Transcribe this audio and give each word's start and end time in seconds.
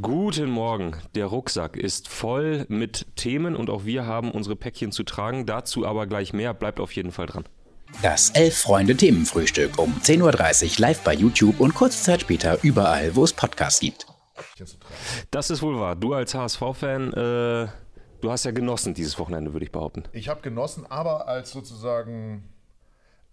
Guten 0.00 0.50
Morgen. 0.50 0.92
Der 1.16 1.26
Rucksack 1.26 1.76
ist 1.76 2.08
voll 2.08 2.64
mit 2.68 3.06
Themen 3.16 3.56
und 3.56 3.68
auch 3.70 3.84
wir 3.84 4.06
haben 4.06 4.30
unsere 4.30 4.54
Päckchen 4.54 4.92
zu 4.92 5.02
tragen. 5.02 5.46
Dazu 5.46 5.84
aber 5.84 6.06
gleich 6.06 6.32
mehr. 6.32 6.54
Bleibt 6.54 6.78
auf 6.78 6.92
jeden 6.92 7.10
Fall 7.10 7.26
dran. 7.26 7.44
Das 8.00 8.30
Elf-Freunde-Themenfrühstück 8.30 9.78
um 9.78 9.94
10.30 10.00 10.74
Uhr 10.74 10.80
live 10.86 11.00
bei 11.02 11.12
YouTube 11.14 11.58
und 11.58 11.74
kurze 11.74 12.00
Zeit 12.04 12.20
später 12.20 12.58
überall, 12.62 13.16
wo 13.16 13.24
es 13.24 13.32
Podcasts 13.32 13.80
gibt. 13.80 14.06
Das 15.32 15.50
ist 15.50 15.60
wohl 15.60 15.80
wahr. 15.80 15.96
Du 15.96 16.14
als 16.14 16.36
HSV-Fan, 16.36 17.12
äh, 17.12 17.68
du 18.20 18.30
hast 18.30 18.44
ja 18.44 18.52
genossen 18.52 18.94
dieses 18.94 19.18
Wochenende, 19.18 19.52
würde 19.52 19.66
ich 19.66 19.72
behaupten. 19.72 20.04
Ich 20.12 20.28
habe 20.28 20.40
genossen, 20.40 20.86
aber 20.88 21.26
als 21.26 21.50
sozusagen 21.50 22.48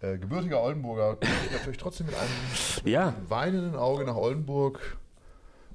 äh, 0.00 0.18
gebürtiger 0.18 0.60
Oldenburger 0.60 1.18
ich 1.20 1.52
natürlich 1.52 1.78
trotzdem 1.78 2.06
mit 2.06 2.16
einem 2.16 2.30
Ja. 2.84 3.14
weinenden 3.28 3.76
Auge 3.76 4.04
nach 4.04 4.16
Oldenburg. 4.16 4.96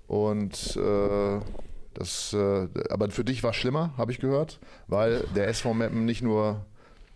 Und 0.08 0.76
äh, 0.76 1.40
das, 1.94 2.34
äh, 2.34 2.68
aber 2.90 3.10
für 3.10 3.24
dich 3.24 3.44
war 3.44 3.52
es 3.52 3.56
schlimmer, 3.56 3.94
habe 3.98 4.12
ich 4.12 4.20
gehört, 4.20 4.60
weil 4.88 5.26
der 5.36 5.48
SV 5.48 5.74
Meppen 5.74 6.06
nicht 6.06 6.22
nur 6.22 6.66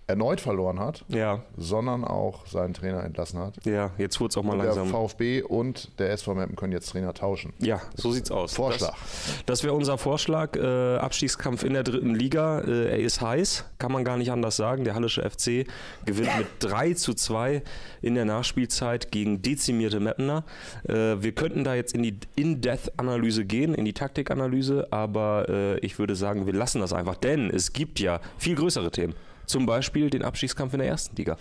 erneut 0.07 0.39
verloren 0.39 0.79
hat, 0.79 1.03
Ja, 1.09 1.43
sondern 1.57 2.05
auch 2.05 2.45
seinen 2.47 2.73
Trainer 2.73 3.03
entlassen 3.03 3.39
hat. 3.39 3.55
ja, 3.65 3.91
jetzt 3.97 4.19
wurde 4.21 4.29
es 4.31 4.37
auch 4.37 4.43
mal 4.43 4.55
Der 4.57 4.67
langsam. 4.67 4.87
VfB 4.87 5.41
und 5.43 5.91
der 5.99 6.11
SV 6.11 6.33
Meppen 6.35 6.55
können 6.55 6.71
jetzt 6.71 6.89
Trainer 6.89 7.13
tauschen. 7.13 7.53
Ja, 7.59 7.81
so 7.95 8.11
sieht's 8.11 8.31
aus. 8.31 8.53
Vorschlag. 8.53 8.91
Das, 8.91 9.43
das 9.45 9.63
wäre 9.65 9.73
unser 9.73 9.97
Vorschlag. 9.97 10.55
Äh, 10.55 10.95
Abstiegskampf 10.97 11.63
in 11.63 11.73
der 11.73 11.83
dritten 11.83 12.15
Liga. 12.15 12.59
Äh, 12.61 12.91
er 12.91 12.99
ist 12.99 13.19
heiß, 13.21 13.65
kann 13.79 13.91
man 13.91 14.05
gar 14.05 14.15
nicht 14.17 14.31
anders 14.31 14.55
sagen. 14.55 14.85
Der 14.85 14.95
Hallische 14.95 15.29
FC 15.29 15.67
gewinnt 16.05 16.37
mit 16.37 16.47
3 16.59 16.93
zu 16.93 17.13
2 17.13 17.61
in 18.01 18.15
der 18.15 18.23
Nachspielzeit 18.25 19.11
gegen 19.11 19.41
dezimierte 19.41 19.99
Mappener. 19.99 20.45
Äh, 20.87 20.93
wir 21.21 21.33
könnten 21.33 21.65
da 21.65 21.75
jetzt 21.75 21.93
in 21.93 22.03
die 22.03 22.17
In-Depth-Analyse 22.35 23.43
gehen, 23.45 23.73
in 23.73 23.83
die 23.83 23.93
Taktikanalyse, 23.93 24.87
aber 24.91 25.49
äh, 25.49 25.79
ich 25.79 25.99
würde 25.99 26.15
sagen, 26.15 26.45
wir 26.45 26.53
lassen 26.53 26.79
das 26.79 26.93
einfach, 26.93 27.15
denn 27.15 27.49
es 27.49 27.73
gibt 27.73 27.99
ja 27.99 28.21
viel 28.37 28.55
größere 28.55 28.89
Themen. 28.91 29.13
Zum 29.47 29.65
Beispiel 29.65 30.09
den 30.11 30.21
Abstiegskampf 30.23 30.73
in 30.73 30.79
der 30.79 30.87
ersten 30.87 31.15
Liga. 31.15 31.37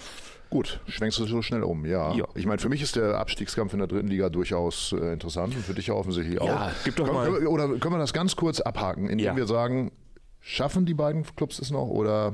Gut, 0.49 0.81
schwenkst 0.87 1.19
du 1.19 1.27
so 1.27 1.43
schnell 1.43 1.65
um, 1.65 1.85
ja. 1.85 2.15
Ja. 2.15 2.25
Ich 2.37 2.47
meine, 2.47 2.59
für 2.61 2.69
mich 2.69 2.81
ist 2.81 2.95
der 2.97 3.19
Abstiegskampf 3.19 3.73
in 3.73 3.81
der 3.81 3.89
dritten 3.89 4.07
Liga 4.09 4.29
durchaus 4.29 4.93
äh, 4.93 5.12
interessant 5.12 5.55
und 5.57 5.65
für 5.65 5.75
dich 5.75 5.89
ja 5.89 5.95
offensichtlich 5.95 6.41
auch. 6.41 6.47
Ja, 6.47 6.73
gib 6.84 6.97
doch 6.97 7.12
mal- 7.12 7.31
können- 7.31 7.47
Oder 7.49 7.67
können 7.79 7.95
wir 7.95 7.99
das 7.99 8.12
ganz 8.12 8.37
kurz 8.37 8.61
abhaken, 8.61 9.09
indem 9.11 9.27
Ja. 9.27 9.37
wir 9.37 9.47
sagen, 9.47 9.91
schaffen 10.41 10.87
die 10.87 10.95
beiden 10.95 11.25
Clubs 11.34 11.59
es 11.59 11.71
noch 11.73 11.89
oder 11.89 12.33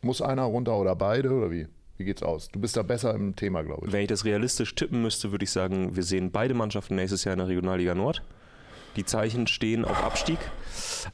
muss 0.00 0.22
einer 0.22 0.44
runter 0.44 0.76
oder 0.78 0.96
beide 0.96 1.30
oder 1.30 1.50
wie? 1.50 1.66
Wie 1.98 2.04
geht's 2.04 2.22
aus? 2.22 2.48
Du 2.48 2.58
bist 2.60 2.76
da 2.76 2.82
besser 2.82 3.14
im 3.14 3.36
Thema, 3.36 3.62
glaube 3.62 3.86
ich. 3.86 3.92
Wenn 3.92 4.00
ich 4.02 4.08
das 4.08 4.24
realistisch 4.24 4.74
tippen 4.74 5.02
müsste, 5.02 5.30
würde 5.30 5.44
ich 5.44 5.50
sagen, 5.50 5.94
wir 5.96 6.02
sehen 6.02 6.30
beide 6.30 6.54
Mannschaften 6.54 6.94
nächstes 6.94 7.24
Jahr 7.24 7.34
in 7.34 7.38
der 7.38 7.48
Regionalliga 7.48 7.94
Nord. 7.94 8.22
Die 8.96 9.04
Zeichen 9.04 9.46
stehen 9.46 9.84
auf 9.84 10.02
Abstieg. 10.02 10.38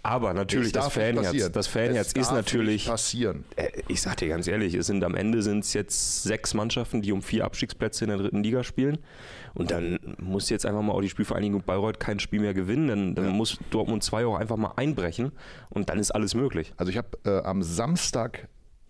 Aber 0.03 0.33
natürlich, 0.33 0.73
das 0.73 0.87
nicht 0.87 0.95
Fanherz, 0.95 1.53
das 1.53 1.67
Fanherz 1.67 2.13
ist 2.13 2.33
natürlich. 2.33 2.87
passieren. 2.87 3.45
Äh, 3.57 3.69
Ich 3.89 4.01
sag 4.01 4.17
dir 4.17 4.29
ganz 4.29 4.47
ehrlich, 4.47 4.75
es 4.75 4.87
sind 4.87 5.05
am 5.05 5.15
Ende 5.15 5.43
sind 5.43 5.65
es 5.65 5.73
jetzt 5.75 6.23
sechs 6.23 6.55
Mannschaften, 6.55 7.03
die 7.03 7.13
um 7.13 7.23
vier 7.23 7.45
Abstiegsplätze 7.45 8.05
in 8.05 8.09
der 8.09 8.19
dritten 8.19 8.43
Liga 8.43 8.65
spielen. 8.65 8.99
Und 9.55 9.71
dann 9.71 9.99
muss 10.19 10.49
jetzt 10.49 10.65
einfach 10.65 10.83
mal 10.83 10.93
auch 10.93 11.03
die 11.03 11.11
Spielvereinigung 11.11 11.63
Bayreuth 11.63 12.01
kein 12.01 12.19
Spiel 12.21 12.41
mehr 12.41 12.55
gewinnen. 12.55 12.89
Dann, 12.89 13.15
dann 13.15 13.29
muss 13.29 13.59
Dortmund 13.71 14.03
2 14.03 14.27
auch 14.27 14.37
einfach 14.37 14.57
mal 14.57 14.73
einbrechen. 14.77 15.33
Und 15.69 15.91
dann 15.91 15.99
ist 15.99 16.11
alles 16.13 16.35
möglich. 16.35 16.73
Also 16.77 16.91
ich 16.91 16.97
habe 16.97 17.09
äh, 17.25 17.43
am 17.45 17.63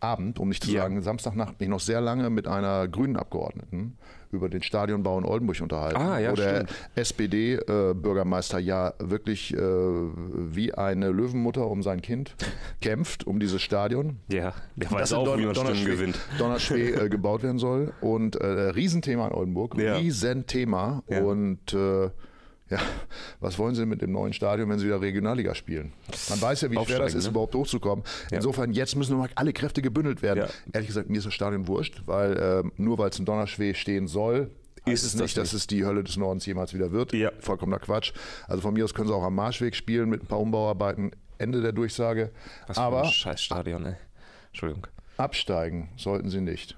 Samstagabend, 0.03 0.39
um 0.41 0.48
nicht 0.48 0.64
zu 0.64 0.72
Ja. 0.72 0.83
sagen 0.83 1.00
Samstagnacht, 1.00 1.61
mich 1.61 1.69
noch 1.69 1.78
sehr 1.81 2.00
lange 2.00 2.28
mit 2.28 2.48
einer 2.48 2.89
grünen 2.89 3.17
Abgeordneten 3.17 3.97
über 4.33 4.48
den 4.48 4.62
Stadionbau 4.62 5.19
in 5.19 5.25
Oldenburg 5.25 5.61
unterhalten, 5.61 5.97
Ah, 6.00 6.19
ja, 6.19 6.33
wo 6.33 6.36
der. 6.36 6.67
SPD-Bürgermeister 6.95 8.58
ja 8.58 8.95
wirklich 8.98 9.55
äh, 9.55 9.58
wie 9.61 10.75
eine 10.75 11.11
Löwenmutter 11.11 11.67
um 11.69 11.83
sein 11.83 12.00
Kind 12.03 12.34
kämpft, 12.80 13.27
um 13.27 13.39
dieses 13.39 13.62
Stadion. 13.62 14.17
Ja, 14.28 14.55
der 14.75 14.91
weiß 14.91 15.12
in 15.12 15.19
auch, 15.19 15.25
Don- 15.25 15.39
wie 15.39 15.45
man 15.47 15.55
Stimmen 15.55 15.70
Donnerschweg- 15.77 15.84
gewinnt. 15.86 16.19
Donnerschweg 16.39 16.97
äh, 17.00 17.08
gebaut 17.11 17.42
werden 17.45 17.58
soll. 17.58 17.92
Und 18.01 18.36
äh, 18.36 18.46
Riesenthema 18.46 19.29
in 19.29 19.34
Oldenburg. 19.34 19.77
Ja. 19.79 19.96
Riesenthema. 19.96 21.02
Ja. 21.08 21.20
Und 21.23 21.74
äh, 21.74 22.11
ja, 22.72 22.78
was 23.40 23.58
wollen 23.58 23.74
sie 23.74 23.84
mit 23.84 24.00
dem 24.00 24.12
neuen 24.12 24.33
Stadion, 24.33 24.70
wenn 24.70 24.78
sie 24.78 24.86
wieder 24.86 25.00
Regionalliga 25.00 25.55
spielen? 25.55 25.92
Man 26.30 26.40
weiß 26.40 26.62
ja, 26.62 26.70
wie 26.70 26.78
schwer 26.84 27.00
das 27.00 27.14
ist, 27.14 27.24
ne? 27.24 27.30
überhaupt 27.30 27.55
hochzukommen. 27.55 28.05
Insofern, 28.30 28.72
jetzt 28.72 28.96
müssen 28.96 29.12
nochmal 29.12 29.28
alle 29.34 29.52
Kräfte 29.52 29.83
gebündelt 29.83 30.22
werden. 30.22 30.48
Ehrlich 30.72 30.88
gesagt, 30.88 31.10
mir 31.10 31.18
ist 31.18 31.27
das 31.27 31.34
Stadion 31.34 31.68
wurscht, 31.68 32.02
weil 32.06 32.36
äh, 32.36 32.62
nur 32.77 32.96
weil 32.96 33.10
es 33.10 33.18
in 33.18 33.27
Donnerschweg 33.27 33.77
stehen 33.77 34.06
soll, 34.06 34.50
heißt 34.86 34.94
es 34.94 35.02
es 35.05 35.12
das 35.12 35.20
nicht, 35.20 35.36
dass 35.36 35.52
nicht. 35.52 35.60
es 35.60 35.66
die 35.66 35.84
Hölle 35.84 36.02
des 36.02 36.16
Nordens 36.16 36.46
jemals 36.46 36.72
wieder 36.72 36.92
wird. 36.92 37.12
Ja. 37.12 37.30
Vollkommener 37.40 37.78
Quatsch. 37.78 38.12
Also 38.48 38.62
von 38.62 38.72
mir 38.72 38.84
aus 38.84 38.94
können 38.94 39.08
sie 39.08 39.14
auch 39.14 39.22
am 39.22 39.34
Marschweg 39.34 39.77
spielen 39.77 40.08
mit 40.08 40.22
ein 40.22 40.27
paar 40.27 40.40
Umbauarbeiten. 40.40 41.12
Ende 41.39 41.60
der 41.60 41.72
Durchsage. 41.72 42.30
Was 42.66 42.78
für 42.78 42.83
Aber 42.83 43.02
ein 43.02 43.10
Scheißstadion, 43.10 43.84
ey. 43.84 43.94
Entschuldigung. 44.48 44.86
Absteigen 45.18 45.90
sollten 45.96 46.30
sie 46.30 46.40
nicht. 46.40 46.77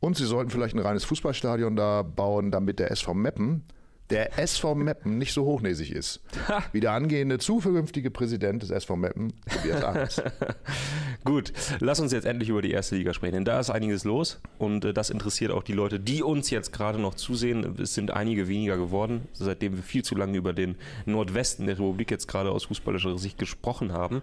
Und 0.00 0.16
sie 0.16 0.26
sollten 0.26 0.50
vielleicht 0.50 0.74
ein 0.74 0.80
reines 0.80 1.04
Fußballstadion 1.04 1.76
da 1.76 2.02
bauen, 2.02 2.50
damit 2.50 2.80
der 2.80 2.90
SV 2.90 3.14
Meppen, 3.14 3.64
der 4.12 4.38
SV 4.38 4.74
Meppen 4.74 5.18
nicht 5.18 5.32
so 5.32 5.44
hochnäsig 5.44 5.90
ist. 5.90 6.20
Wie 6.72 6.80
der 6.80 6.92
angehende 6.92 7.38
zukünftige 7.38 8.10
Präsident 8.10 8.62
des 8.62 8.70
SV 8.70 8.94
Meppen, 8.96 9.32
Tobias 9.52 9.82
Arns. 9.82 10.22
Gut, 11.24 11.52
lass 11.80 11.98
uns 12.00 12.12
jetzt 12.12 12.24
endlich 12.26 12.48
über 12.48 12.62
die 12.62 12.70
erste 12.70 12.96
Liga 12.96 13.14
sprechen, 13.14 13.34
denn 13.34 13.44
da 13.44 13.58
ist 13.60 13.70
einiges 13.70 14.04
los 14.04 14.40
und 14.58 14.84
äh, 14.84 14.92
das 14.92 15.10
interessiert 15.10 15.50
auch 15.52 15.62
die 15.62 15.72
Leute, 15.72 15.98
die 16.00 16.22
uns 16.22 16.50
jetzt 16.50 16.72
gerade 16.72 16.98
noch 17.00 17.14
zusehen. 17.14 17.76
Es 17.80 17.94
sind 17.94 18.10
einige 18.10 18.48
weniger 18.48 18.76
geworden, 18.76 19.28
seitdem 19.32 19.76
wir 19.76 19.82
viel 19.82 20.04
zu 20.04 20.14
lange 20.14 20.36
über 20.36 20.52
den 20.52 20.76
Nordwesten 21.06 21.66
der 21.66 21.76
Republik 21.78 22.10
jetzt 22.10 22.28
gerade 22.28 22.50
aus 22.50 22.64
fußballischer 22.64 23.16
Sicht 23.18 23.38
gesprochen 23.38 23.92
haben. 23.92 24.22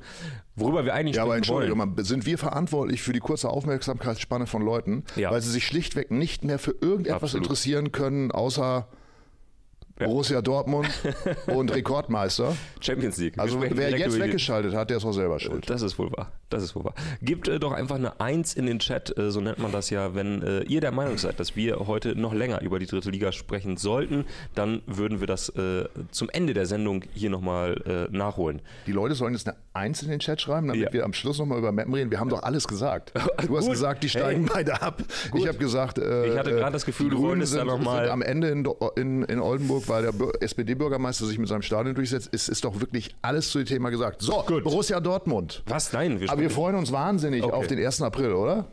Worüber 0.56 0.86
wir 0.86 0.94
eigentlich 0.94 1.16
Ja, 1.16 1.24
aber 1.24 1.32
sprechen 1.34 1.38
Entschuldigung, 1.44 1.80
wollen. 1.80 1.96
mal, 1.96 2.04
sind 2.04 2.26
wir 2.26 2.38
verantwortlich 2.38 3.02
für 3.02 3.14
die 3.14 3.20
kurze 3.20 3.50
Aufmerksamkeitsspanne 3.50 4.46
von 4.46 4.62
Leuten, 4.62 5.04
Ja. 5.16 5.32
weil 5.32 5.42
sie 5.42 5.52
sich 5.52 5.66
schlichtweg 5.66 6.12
nicht 6.12 6.44
mehr 6.44 6.60
für 6.60 6.76
irgendetwas 6.82 7.24
Absolut. 7.24 7.46
interessieren 7.48 7.92
können, 7.92 8.32
außer 8.32 8.88
Borussia 10.00 10.42
Dortmund 10.42 10.88
und 11.48 11.74
Rekordmeister. 11.74 12.56
Champions 12.80 13.18
League. 13.18 13.36
Wir 13.36 13.44
Also 13.44 13.62
wer 13.62 13.92
jetzt 13.98 14.20
weggeschaltet 14.20 14.74
hat, 14.74 14.90
der 14.90 14.98
ist 14.98 15.06
auch 15.06 15.12
selber 15.12 15.40
schuld. 15.40 15.70
Das 15.70 15.82
ist 15.82 16.00
wohl 16.00 16.12
wahr. 16.12 16.32
Das 16.50 16.64
ist 16.64 16.76
wohl 16.76 16.84
wahr. 16.84 16.96
Gebt 17.22 17.48
äh, 17.48 17.60
doch 17.60 17.72
einfach 17.74 17.96
eine 17.98 18.20
Eins 18.20 18.54
in 18.56 18.66
den 18.66 18.80
Chat, 18.80 19.16
äh, 19.18 19.30
so 19.30 19.40
nennt 19.42 19.60
man 19.60 19.72
das 19.72 19.90
ja. 19.92 20.16
Wenn 20.16 20.42
äh, 20.42 20.62
ihr 20.64 20.82
der 20.82 20.92
Meinung 20.92 21.18
seid, 21.18 21.40
dass 21.40 21.56
wir 21.56 21.86
heute 21.88 22.16
noch 22.20 22.34
länger 22.34 22.62
über 22.62 22.80
die 22.80 22.88
dritte 22.88 23.12
Liga 23.12 23.32
sprechen 23.32 23.78
sollten, 23.78 24.26
dann 24.56 24.82
würden 24.88 25.20
wir 25.20 25.28
das 25.28 25.50
äh, 25.50 25.86
zum 26.12 26.30
Ende 26.32 26.54
der 26.54 26.66
Sendung 26.66 27.04
hier 27.14 27.30
nochmal 27.30 28.08
äh, 28.12 28.16
nachholen. 28.16 28.62
Die 28.88 28.92
Leute 28.94 29.14
sollen 29.16 29.34
jetzt 29.34 29.48
eine 29.48 29.58
Eins 29.74 30.02
in 30.02 30.10
den 30.10 30.20
Chat 30.20 30.42
schreiben, 30.42 30.68
damit 30.68 30.82
Ja. 30.82 30.92
wir 30.94 31.06
am 31.06 31.14
Schluss 31.14 31.38
nochmal 31.38 31.60
über 31.60 31.72
Mappen 31.72 31.94
reden. 31.94 32.10
Wir 32.10 32.20
haben 32.20 32.30
doch 32.30 32.42
alles 32.44 32.68
gesagt. 32.68 33.14
Du 33.48 33.56
hast 33.58 33.66
Gut. 33.66 33.74
gesagt, 33.74 34.04
die 34.04 34.10
steigen 34.10 34.42
Hey. 34.46 34.50
beide 34.54 34.82
ab. 34.82 35.02
Ich 35.34 35.48
habe 35.48 35.58
gesagt, 35.58 35.98
äh, 35.98 36.28
Ich 36.28 36.38
hatte 36.38 36.52
gerade 36.52 36.70
äh, 36.70 36.72
das 36.72 36.86
Gefühl, 36.86 37.10
die 37.10 37.16
du 37.16 37.22
wolltest 37.24 37.54
da 37.54 37.60
sind, 37.60 37.68
noch 37.68 37.80
mal- 37.80 38.04
sind 38.04 38.12
am 38.12 38.22
Ende 38.22 38.50
in, 38.50 38.68
in, 38.96 39.24
in 39.24 39.40
Oldenburg, 39.40 39.88
weil 39.90 40.04
der 40.04 40.14
Bür- 40.14 40.40
SPD-Bürgermeister 40.42 41.26
sich 41.26 41.38
mit 41.38 41.48
seinem 41.50 41.62
Stadion 41.64 41.96
durchsetzt. 41.96 42.30
Es 42.32 42.48
ist 42.48 42.64
doch 42.64 42.80
wirklich 42.80 43.16
alles 43.22 43.50
zu 43.50 43.58
dem 43.58 43.66
Thema 43.68 43.90
gesagt. 43.90 44.22
So, 44.22 44.44
Gut. 44.48 44.64
Borussia 44.64 45.00
Dortmund. 45.00 45.64
Was? 45.68 45.92
Nein, 45.92 46.20
wir 46.20 46.30
Aber 46.32 46.42
wir 46.42 46.50
freuen 46.50 46.76
uns 46.76 46.92
wahnsinnig 46.92 47.44
Okay. 47.44 47.54
auf 47.54 47.68
den 47.68 47.80
1. 47.80 48.02
April, 48.04 48.34
oder? 48.34 48.68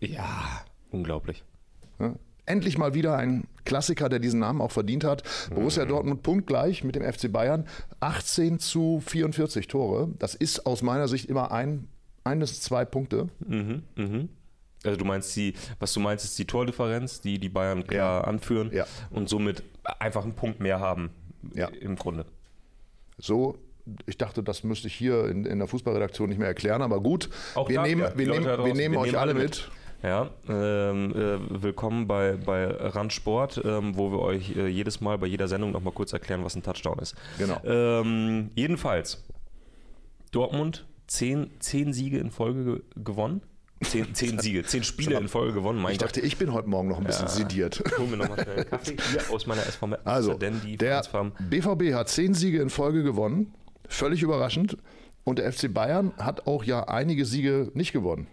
Ja, 0.00 0.62
unglaublich. 0.90 1.44
Ja. 2.00 2.14
Endlich 2.44 2.76
mal 2.76 2.92
wieder 2.94 3.16
ein 3.16 3.44
Klassiker, 3.64 4.08
der 4.08 4.18
diesen 4.18 4.40
Namen 4.40 4.60
auch 4.60 4.72
verdient 4.72 5.04
hat. 5.04 5.22
Mhm. 5.50 5.54
Borussia 5.54 5.84
Dortmund 5.84 6.24
punktgleich 6.24 6.82
mit 6.82 6.96
dem 6.96 7.04
FC 7.04 7.30
Bayern. 7.30 7.66
18 8.00 8.58
zu 8.58 9.00
44 9.06 9.68
Tore. 9.68 10.08
Das 10.18 10.34
ist 10.34 10.66
aus 10.66 10.82
meiner 10.82 11.06
Sicht 11.06 11.26
immer 11.30 11.52
ein, 11.52 11.86
ein 12.24 12.40
bis 12.40 12.60
zwei 12.60 12.84
Punkte. 12.84 13.28
Also 14.84 14.96
du 14.98 15.04
meinst 15.04 15.34
die, 15.36 15.54
was 15.78 15.92
du 15.92 16.00
meinst, 16.00 16.24
ist 16.24 16.38
die 16.38 16.44
Tordifferenz, 16.46 17.20
die 17.20 17.38
die 17.38 17.48
Bayern 17.48 17.86
klar 17.86 18.22
Ja. 18.22 18.28
anführen 18.28 18.70
Ja. 18.72 18.86
und 19.10 19.28
somit 19.28 19.62
einfach 19.98 20.24
einen 20.24 20.34
Punkt 20.34 20.60
mehr 20.60 20.80
haben 20.80 21.10
Ja. 21.54 21.68
im 21.68 21.96
Grunde. 21.96 22.24
So, 23.18 23.58
ich 24.06 24.16
dachte, 24.18 24.42
das 24.42 24.64
müsste 24.64 24.86
ich 24.88 24.94
hier 24.94 25.26
in, 25.26 25.44
in 25.44 25.58
der 25.58 25.68
Fußballredaktion 25.68 26.28
nicht 26.28 26.38
mehr 26.38 26.48
erklären, 26.48 26.82
aber 26.82 27.00
gut. 27.00 27.30
Auch 27.54 27.68
wir 27.68 27.76
da 27.76 27.82
nehmen, 27.82 28.06
die 28.14 28.18
wir 28.18 28.26
nehmen, 28.32 28.44
da 28.44 28.50
wir 28.52 28.56
draußen, 28.56 28.76
nehmen 28.76 28.94
wir 28.94 29.00
euch 29.00 29.06
nehmen 29.06 29.18
alle 29.18 29.32
alle 29.32 29.40
mit. 29.42 29.70
Ja, 30.04 30.30
ähm, 30.48 31.12
äh, 31.14 31.62
willkommen 31.62 32.08
bei, 32.08 32.32
bei 32.32 32.66
Randsport, 32.66 33.62
ähm, 33.64 33.96
wo 33.96 34.10
wir 34.10 34.18
euch 34.18 34.56
äh, 34.56 34.66
jedes 34.66 35.00
Mal 35.00 35.16
bei 35.18 35.28
jeder 35.28 35.46
Sendung 35.46 35.70
nochmal 35.70 35.92
kurz 35.92 36.12
erklären, 36.12 36.42
was 36.44 36.56
ein 36.56 36.64
Touchdown 36.64 36.98
ist. 36.98 37.14
Genau. 37.38 37.60
Ähm, 37.64 38.50
jedenfalls, 38.56 39.22
Dortmund, 40.32 40.86
zehn, 41.06 41.50
zehn 41.60 41.92
Siege 41.92 42.18
in 42.18 42.30
Folge 42.32 42.64
ge 42.64 42.82
gewonnen. 42.96 43.42
Zehn, 43.82 44.14
zehn 44.14 44.38
Siege, 44.38 44.64
zehn 44.64 44.84
Spiele 44.84 45.18
in 45.18 45.28
Folge 45.28 45.52
gewonnen. 45.52 45.80
Mein 45.80 45.92
Ich 45.92 45.98
dachte, 45.98 46.20
ich 46.20 46.36
bin 46.36 46.52
heute 46.52 46.68
Morgen 46.68 46.88
noch 46.88 46.98
ein 46.98 47.04
bisschen 47.04 47.28
sediert. 47.28 47.82
Hol 47.98 48.06
mir 48.06 48.16
nochmal 48.16 48.42
schnell 48.42 48.56
einen 48.56 48.70
Kaffee 48.70 48.96
hier 49.10 49.30
aus 49.30 49.46
meiner 49.46 49.66
SV 49.66 49.86
Meppen. 49.86 50.06
Also, 50.06 50.34
denn 50.34 50.60
die 50.64 50.76
der 50.76 51.02
BVB 51.40 51.94
hat 51.94 52.08
zehn 52.08 52.34
Siege 52.34 52.60
in 52.60 52.70
Folge 52.70 53.02
gewonnen. 53.02 53.54
Völlig 53.88 54.22
überraschend. 54.22 54.78
Und 55.24 55.38
der 55.38 55.52
FC 55.52 55.72
Bayern 55.72 56.12
hat 56.18 56.46
auch 56.46 56.64
ja 56.64 56.84
einige 56.84 57.24
Siege 57.24 57.70
nicht 57.74 57.92
gewonnen. 57.92 58.26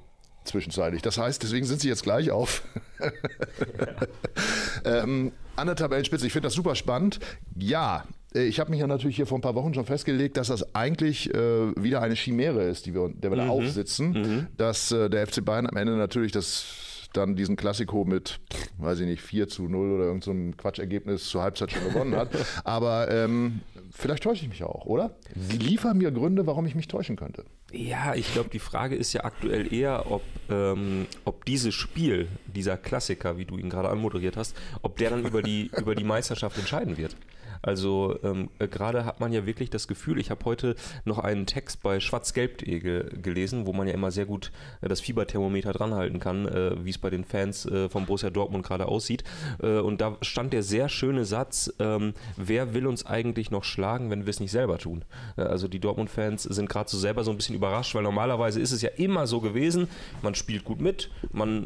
Zwischenzeitlich. 0.46 1.01
Das 1.01 1.18
heißt, 1.18 1.44
deswegen 1.44 1.66
sind 1.66 1.81
sie 1.81 1.90
jetzt 1.90 2.04
gleich 2.04 2.31
auf. 2.31 2.63
ähm, 4.86 5.31
an 5.56 5.68
der 5.68 5.75
Tabellenspitze. 5.75 6.25
Ich 6.25 6.34
finde 6.34 6.48
das 6.48 6.54
super 6.54 6.75
spannend. 6.75 7.19
Ja, 7.56 8.06
ich 8.33 8.59
habe 8.59 8.69
mich 8.71 8.79
ja 8.79 8.87
natürlich 8.87 9.15
hier 9.15 9.25
vor 9.25 9.37
ein 9.37 9.41
paar 9.41 9.55
Wochen 9.55 9.73
schon 9.73 9.85
festgelegt, 9.85 10.37
dass 10.37 10.47
das 10.47 10.75
eigentlich 10.75 11.33
äh, 11.33 11.75
wieder 11.81 12.01
eine 12.01 12.15
Chimäre 12.15 12.63
ist, 12.63 12.85
die 12.85 12.93
wir, 12.93 13.09
der 13.09 13.31
wir 13.31 13.37
da 13.37 13.45
Mhm. 13.45 13.49
aufsitzen, 13.51 14.47
dass 14.57 14.91
äh, 14.91 15.09
der 15.09 15.25
FC 15.27 15.43
Bayern 15.43 15.67
am 15.67 15.75
Ende 15.77 15.95
natürlich 15.95 16.31
das 16.31 16.65
dann 17.13 17.35
diesen 17.35 17.55
Klassiko 17.55 18.05
mit, 18.05 18.39
weiß 18.77 18.99
ich 18.99 19.07
nicht, 19.07 19.21
4 19.23 19.47
zu 19.47 19.63
0 19.63 19.93
oder 19.93 20.03
irgend 20.05 20.23
so 20.23 20.31
Quatschergebnis 20.57 21.25
zur 21.27 21.41
Halbzeit 21.41 21.71
schon 21.71 21.83
gewonnen 21.85 22.15
hat. 22.15 22.29
Aber 22.63 23.09
ähm, 23.09 23.61
vielleicht 23.91 24.21
täusche 24.21 24.43
ich 24.43 24.49
mich 24.49 24.63
auch, 24.63 24.85
oder? 24.85 25.15
Sie 25.35 25.57
liefern 25.57 25.97
mir 25.97 26.11
Gründe, 26.11 26.45
warum 26.45 26.67
ich 26.67 26.75
mich 26.75 26.87
täuschen 26.87 27.15
könnte. 27.15 27.45
Ja, 27.71 28.13
ich 28.13 28.31
glaube, 28.31 28.51
die 28.51 28.59
Frage 28.59 28.95
ist 28.95 29.11
ja 29.13 29.23
aktuell 29.23 29.73
eher, 29.73 30.11
ob, 30.11 30.21
ähm, 30.51 31.07
ob 31.25 31.45
dieses 31.45 31.73
Spiel, 31.73 32.27
dieser 32.45 32.77
Klassiker, 32.77 33.39
wie 33.39 33.45
du 33.45 33.57
ihn 33.57 33.71
gerade 33.71 33.89
anmoderiert 33.89 34.37
hast, 34.37 34.55
ob 34.83 34.97
der 34.97 35.09
dann 35.09 35.25
über 35.25 35.41
die, 35.41 35.71
über 35.79 35.95
die 35.95 36.03
Meisterschaft 36.03 36.59
entscheiden 36.59 36.97
wird. 36.97 37.15
Also 37.61 38.17
ähm, 38.23 38.50
äh, 38.59 38.67
gerade 38.67 39.06
hat 39.06 39.19
man 39.19 39.31
ja 39.31 39.45
wirklich 39.45 39.69
das 39.69 39.88
Gefühl, 39.88 40.19
ich 40.19 40.31
habe 40.31 40.45
heute 40.45 40.75
noch 41.06 41.19
einen 41.19 41.45
Text 41.45 41.83
bei 41.83 42.00
schwarzgelb.de 42.00 42.79
ge 42.79 43.06
gelesen, 43.21 43.65
wo 43.65 43.73
man 43.73 43.88
ja 43.88 43.94
immer 43.94 44.11
sehr 44.11 44.25
gut 44.25 44.51
äh, 44.81 44.88
das 44.88 45.01
Fieberthermometer 45.01 45.73
dranhalten 45.73 46.19
kann, 46.19 46.47
äh, 46.47 46.85
wie 46.85 46.89
es 46.89 46.97
bei 46.97 47.09
den 47.09 47.25
Fans 47.25 47.65
äh, 47.65 47.89
von 47.89 48.06
Borussia 48.06 48.29
Dortmund 48.29 48.65
gerade 48.65 48.88
aussieht. 48.88 49.23
Äh, 49.61 49.79
und 49.79 50.01
da 50.01 50.17
stand 50.21 50.53
der 50.53 50.63
sehr 50.63 50.89
schöne 50.89 51.25
Satz, 51.25 51.73
ähm, 51.79 52.13
wer 52.38 52.73
will 52.73 52.88
uns 52.88 53.06
eigentlich 53.06 53.51
noch 53.51 53.63
schlagen, 53.63 54.09
wenn 54.09 54.25
wir 54.25 54.29
es 54.29 54.39
nicht 54.39 54.51
selber 54.51 54.77
tun? 54.77 55.03
Äh, 55.38 55.41
also 55.41 55.67
die 55.67 55.79
Dortmund-Fans 55.79 56.44
sind 56.44 56.69
gerade 56.69 56.89
so 56.89 56.97
selber 56.97 57.23
so 57.23 57.31
ein 57.31 57.38
bisschen 57.38 57.55
überrascht, 57.55 57.95
weil 57.95 58.03
normalerweise 58.03 58.59
ist 58.59 58.71
es 58.71 58.81
ja 58.81 58.89
immer 58.95 59.27
so 59.27 59.41
gewesen, 59.41 59.88
man 60.21 60.35
spielt 60.35 60.63
gut 60.63 60.81
mit, 60.81 61.09
man, 61.31 61.65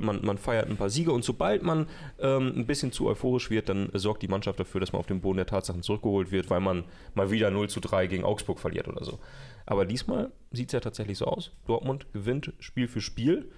man, 0.00 0.24
man 0.24 0.38
feiert 0.38 0.68
ein 0.68 0.76
paar 0.76 0.90
Siege 0.90 1.12
und 1.12 1.24
sobald 1.24 1.62
man 1.62 1.86
ähm, 2.20 2.52
ein 2.56 2.66
bisschen 2.66 2.92
zu 2.92 3.06
euphorisch 3.06 3.50
wird, 3.50 3.68
dann 3.68 3.90
sorgt 3.94 4.22
die 4.22 4.28
Mannschaft 4.28 4.60
dafür, 4.60 4.80
dass 4.80 4.92
man 4.92 5.00
auf 5.00 5.06
den 5.16 5.20
Boden 5.22 5.36
der 5.38 5.46
Tatsachen 5.46 5.82
zurückgeholt 5.82 6.30
wird, 6.30 6.50
weil 6.50 6.60
man 6.60 6.84
mal 7.14 7.30
wieder 7.30 7.50
0 7.50 7.68
zu 7.68 7.80
3 7.80 8.06
gegen 8.06 8.24
Augsburg 8.24 8.58
verliert 8.58 8.88
oder 8.88 9.04
so. 9.04 9.18
Aber 9.66 9.84
diesmal 9.84 10.30
sieht 10.52 10.68
es 10.68 10.72
ja 10.72 10.80
tatsächlich 10.80 11.18
so 11.18 11.24
aus. 11.26 11.50
Dortmund 11.66 12.06
gewinnt 12.12 12.52
Spiel 12.60 12.88
für 12.88 13.00
Spiel 13.00 13.50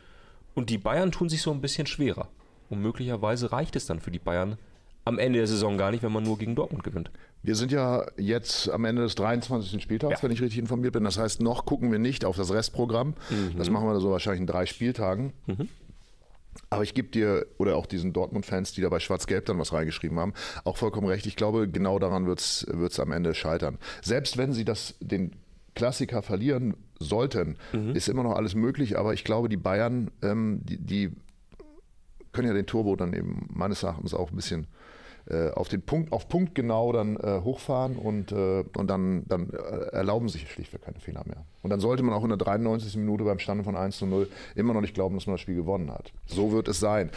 und 0.55 0.71
die 0.71 0.79
Bayern 0.79 1.13
tun 1.13 1.29
sich 1.29 1.43
so 1.43 1.51
ein 1.53 1.61
bisschen 1.61 1.87
schwerer. 1.87 2.29
Und 2.71 2.81
möglicherweise 2.83 3.53
reicht 3.53 3.77
es 3.77 3.87
dann 3.87 4.01
für 4.01 4.11
die 4.11 4.19
Bayern 4.19 4.59
am 5.05 5.19
Ende 5.19 5.39
der 5.39 5.47
Saison 5.49 5.79
gar 5.79 5.91
nicht, 5.91 6.03
wenn 6.03 6.13
man 6.13 6.23
nur 6.25 6.37
gegen 6.37 6.55
Dortmund 6.55 6.85
gewinnt. 6.85 7.11
Wir 7.43 7.55
sind 7.55 7.73
ja 7.73 8.05
jetzt 8.19 8.69
am 8.69 8.85
Ende 8.85 9.03
des 9.03 9.15
23. 9.15 9.83
Spieltags, 9.83 10.21
Ja. 10.21 10.23
wenn 10.23 10.33
ich 10.33 10.43
richtig 10.43 10.59
informiert 10.59 10.93
bin. 10.93 11.05
Das 11.05 11.17
heißt, 11.19 11.41
noch 11.41 11.65
gucken 11.65 11.91
wir 11.91 11.99
nicht 11.99 12.25
auf 12.27 12.37
das 12.37 12.53
Restprogramm. 12.53 13.15
Das 13.57 13.71
machen 13.71 13.87
wir 13.87 13.99
so 14.01 14.11
wahrscheinlich 14.11 14.41
in 14.43 14.47
drei 14.47 14.67
Spieltagen. 14.67 15.33
Aber 16.71 16.83
ich 16.83 16.95
gebe 16.95 17.09
dir, 17.09 17.47
oder 17.57 17.77
auch 17.77 17.87
diesen 17.87 18.13
Dortmund-Fans, 18.13 18.73
die 18.73 18.83
da 18.83 18.89
bei 18.89 19.01
Schwarz-Gelb 19.01 19.47
dann 19.47 19.59
was 19.59 19.73
reingeschrieben 19.73 20.19
haben, 20.19 20.35
auch 20.65 20.77
vollkommen 20.77 21.07
recht. 21.07 21.27
Ich 21.27 21.37
glaube, 21.37 21.69
genau 21.69 21.99
daran 21.99 22.27
wird 22.27 22.41
es 22.41 23.01
am 23.01 23.13
Ende 23.13 23.35
scheitern. 23.35 23.79
Selbst 24.03 24.37
wenn 24.37 24.53
sie 24.53 24.65
das, 24.65 24.95
den 25.01 25.37
Klassiker 25.75 26.23
verlieren 26.23 26.77
sollten, 26.99 27.57
ist 27.95 28.09
immer 28.09 28.23
noch 28.23 28.35
alles 28.35 28.55
möglich. 28.55 28.99
Aber 28.99 29.15
ich 29.15 29.25
glaube, 29.25 29.49
die 29.49 29.57
Bayern, 29.57 30.11
ähm, 30.23 30.61
die, 30.65 30.79
die 30.79 31.13
können 32.33 32.49
ja 32.49 32.55
den 32.55 32.67
Turbo 32.67 32.97
dann 32.97 33.15
eben 33.15 33.49
meines 33.53 33.83
Erachtens 33.83 34.13
auch 34.13 34.31
ein 34.31 34.37
bisschen 34.37 34.67
äh, 35.31 35.51
auf 35.51 35.69
den 35.69 35.83
Punkt, 35.83 36.13
auf 36.13 36.29
Punkt 36.29 36.55
genau 36.55 36.93
dann 36.93 37.17
äh, 37.17 37.41
hochfahren 37.43 37.97
und, 37.97 38.33
äh, 38.33 38.65
und 38.77 38.89
dann, 38.89 39.25
dann 39.27 39.51
äh, 39.51 39.93
erlauben 39.93 40.29
sich 40.29 40.51
schlichtweg 40.51 40.83
keine 40.83 41.01
Fehler 41.01 41.23
mehr. 41.27 41.45
Und 41.63 41.71
dann 41.71 41.81
sollte 41.81 42.03
man 42.03 42.15
auch 42.15 42.23
in 42.23 42.31
der 42.31 42.39
93. 42.39 42.97
Minute 42.97 43.25
beim 43.25 43.39
Stande 43.39 43.63
von 43.63 43.77
1 43.77 43.99
zu 43.99 44.07
0 44.07 44.29
immer 44.55 44.73
noch 44.73 44.81
nicht 44.81 44.95
glauben, 44.95 45.17
dass 45.17 45.27
man 45.27 45.35
das 45.35 45.41
Spiel 45.41 45.57
gewonnen 45.57 45.91
hat. 45.91 46.13
So 46.27 46.53
wird 46.53 46.69
es 46.69 46.81
sein. 46.81 47.11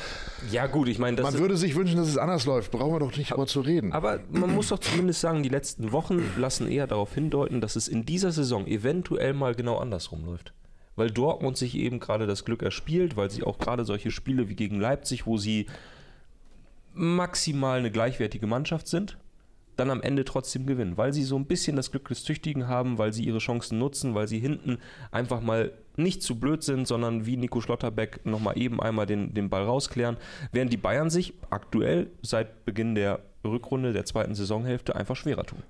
Ja 0.52 0.68
gut, 0.68 0.90
ich 0.90 1.00
meine, 1.00 1.22
Man 1.22 1.38
würde 1.38 1.56
sich 1.56 1.76
wünschen, 1.76 1.98
dass 1.98 2.08
es 2.08 2.18
anders 2.18 2.46
läuft. 2.46 2.72
Brauchen 2.72 2.94
wir 2.94 3.00
doch 3.00 3.16
nicht 3.16 3.32
drüber 3.32 3.48
zu 3.48 3.62
reden. 3.62 3.94
Aber 3.94 4.20
man 4.30 4.54
muss 4.54 4.70
doch 4.70 4.80
zumindest 4.80 5.22
sagen, 5.22 5.44
die 5.44 5.50
letzten 5.50 5.92
Wochen 5.92 6.22
lassen 6.38 6.70
eher 6.70 6.88
darauf 6.88 7.14
hindeuten, 7.14 7.62
dass 7.62 7.76
es 7.76 7.88
in 7.88 8.06
dieser 8.06 8.32
Saison 8.32 8.68
eventuell 8.68 9.34
mal 9.34 9.56
genau 9.56 9.78
andersrum 9.78 10.26
läuft. 10.26 10.54
Weil 10.98 11.12
Dortmund 11.12 11.56
sich 11.56 11.76
eben 11.76 12.00
gerade 12.00 12.28
das 12.28 12.44
Glück 12.44 12.62
erspielt, 12.62 13.16
weil 13.16 13.32
sie 13.32 13.44
auch 13.44 13.58
gerade 13.58 13.86
solche 13.86 14.12
Spiele 14.12 14.50
wie 14.50 14.56
gegen 14.56 14.80
Leipzig, 14.80 15.26
wo 15.26 15.38
sie 15.38 15.68
maximal 16.94 17.80
eine 17.80 17.92
gleichwertige 17.92 18.48
Mannschaft 18.48 18.88
sind, 18.88 19.18
dann 19.78 19.90
am 19.90 20.02
Ende 20.02 20.26
trotzdem 20.26 20.66
gewinnen. 20.66 20.98
Weil 20.98 21.14
sie 21.14 21.24
so 21.24 21.38
ein 21.38 21.46
bisschen 21.46 21.76
das 21.76 21.92
Glück 21.92 22.08
des 22.10 22.24
Tüchtigen 22.24 22.68
haben, 22.68 22.98
weil 22.98 23.14
sie 23.14 23.24
ihre 23.24 23.40
Chancen 23.40 23.80
nutzen, 23.80 24.14
weil 24.14 24.28
sie 24.28 24.40
hinten 24.40 24.78
einfach 25.12 25.42
mal 25.42 25.72
nicht 25.96 26.22
zu 26.22 26.40
blöd 26.40 26.64
sind, 26.64 26.88
sondern 26.88 27.26
wie 27.26 27.38
Nico 27.38 27.62
Schlotterbeck 27.62 28.26
nochmal 28.26 28.58
eben 28.58 28.82
einmal 28.82 29.06
den, 29.06 29.34
den 29.34 29.50
Ball 29.50 29.64
rausklären, 29.64 30.18
während 30.52 30.72
die 30.72 30.78
Bayern 30.78 31.10
sich 31.10 31.34
aktuell 31.50 32.12
seit 32.22 32.66
Beginn 32.66 32.96
der 32.96 33.20
Rückrunde 33.46 33.92
der 33.94 34.06
zweiten 34.06 34.36
Saisonhälfte 34.36 34.96
einfach 34.96 35.16
schwerer 35.16 35.46
tun. 35.46 35.64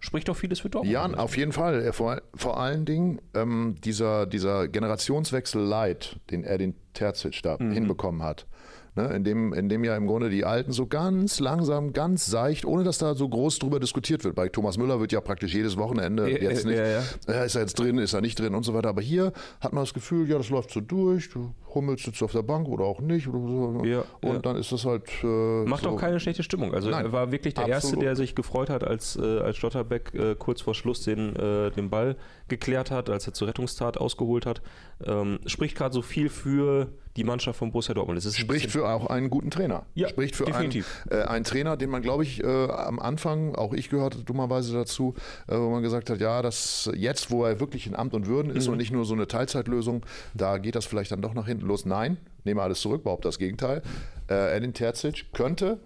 Spricht 0.00 0.28
doch 0.28 0.36
vieles 0.36 0.60
für 0.60 0.68
Dortmund. 0.70 0.92
Ja, 0.92 1.04
auf 1.14 1.36
jeden 1.36 1.52
Fall. 1.52 1.92
Vor, 1.92 2.22
vor 2.34 2.58
allen 2.58 2.84
Dingen 2.84 3.20
ähm, 3.34 3.76
dieser, 3.84 4.26
dieser 4.26 4.66
Generationswechsel 4.66 5.62
Leid, 5.62 6.16
den 6.30 6.42
Edin 6.42 6.74
Terzic 6.92 7.40
da 7.42 7.56
Mhm. 7.60 7.70
hinbekommen 7.72 8.22
hat. 8.22 8.46
Ne, 8.94 9.06
in, 9.14 9.24
dem, 9.24 9.54
in 9.54 9.70
dem 9.70 9.84
ja 9.84 9.96
im 9.96 10.06
Grunde 10.06 10.28
die 10.28 10.44
Alten 10.44 10.70
so 10.70 10.86
ganz 10.86 11.40
langsam, 11.40 11.94
ganz 11.94 12.26
seicht, 12.26 12.66
ohne 12.66 12.84
dass 12.84 12.98
da 12.98 13.14
so 13.14 13.26
groß 13.26 13.58
drüber 13.58 13.80
diskutiert 13.80 14.22
wird. 14.22 14.34
Bei 14.34 14.50
Thomas 14.50 14.76
Müller 14.76 15.00
wird 15.00 15.12
ja 15.12 15.22
praktisch 15.22 15.54
jedes 15.54 15.78
Wochenende 15.78 16.30
Ja, 16.30 16.50
jetzt 16.50 16.66
nicht, 16.66 16.76
ja, 16.76 16.86
ja. 16.86 17.02
äh, 17.26 17.46
ist 17.46 17.54
er 17.54 17.62
jetzt 17.62 17.78
drin, 17.78 17.96
ist 17.96 18.12
er 18.12 18.20
nicht 18.20 18.38
drin 18.38 18.54
und 18.54 18.64
so 18.64 18.74
weiter. 18.74 18.90
Aber 18.90 19.00
hier 19.00 19.32
hat 19.62 19.72
man 19.72 19.82
das 19.82 19.94
Gefühl, 19.94 20.28
ja, 20.28 20.36
das 20.36 20.50
läuft 20.50 20.72
so 20.72 20.82
durch, 20.82 21.30
du 21.30 21.54
Hummels 21.74 22.02
sitzt 22.02 22.22
auf 22.22 22.32
der 22.32 22.42
Bank 22.42 22.68
oder 22.68 22.84
auch 22.84 23.00
nicht. 23.00 23.26
Oder 23.28 23.38
so. 23.38 23.84
Ja, 23.84 24.04
und 24.22 24.34
ja. 24.34 24.38
dann 24.40 24.56
ist 24.56 24.72
das 24.72 24.84
halt. 24.84 25.04
Äh, 25.22 25.64
Macht 25.64 25.84
so. 25.84 25.90
auch 25.90 26.00
keine 26.00 26.20
schlechte 26.20 26.42
Stimmung. 26.42 26.74
Also 26.74 26.90
Nein, 26.90 27.06
er 27.06 27.12
war 27.12 27.32
wirklich 27.32 27.54
der 27.54 27.68
Erste, 27.68 27.88
absolut. 27.88 28.04
der 28.04 28.16
sich 28.16 28.34
gefreut 28.34 28.70
hat, 28.70 28.84
als, 28.84 29.16
äh, 29.16 29.38
als 29.40 29.56
Stotterbeck 29.56 30.14
äh, 30.14 30.34
kurz 30.38 30.60
vor 30.60 30.74
Schluss 30.74 31.02
den, 31.04 31.34
äh, 31.36 31.70
den 31.70 31.90
Ball 31.90 32.16
geklärt 32.48 32.90
hat, 32.90 33.08
als 33.10 33.26
er 33.26 33.32
zur 33.32 33.48
Rettungstat 33.48 33.96
ausgeholt 33.98 34.46
hat. 34.46 34.62
Ähm, 35.04 35.38
spricht 35.46 35.76
gerade 35.76 35.94
so 35.94 36.02
viel 36.02 36.28
für 36.28 36.88
die 37.16 37.24
Mannschaft 37.24 37.58
von 37.58 37.72
Borussia 37.72 37.94
Dortmund. 37.94 38.18
Es 38.18 38.36
Spricht 38.36 38.70
für 38.70 38.88
auch 38.88 39.06
einen 39.06 39.28
guten 39.28 39.50
Trainer. 39.50 39.84
Ja, 39.94 40.08
Spricht 40.08 40.34
für 40.34 40.44
einen, 40.46 40.54
definitiv. 40.54 41.04
äh, 41.10 41.22
einen 41.22 41.44
Trainer, 41.44 41.76
den 41.76 41.90
man, 41.90 42.00
glaube 42.00 42.22
ich, 42.22 42.42
äh, 42.42 42.46
am 42.70 42.98
Anfang, 42.98 43.54
auch 43.54 43.74
ich 43.74 43.90
gehörte 43.90 44.22
dummerweise 44.24 44.72
dazu, 44.72 45.14
äh, 45.46 45.56
wo 45.56 45.68
man 45.70 45.82
gesagt 45.82 46.08
hat, 46.08 46.20
ja, 46.20 46.40
das 46.40 46.90
jetzt, 46.94 47.30
wo 47.30 47.44
er 47.44 47.60
wirklich 47.60 47.86
in 47.86 47.94
Amt 47.94 48.14
und 48.14 48.26
Würden 48.26 48.50
ist 48.54 48.66
Mhm. 48.66 48.72
und 48.72 48.78
nicht 48.78 48.92
nur 48.92 49.04
so 49.04 49.12
eine 49.14 49.28
Teilzeitlösung, 49.28 50.06
da 50.32 50.56
geht 50.56 50.74
das 50.74 50.86
vielleicht 50.86 51.12
dann 51.12 51.20
doch 51.20 51.34
nach 51.34 51.46
hinten 51.46 51.61
los. 51.66 51.84
Nein, 51.86 52.16
nehme 52.44 52.62
alles 52.62 52.80
zurück, 52.80 53.04
behaupte 53.04 53.28
das 53.28 53.38
Gegenteil. 53.38 53.82
Äh, 54.30 54.56
Edin 54.56 54.72
Terzic 54.74 55.32
könnte 55.32 55.80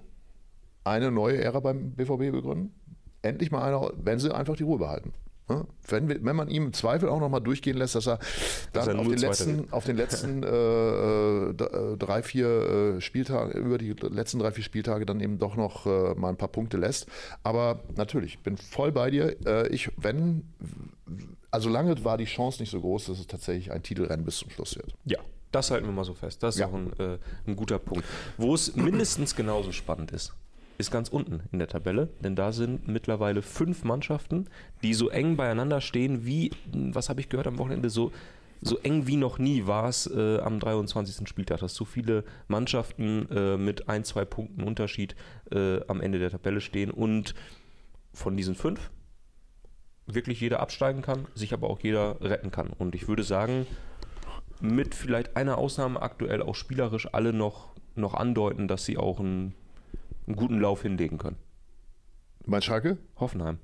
eine 0.85 1.11
neue 1.11 1.39
Ära 1.43 1.61
beim 1.61 1.93
BVB 1.93 2.31
begründen. 2.33 2.75
Endlich 3.23 3.51
mal 3.51 3.63
einer, 3.63 3.91
wenn 3.97 4.19
sie 4.19 4.35
einfach 4.35 4.57
die 4.57 4.63
Ruhe 4.63 4.79
behalten. 4.79 5.13
Wenn, 5.89 6.09
wir- 6.09 6.25
wenn 6.25 6.35
man 6.35 6.49
ihm 6.49 6.67
im 6.67 6.73
Zweifel 6.73 7.09
auch 7.09 7.21
noch 7.21 7.29
mal 7.29 7.39
durchgehen 7.39 7.77
lässt, 7.77 7.95
dass 7.95 8.09
er 8.09 8.19
dann 8.73 8.89
er 8.89 8.99
auf, 8.99 9.07
den 9.07 9.19
letzten, 9.19 9.73
auf 9.73 9.85
den 9.85 9.97
letzten 9.97 10.43
äh, 10.43 11.97
drei, 11.97 12.23
vier 12.25 12.97
äh, 12.97 13.01
Spieltage, 13.01 13.57
über 13.59 13.79
die 13.79 13.93
letzten 13.93 14.41
drei, 14.41 14.51
vier 14.51 14.65
Spieltage 14.65 15.07
dann 15.07 15.21
eben 15.21 15.39
doch 15.39 15.55
noch 15.57 15.87
äh, 15.87 16.15
mal 16.17 16.31
ein 16.31 16.37
paar 16.37 16.49
Punkte 16.49 16.77
lässt. 16.79 17.07
Aber 17.45 17.81
natürlich, 17.97 18.41
bin 18.41 18.57
voll 18.57 18.91
bei 18.91 19.11
dir. 19.11 19.37
Äh, 19.47 19.69
ich, 19.69 19.91
wenn, 19.97 20.49
also 21.53 21.69
lange 21.69 22.05
war 22.05 22.19
die 22.19 22.25
Chance 22.25 22.61
nicht 22.61 22.71
so 22.73 22.81
groß, 22.81 23.07
dass 23.07 23.21
es 23.21 23.29
tatsächlich 23.29 23.71
ein 23.71 23.85
Titelrennen 23.85 24.25
bis 24.25 24.39
zum 24.39 24.51
Schluss 24.51 24.77
wird. 24.77 24.95
Ja, 25.05 25.21
das 25.57 25.71
halten 25.71 25.87
wir 25.87 25.93
mal 25.93 26.05
so 26.05 26.15
fest. 26.15 26.43
Das 26.43 26.55
ist 26.55 26.61
Ja. 26.61 26.67
auch 26.69 26.75
ein, 26.75 26.93
äh, 26.99 27.19
ein 27.47 27.57
guter 27.57 27.79
Punkt. 27.79 28.05
Wo 28.37 28.55
es 28.55 28.77
mindestens 28.77 29.35
genauso 29.35 29.73
spannend 29.73 30.13
ist, 30.13 30.35
ist 30.79 30.91
ganz 30.91 31.09
unten 31.09 31.41
in 31.53 31.59
der 31.59 31.69
Tabelle, 31.69 32.11
denn 32.23 32.37
da 32.37 32.53
sind 32.53 32.87
mittlerweile 32.87 33.41
fünf 33.41 33.83
Mannschaften, 33.85 34.47
die 34.83 34.93
so 34.93 35.09
eng 35.09 35.37
beieinander 35.37 35.81
stehen 35.81 36.27
wie, 36.27 36.51
was 36.73 37.09
habe 37.09 37.21
ich 37.21 37.31
gehört 37.31 37.47
am 37.47 37.59
Wochenende, 37.59 37.89
so, 37.89 38.13
so 38.61 38.79
eng 38.83 39.07
wie 39.07 39.17
noch 39.17 39.39
nie 39.39 39.67
war 39.67 39.89
es 39.89 40.07
äh, 40.07 40.39
am 40.41 40.61
23. 40.61 41.27
Spieltag, 41.29 41.61
dass 41.61 41.75
so 41.75 41.87
viele 41.87 42.25
Mannschaften 42.49 43.27
äh, 43.31 43.57
mit 43.57 43.89
ein, 43.89 44.05
zwei 44.05 44.27
Punkten 44.27 44.63
Unterschied 44.65 45.17
äh, 45.51 45.81
am 45.89 46.03
Ende 46.03 46.19
der 46.19 46.31
Tabelle 46.31 46.61
stehen 46.61 46.91
und 46.91 47.35
von 48.13 48.37
diesen 48.37 48.55
fünf 48.55 48.91
wirklich 50.07 50.41
jeder 50.41 50.61
absteigen 50.61 51.03
kann, 51.03 51.27
sich 51.35 51.53
aber 51.53 51.69
auch 51.71 51.81
jeder 51.81 52.21
retten 52.21 52.51
kann. 52.51 52.69
Und 52.69 52.95
ich 52.95 53.09
würde 53.09 53.25
sagen, 53.25 53.67
mit 54.61 54.95
vielleicht 54.95 55.37
einer 55.37 55.59
Ausnahme 55.59 56.01
aktuell 56.01 56.43
auch 56.43 56.55
spielerisch 56.55 57.13
alle 57.13 57.33
noch, 57.33 57.75
noch 57.95 58.15
andeuten, 58.15 58.69
dass 58.69 58.85
sie 58.85 58.97
auch 58.97 59.21
einen, 59.21 59.55
einen 60.27 60.37
guten 60.37 60.61
Lauf 60.61 60.83
hinlegen 60.83 61.19
können. 61.19 61.37
Mein 62.47 62.63
Schalke? 62.63 62.99
Hoffenheim. 63.19 63.59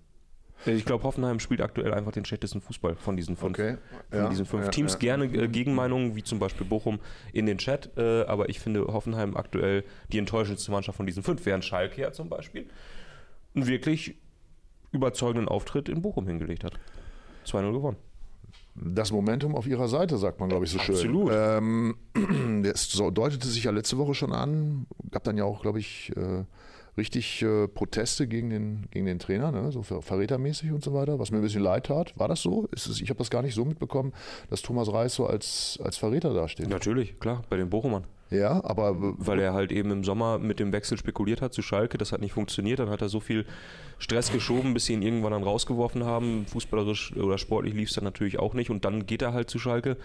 Ich 0.64 0.84
glaube, 0.84 1.02
Hoffenheim 1.02 1.40
spielt 1.40 1.60
aktuell 1.60 1.92
einfach 1.92 2.12
den 2.12 2.24
schlechtesten 2.24 2.60
Fußball 2.60 2.94
von 2.94 3.16
diesen 3.16 3.34
fünf, 3.36 3.58
Okay. 3.58 3.78
von 4.10 4.18
Ja, 4.18 4.28
diesen 4.28 4.46
fünf 4.46 4.64
ja, 4.66 4.70
Teams. 4.70 4.92
ja. 4.92 4.98
Gerne 5.00 5.24
äh, 5.24 5.48
Gegenmeinungen, 5.48 6.14
wie 6.14 6.22
zum 6.22 6.38
Beispiel 6.38 6.64
Bochum, 6.66 7.00
in 7.32 7.46
den 7.46 7.58
Chat. 7.58 7.90
Äh, 7.96 8.22
aber 8.26 8.48
ich 8.48 8.60
finde 8.60 8.86
Hoffenheim 8.86 9.36
aktuell 9.36 9.82
die 10.12 10.18
enttäuschendste 10.18 10.70
Mannschaft 10.70 10.96
von 10.96 11.06
diesen 11.06 11.24
fünf, 11.24 11.44
während 11.46 11.64
Schalke 11.64 12.00
ja 12.00 12.12
zum 12.12 12.28
Beispiel 12.28 12.68
einen 13.56 13.66
wirklich 13.66 14.14
überzeugenden 14.92 15.48
Auftritt 15.48 15.88
in 15.88 16.00
Bochum 16.00 16.28
hingelegt 16.28 16.62
hat. 16.62 16.74
2-0 17.46 17.72
gewonnen. 17.72 17.96
Das 18.74 19.12
Momentum 19.12 19.54
auf 19.54 19.66
ihrer 19.66 19.86
Seite, 19.88 20.16
sagt 20.16 20.40
man, 20.40 20.48
glaube 20.48 20.64
ich, 20.64 20.70
so 20.70 20.78
Absolut. 20.78 21.30
schön. 21.30 21.94
Ähm, 22.16 22.62
das 22.62 22.90
so- 22.90 23.10
deutete 23.10 23.46
sich 23.46 23.64
ja 23.64 23.70
letzte 23.70 23.98
Woche 23.98 24.14
schon 24.14 24.32
an. 24.32 24.86
Gab 25.10 25.24
dann 25.24 25.36
ja 25.36 25.44
auch, 25.44 25.60
glaube 25.60 25.78
ich, 25.78 26.10
äh, 26.16 26.44
richtig 26.96 27.42
äh, 27.42 27.68
Proteste 27.68 28.26
gegen 28.26 28.50
den, 28.50 28.86
gegen 28.90 29.06
den 29.06 29.18
Trainer, 29.18 29.50
ne? 29.52 29.72
so 29.72 29.82
ver 29.82 30.02
verrätermäßig 30.02 30.72
und 30.72 30.82
so 30.82 30.92
weiter, 30.94 31.18
was 31.18 31.30
mir 31.30 31.38
ein 31.38 31.42
bisschen 31.42 31.62
leid 31.62 31.86
tat. 31.86 32.18
War 32.18 32.28
das 32.28 32.40
so? 32.42 32.66
Ist 32.72 32.86
es, 32.86 33.00
ich 33.00 33.10
habe 33.10 33.18
das 33.18 33.30
gar 33.30 33.42
nicht 33.42 33.54
so 33.54 33.64
mitbekommen, 33.64 34.12
dass 34.50 34.62
Thomas 34.62 34.92
Reis 34.92 35.14
so 35.14 35.26
als, 35.26 35.78
als 35.82 35.96
Verräter 35.96 36.32
dasteht. 36.34 36.68
Natürlich, 36.68 37.18
klar, 37.20 37.42
bei 37.50 37.56
den 37.56 37.68
Bochumern. 37.70 38.04
Ja, 38.32 38.62
aber. 38.64 38.96
Weil 38.98 39.40
er 39.40 39.52
halt 39.52 39.72
eben 39.72 39.90
im 39.90 40.04
Sommer 40.04 40.38
mit 40.38 40.58
dem 40.58 40.72
Wechsel 40.72 40.98
spekuliert 40.98 41.42
hat 41.42 41.52
zu 41.52 41.62
Schalke, 41.62 41.98
das 41.98 42.12
hat 42.12 42.20
nicht 42.20 42.32
funktioniert, 42.32 42.78
dann 42.78 42.90
hat 42.90 43.02
er 43.02 43.08
so 43.08 43.20
viel 43.20 43.46
Stress 43.98 44.32
geschoben, 44.32 44.74
bis 44.74 44.86
sie 44.86 44.94
ihn 44.94 45.02
irgendwann 45.02 45.32
dann 45.32 45.44
rausgeworfen 45.44 46.04
haben. 46.04 46.44
Fußballerisch 46.46 47.16
oder 47.16 47.38
sportlich 47.38 47.74
lief 47.74 47.88
es 47.88 47.94
dann 47.94 48.04
natürlich 48.04 48.38
auch 48.38 48.52
nicht 48.52 48.70
und 48.70 48.84
dann 48.84 49.06
geht 49.06 49.22
er 49.22 49.32
halt 49.32 49.48
zu 49.48 49.58
Schalke, 49.58 49.96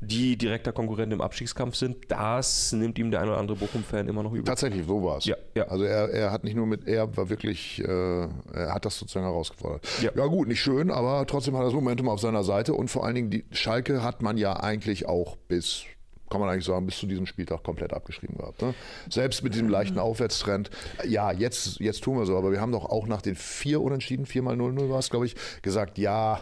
die 0.00 0.36
direkter 0.36 0.72
Konkurrent 0.72 1.12
im 1.12 1.22
Abstiegskampf 1.22 1.74
sind. 1.74 1.96
Das 2.08 2.72
nimmt 2.72 2.98
ihm 2.98 3.10
der 3.10 3.20
ein 3.20 3.28
oder 3.28 3.38
andere 3.38 3.56
Bochum-Fan 3.56 4.06
immer 4.06 4.22
noch 4.22 4.32
übel. 4.32 4.44
Tatsächlich, 4.44 4.86
so 4.86 5.02
war 5.02 5.18
es. 5.18 5.24
Ja, 5.24 5.36
ja. 5.54 5.64
Also 5.68 5.84
er, 5.84 6.10
er 6.10 6.30
hat 6.30 6.44
nicht 6.44 6.56
nur 6.56 6.66
mit, 6.66 6.86
er 6.86 7.16
war 7.16 7.30
wirklich, 7.30 7.82
äh, 7.82 8.22
er 8.52 8.74
hat 8.74 8.84
das 8.84 8.98
sozusagen 8.98 9.24
herausgefordert. 9.24 9.86
Ja. 10.02 10.10
ja 10.14 10.26
gut, 10.26 10.48
nicht 10.48 10.60
schön, 10.60 10.90
aber 10.90 11.26
trotzdem 11.26 11.54
hat 11.54 11.62
er 11.62 11.66
das 11.66 11.74
Momentum 11.74 12.08
auf 12.08 12.20
seiner 12.20 12.44
Seite 12.44 12.74
und 12.74 12.88
vor 12.90 13.06
allen 13.06 13.14
Dingen 13.14 13.30
die 13.30 13.44
Schalke 13.50 14.02
hat 14.02 14.20
man 14.20 14.36
ja 14.36 14.60
eigentlich 14.60 15.06
auch 15.06 15.36
bis 15.36 15.84
kann 16.30 16.40
man 16.40 16.48
eigentlich 16.50 16.64
sagen, 16.64 16.86
bis 16.86 16.98
zu 16.98 17.06
diesem 17.06 17.26
Spieltag 17.26 17.62
komplett 17.62 17.92
abgeschrieben 17.92 18.36
gehabt. 18.36 18.60
Ne? 18.62 18.74
Selbst 19.08 19.42
mit 19.42 19.54
diesem 19.54 19.68
leichten 19.68 19.98
Aufwärtstrend. 19.98 20.70
Ja, 21.06 21.32
jetzt, 21.32 21.80
jetzt 21.80 22.02
tun 22.04 22.18
wir 22.18 22.26
so, 22.26 22.36
aber 22.36 22.52
wir 22.52 22.60
haben 22.60 22.72
doch 22.72 22.84
auch 22.84 23.06
nach 23.06 23.22
den 23.22 23.34
vier 23.34 23.80
Unentschieden, 23.80 24.26
viermal 24.26 24.56
0-0 24.56 24.88
war 24.90 24.98
es, 24.98 25.10
glaube 25.10 25.26
ich, 25.26 25.36
gesagt, 25.62 25.98
ja, 25.98 26.40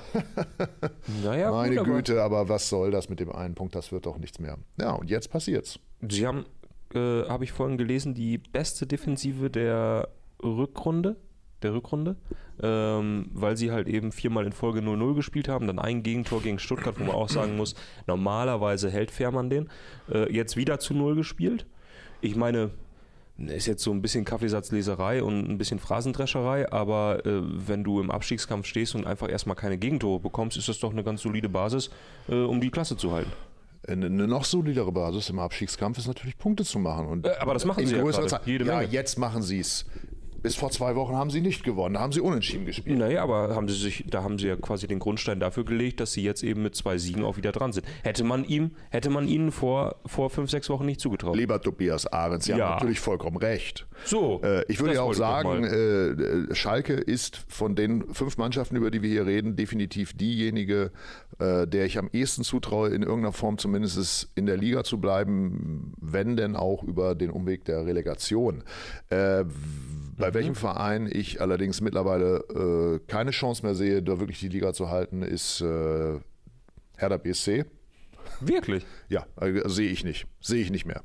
Naja, 1.25 1.51
meine 1.51 1.77
gut, 1.77 1.87
aber- 1.87 1.97
Güte, 1.97 2.23
aber 2.23 2.49
was 2.49 2.69
soll 2.69 2.91
das 2.91 3.09
mit 3.09 3.21
dem 3.21 3.33
einen 3.33 3.55
Punkt, 3.55 3.75
das 3.75 3.93
wird 3.93 4.07
doch 4.07 4.19
nichts 4.19 4.39
mehr. 4.39 4.59
Ja, 4.81 4.93
und 4.93 5.11
jetzt 5.11 5.31
passiert's. 5.31 5.79
Sie 6.09 6.27
haben, 6.27 6.45
äh, 6.95 6.99
habe 7.29 7.45
ich 7.45 7.53
vorhin 7.53 7.79
gelesen, 7.79 8.15
die 8.15 8.39
beste 8.39 8.87
Defensive 8.87 9.51
der 9.51 10.09
Rückrunde, 10.43 11.17
der 11.63 11.73
Rückrunde, 11.75 12.17
ähm, 12.63 13.31
weil 13.33 13.57
sie 13.57 13.73
halt 13.73 13.89
eben 13.89 14.13
viermal 14.13 14.47
in 14.47 14.53
Folge 14.53 14.81
0-0 14.81 15.15
gespielt 15.15 15.49
haben, 15.49 15.67
dann 15.67 15.79
ein 15.79 16.03
Gegentor 16.03 16.43
gegen 16.43 16.59
Stuttgart, 16.59 16.99
wo 16.99 17.05
man 17.05 17.15
auch 17.15 17.29
sagen 17.29 17.57
muss, 17.57 17.75
normalerweise 18.07 18.91
hält 18.91 19.11
Fährmann 19.11 19.51
den, 19.51 19.69
äh, 20.13 20.33
jetzt 20.33 20.57
wieder 20.57 20.79
zu 20.79 20.95
0 20.95 21.15
gespielt. 21.15 21.67
Ich 22.21 22.37
meine, 22.37 22.71
ist 23.39 23.67
jetzt 23.67 23.83
so 23.83 23.91
ein 23.91 24.01
bisschen 24.01 24.25
Kaffeesatzleserei 24.25 25.23
und 25.23 25.49
ein 25.49 25.59
bisschen 25.59 25.79
Phrasendrescherei, 25.79 26.73
aber 26.73 27.25
äh, 27.27 27.41
wenn 27.43 27.85
du 27.85 28.01
im 28.01 28.11
Abstiegskampf 28.11 28.67
stehst 28.67 28.95
und 28.95 29.07
einfach 29.07 29.29
erstmal 29.29 29.57
keine 29.57 29.77
Gegentore 29.77 30.21
bekommst, 30.21 30.57
ist 30.57 30.69
das 30.69 30.79
doch 30.79 30.91
eine 30.91 31.05
ganz 31.05 31.23
solide 31.23 31.49
Basis, 31.49 31.91
äh, 32.29 32.35
um 32.35 32.61
die 32.61 32.71
Klasse 32.71 32.97
zu 32.97 33.13
halten. 33.13 33.33
Eine 33.87 34.09
noch 34.09 34.45
solidere 34.45 34.91
Basis 34.91 35.31
im 35.31 35.39
Abstiegskampf 35.39 35.99
ist 35.99 36.09
natürlich 36.09 36.37
Punkte 36.37 36.65
zu 36.65 36.79
machen. 36.79 37.07
Und 37.07 37.27
Äh, 37.27 37.37
aber 37.39 37.55
das 37.55 37.65
machen 37.65 37.87
sie 37.87 37.95
ja 37.95 38.03
gerade. 38.03 38.41
Jede 38.45 38.65
ja, 38.65 38.79
Menge. 38.79 38.91
jetzt 38.91 39.17
machen 39.19 39.43
sie 39.43 39.61
es. 39.61 39.85
Bis 40.47 40.55
vor 40.55 40.71
zwei 40.71 40.95
Wochen 40.95 41.15
haben 41.17 41.31
sie 41.31 41.41
nicht 41.41 41.65
gewonnen, 41.65 41.95
da 41.95 42.01
haben 42.01 42.13
sie 42.13 42.21
unentschieden 42.21 42.67
gespielt. 42.67 42.99
Naja, 42.99 43.23
aber 43.25 43.55
haben 43.57 43.69
sie 43.69 43.75
sich, 43.75 44.05
da 44.09 44.23
haben 44.23 44.39
sie 44.39 44.47
ja 44.47 44.55
quasi 44.57 44.87
den 44.87 45.01
Grundstein 45.01 45.41
dafür 45.41 45.65
gelegt, 45.65 45.99
dass 45.99 46.13
sie 46.13 46.23
jetzt 46.23 46.45
eben 46.45 46.63
mit 46.63 46.77
zwei 46.77 46.99
Siegen 46.99 47.25
auch 47.25 47.37
wieder 47.37 47.51
dran 47.51 47.73
sind. 47.73 47.85
Hätte 48.05 48.23
man 48.23 48.45
ihm, 48.45 48.71
hätte 48.91 49.11
man 49.11 49.27
ihnen 49.27 49.51
vor, 49.51 49.97
vor 50.07 50.31
fünf, 50.31 50.51
sechs 50.51 50.71
Wochen 50.71 50.87
nicht 50.87 51.01
zugetraut. 51.01 51.37
Lieber 51.37 51.61
Tobias 51.61 52.07
Ahrens, 52.07 52.45
Sie 52.45 52.53
Ja. 52.53 52.59
haben 52.69 52.75
natürlich 52.75 53.01
vollkommen 53.01 53.37
recht. 53.39 53.87
So, 54.05 54.41
Äh, 54.45 54.65
ich 54.69 54.79
würde 54.79 54.95
ja 54.95 55.03
auch 55.03 55.15
sagen, 55.15 55.65
äh, 55.65 56.55
Schalke 56.55 56.95
ist 56.95 57.45
von 57.49 57.75
den 57.75 58.05
fünf 58.15 58.37
Mannschaften, 58.39 58.77
über 58.77 58.93
die 58.93 59.03
wir 59.03 59.11
hier 59.11 59.27
reden, 59.27 59.57
definitiv 59.57 60.13
diejenige, 60.17 60.93
äh, 61.41 61.67
der 61.67 61.87
ich 61.87 61.99
am 61.99 62.09
ehesten 62.13 62.45
zutraue, 62.45 62.91
in 62.91 63.03
irgendeiner 63.03 63.33
Form 63.33 63.59
zumindest 63.59 64.31
in 64.37 64.47
der 64.47 64.57
Liga 64.57 64.85
zu 64.85 65.01
bleiben, 65.01 65.93
wenn 66.01 66.37
denn 66.37 66.55
auch 66.55 66.85
über 66.85 67.15
den 67.17 67.31
Umweg 67.31 67.65
der 67.65 67.85
Relegation. 67.85 68.63
Äh, 69.11 69.45
bei 70.17 70.35
welchem 70.35 70.55
Verein 70.55 71.09
ich 71.11 71.41
allerdings 71.41 71.81
mittlerweile 71.81 72.39
äh, 72.55 73.01
keine 73.07 73.31
Chance 73.31 73.63
mehr 73.65 73.75
sehe, 73.75 74.03
da 74.03 74.19
wirklich 74.19 74.41
die 74.41 74.49
Liga 74.49 74.73
zu 74.73 74.91
halten, 74.91 75.23
ist 75.23 75.61
äh, 75.61 76.19
Hertha 76.97 77.17
BSC. 77.19 77.65
Wirklich? 78.41 78.85
Ja, 79.09 79.27
äh, 79.41 79.69
sehe 79.69 79.91
ich 79.91 80.05
nicht. 80.05 80.27
Sehe 80.41 80.63
ich 80.63 80.71
nicht 80.71 80.87
mehr. 80.87 81.03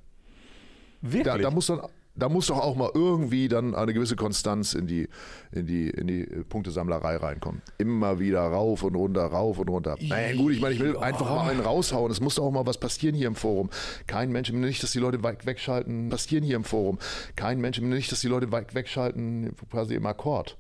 Wirklich? 1.02 1.24
Da, 1.26 1.38
da 1.38 1.52
muss 1.52 1.68
dann, 1.68 1.82
da 2.22 2.30
muss 2.30 2.48
doch 2.48 2.60
auch 2.60 2.76
mal 2.76 2.92
irgendwie 2.94 3.48
dann 3.48 3.74
eine 3.74 3.94
gewisse 3.94 4.16
Konstanz 4.16 4.74
in 4.74 4.86
die, 4.86 5.08
in 5.52 5.66
die, 5.66 5.90
in 5.90 6.06
die 6.06 6.24
Punktesammlerei 6.48 7.18
reinkommen. 7.18 7.64
Immer 7.80 8.20
wieder 8.20 8.42
rauf 8.42 8.84
und 8.84 8.96
runter, 8.96 9.26
rauf 9.26 9.58
und 9.58 9.70
runter. 9.70 9.98
Naja, 10.00 10.36
gut, 10.36 10.54
ich 10.54 10.62
meine, 10.62 10.76
ich 10.76 10.80
will 10.80 10.98
einfach 10.98 11.26
mal 11.26 11.50
einen 11.50 11.62
raushauen. 11.62 12.12
Es 12.12 12.22
muss 12.22 12.36
doch 12.36 12.44
auch 12.44 12.52
mal 12.52 12.68
was 12.68 12.78
passieren 12.78 13.16
hier 13.16 13.28
im 13.28 13.36
Forum. 13.36 13.72
Kein 14.06 14.32
Mensch, 14.32 14.52
nicht, 14.52 14.84
dass 14.84 14.92
die 14.92 15.00
Leute 15.00 15.24
weit 15.24 15.48
wegschalten, 15.48 16.10
passieren 16.10 16.44
hier 16.44 16.58
im 16.58 16.64
Forum. 16.64 17.00
Kein 17.36 17.60
Mensch, 17.60 17.82
nicht, 17.82 18.12
dass 18.12 18.22
die 18.22 18.28
Leute 18.28 18.52
weit 18.52 18.76
wegschalten, 18.76 19.56
quasi 19.72 19.96
im 19.96 20.06
Akkord. 20.06 20.58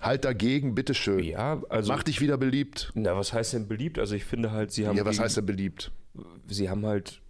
Halt 0.00 0.24
dagegen, 0.24 0.74
bitteschön. 0.74 1.22
ja, 1.22 1.62
also. 1.68 1.92
Mach 1.92 2.02
dich 2.02 2.20
wieder 2.20 2.36
beliebt. 2.36 2.90
na, 2.94 3.16
was 3.16 3.32
heißt 3.32 3.52
denn 3.52 3.68
beliebt? 3.68 3.98
Also 3.98 4.14
ich 4.16 4.24
finde 4.24 4.50
halt, 4.50 4.72
sie 4.72 4.88
haben. 4.88 4.96
Ja, 4.96 5.04
was 5.04 5.20
heißt 5.20 5.36
denn 5.36 5.46
beliebt? 5.46 5.92
sie 6.48 6.68
haben 6.68 6.84
halt, 6.84 7.20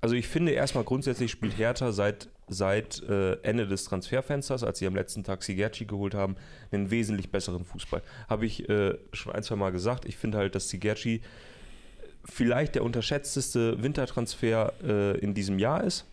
also 0.00 0.14
ich 0.14 0.28
finde 0.28 0.52
erstmal 0.52 0.84
grundsätzlich 0.84 1.30
spielt 1.30 1.58
Hertha 1.58 1.92
seit, 1.92 2.28
seit 2.46 3.02
äh, 3.08 3.34
Ende 3.42 3.66
des 3.66 3.84
Transferfensters, 3.84 4.62
als 4.62 4.78
sie 4.78 4.86
am 4.86 4.94
letzten 4.94 5.24
Tag 5.24 5.42
Sigerci 5.42 5.86
geholt 5.86 6.14
haben, 6.14 6.36
einen 6.70 6.90
wesentlich 6.90 7.30
besseren 7.30 7.64
Fußball. 7.64 8.02
Habe 8.28 8.46
ich 8.46 8.68
äh, 8.68 8.96
schon 9.12 9.32
ein, 9.32 9.42
zwei 9.42 9.56
Mal 9.56 9.72
gesagt. 9.72 10.04
Ich 10.04 10.16
finde 10.16 10.38
halt, 10.38 10.54
dass 10.54 10.68
Sigerci 10.68 11.20
vielleicht 12.24 12.74
der 12.74 12.84
unterschätzteste 12.84 13.82
Wintertransfer 13.82 14.72
äh, 14.84 15.18
in 15.18 15.34
diesem 15.34 15.58
Jahr 15.58 15.82
ist, 15.82 16.04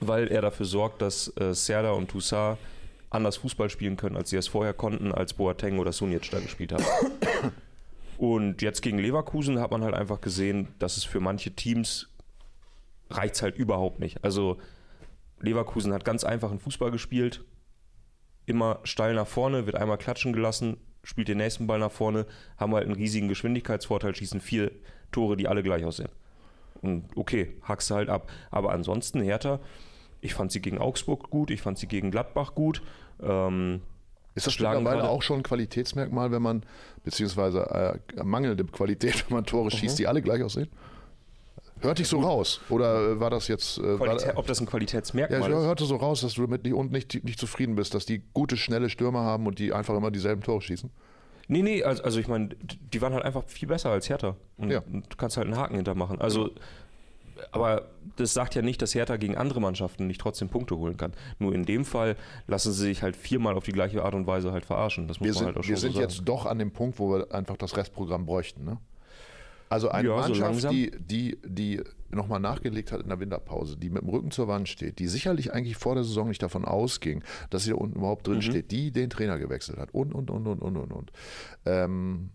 weil 0.00 0.28
er 0.28 0.40
dafür 0.40 0.66
sorgt, 0.66 1.02
dass 1.02 1.32
äh, 1.36 1.54
Serda 1.54 1.90
und 1.90 2.08
Toussaint 2.08 2.58
anders 3.10 3.36
Fußball 3.36 3.70
spielen 3.70 3.96
können, 3.96 4.16
als 4.16 4.30
sie 4.30 4.36
es 4.36 4.48
vorher 4.48 4.74
konnten, 4.74 5.12
als 5.12 5.34
Boateng 5.34 5.78
oder 5.78 5.92
Sunic 5.92 6.30
da 6.30 6.40
gespielt 6.40 6.72
haben. 6.72 6.84
Und 8.18 8.62
jetzt 8.62 8.82
gegen 8.82 8.98
Leverkusen 8.98 9.60
hat 9.60 9.70
man 9.70 9.82
halt 9.82 9.94
einfach 9.94 10.20
gesehen, 10.20 10.68
dass 10.78 10.96
es 10.96 11.04
für 11.04 11.20
manche 11.20 11.50
Teams 11.52 12.08
reicht 13.16 13.40
halt 13.42 13.56
überhaupt 13.56 14.00
nicht. 14.00 14.22
Also 14.24 14.58
Leverkusen 15.40 15.92
hat 15.92 16.04
ganz 16.04 16.24
einfachen 16.24 16.58
Fußball 16.58 16.90
gespielt, 16.90 17.44
immer 18.46 18.80
steil 18.84 19.14
nach 19.14 19.26
vorne, 19.26 19.66
wird 19.66 19.76
einmal 19.76 19.98
klatschen 19.98 20.32
gelassen, 20.32 20.76
spielt 21.02 21.28
den 21.28 21.38
nächsten 21.38 21.66
Ball 21.66 21.78
nach 21.78 21.92
vorne, 21.92 22.26
haben 22.56 22.74
halt 22.74 22.84
einen 22.84 22.94
riesigen 22.94 23.28
Geschwindigkeitsvorteil, 23.28 24.14
schießen 24.14 24.40
vier 24.40 24.70
Tore, 25.12 25.36
die 25.36 25.48
alle 25.48 25.62
gleich 25.62 25.84
aussehen. 25.84 26.08
Und 26.82 27.16
okay, 27.16 27.56
hackst 27.62 27.90
du 27.90 27.94
halt 27.94 28.08
ab. 28.08 28.30
Aber 28.50 28.72
ansonsten 28.72 29.22
Hertha, 29.22 29.60
ich 30.20 30.34
fand 30.34 30.52
sie 30.52 30.60
gegen 30.60 30.78
Augsburg 30.78 31.30
gut, 31.30 31.50
ich 31.50 31.62
fand 31.62 31.78
sie 31.78 31.86
gegen 31.86 32.10
Gladbach 32.10 32.54
gut. 32.54 32.82
Ähm, 33.22 33.82
Ist 34.34 34.46
das 34.46 34.58
mittlerweile 34.58 35.08
auch 35.08 35.22
schon 35.22 35.40
ein 35.40 35.42
Qualitätsmerkmal, 35.42 36.30
wenn 36.30 36.42
man, 36.42 36.64
beziehungsweise 37.02 38.00
äh, 38.16 38.22
mangelnde 38.22 38.64
Qualität, 38.64 39.24
wenn 39.28 39.36
man 39.36 39.44
Tore 39.44 39.70
schießt, 39.70 39.98
die 39.98 40.06
alle 40.06 40.22
gleich 40.22 40.42
aussehen? 40.42 40.68
Hört 41.84 41.98
dich 41.98 42.08
so 42.08 42.20
raus? 42.20 42.60
Oder 42.70 43.12
äh, 43.12 43.20
war 43.20 43.30
das 43.30 43.48
jetzt. 43.48 43.78
Äh, 43.78 43.98
war, 44.00 44.20
ja, 44.20 44.36
ob 44.36 44.46
das 44.46 44.60
ein 44.60 44.66
Qualitätsmerkmal 44.66 45.40
ich 45.40 45.46
ist? 45.46 45.62
hörte 45.62 45.84
so 45.84 45.96
raus, 45.96 46.22
dass 46.22 46.34
du 46.34 46.42
damit 46.42 46.64
nicht, 46.64 46.74
und 46.74 46.90
nicht, 46.92 47.22
nicht 47.24 47.38
zufrieden 47.38 47.76
bist, 47.76 47.94
dass 47.94 48.06
die 48.06 48.22
gute, 48.32 48.56
schnelle 48.56 48.88
Stürmer 48.90 49.20
haben 49.20 49.46
und 49.46 49.58
die 49.58 49.72
einfach 49.72 49.94
immer 49.94 50.10
dieselben 50.10 50.42
Tore 50.42 50.60
schießen. 50.62 50.90
Nee, 51.46 51.62
nee, 51.62 51.82
also, 51.84 52.02
also 52.02 52.18
ich 52.20 52.26
meine, 52.28 52.48
die 52.92 53.02
waren 53.02 53.12
halt 53.12 53.24
einfach 53.24 53.44
viel 53.46 53.68
besser 53.68 53.90
als 53.90 54.08
Hertha. 54.08 54.34
Und, 54.56 54.70
Ja. 54.70 54.80
und 54.80 55.12
du 55.12 55.16
kannst 55.16 55.36
halt 55.36 55.46
einen 55.46 55.56
Haken 55.58 55.74
hintermachen. 55.76 56.20
Also, 56.20 56.50
aber 57.52 57.82
das 58.16 58.32
sagt 58.32 58.54
ja 58.54 58.62
nicht, 58.62 58.80
dass 58.80 58.94
Hertha 58.94 59.16
gegen 59.16 59.36
andere 59.36 59.60
Mannschaften 59.60 60.06
nicht 60.06 60.20
trotzdem 60.20 60.48
Punkte 60.48 60.76
holen 60.78 60.96
kann. 60.96 61.12
Nur 61.38 61.52
in 61.54 61.64
dem 61.66 61.84
Fall 61.84 62.16
lassen 62.46 62.72
sie 62.72 62.84
sich 62.84 63.02
halt 63.02 63.14
viermal 63.16 63.56
auf 63.56 63.64
die 63.64 63.72
gleiche 63.72 64.02
Art 64.04 64.14
und 64.14 64.26
Weise 64.26 64.52
halt 64.52 64.64
verarschen. 64.64 65.06
Das 65.08 65.20
muss 65.20 65.26
Wir 65.26 65.32
man 65.32 65.38
sind, 65.38 65.46
halt 65.48 65.56
auch 65.58 65.62
schon 65.64 65.68
wir 65.70 65.76
so 65.76 65.80
sind 65.82 65.92
sagen. 65.94 66.02
jetzt 66.08 66.22
doch 66.24 66.46
an 66.46 66.58
dem 66.58 66.70
Punkt, 66.70 66.98
wo 66.98 67.10
wir 67.10 67.34
einfach 67.34 67.56
das 67.58 67.76
Restprogramm 67.76 68.24
bräuchten. 68.24 68.64
Ne? 68.64 68.78
Also 69.74 69.88
eine 69.88 70.08
Ja, 70.08 70.14
so 70.14 70.20
Mannschaft, 70.28 70.40
langsam. 70.40 70.72
die, 70.72 70.90
die, 70.98 71.38
die 71.44 71.82
nochmal 72.10 72.38
nachgelegt 72.38 72.92
hat 72.92 73.00
in 73.02 73.08
der 73.08 73.18
Winterpause, 73.18 73.76
die 73.76 73.90
mit 73.90 74.02
dem 74.02 74.08
Rücken 74.08 74.30
zur 74.30 74.46
Wand 74.46 74.68
steht, 74.68 75.00
die 75.00 75.08
sicherlich 75.08 75.52
eigentlich 75.52 75.76
vor 75.76 75.96
der 75.96 76.04
Saison 76.04 76.28
nicht 76.28 76.42
davon 76.42 76.64
ausging, 76.64 77.24
dass 77.50 77.64
sie 77.64 77.70
da 77.70 77.76
unten 77.76 77.98
überhaupt 77.98 78.26
Mhm. 78.26 78.32
drin 78.34 78.42
steht, 78.42 78.70
die 78.70 78.92
den 78.92 79.10
Trainer 79.10 79.38
gewechselt 79.38 79.78
hat 79.78 79.92
und, 79.92 80.14
und, 80.14 80.30
und, 80.30 80.46
und, 80.46 80.62
und, 80.62 80.76
und, 80.76 80.92
und. 80.92 81.12
Ähm, 81.66 82.30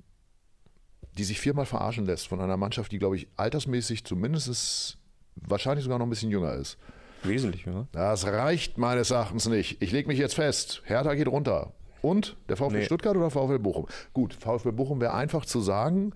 die 1.17 1.23
sich 1.23 1.39
viermal 1.39 1.65
verarschen 1.65 2.05
lässt 2.05 2.27
von 2.27 2.39
einer 2.41 2.57
Mannschaft, 2.57 2.91
die, 2.91 2.99
glaube 2.99 3.15
ich, 3.15 3.27
altersmäßig 3.35 4.03
zumindest 4.05 4.97
wahrscheinlich 5.35 5.83
sogar 5.83 5.99
noch 5.99 6.05
ein 6.05 6.09
bisschen 6.09 6.31
jünger 6.31 6.53
ist. 6.55 6.77
Wesentlich, 7.23 7.65
ja. 7.65 7.87
Das 7.91 8.25
reicht 8.25 8.77
meines 8.77 9.11
Erachtens 9.11 9.47
nicht. 9.47 9.81
Ich 9.81 9.91
lege 9.91 10.07
mich 10.07 10.17
jetzt 10.19 10.35
fest. 10.35 10.81
Hertha 10.85 11.13
geht 11.15 11.27
runter. 11.27 11.73
Und 12.01 12.37
der 12.47 12.55
VfB 12.55 12.77
Nee. 12.77 12.85
Stuttgart 12.85 13.17
oder 13.17 13.29
VfL 13.29 13.59
Bochum? 13.59 13.85
Gut, 14.13 14.33
VfL 14.33 14.71
Bochum 14.71 15.01
wäre 15.01 15.13
einfach 15.13 15.43
zu 15.45 15.59
sagen, 15.59 16.13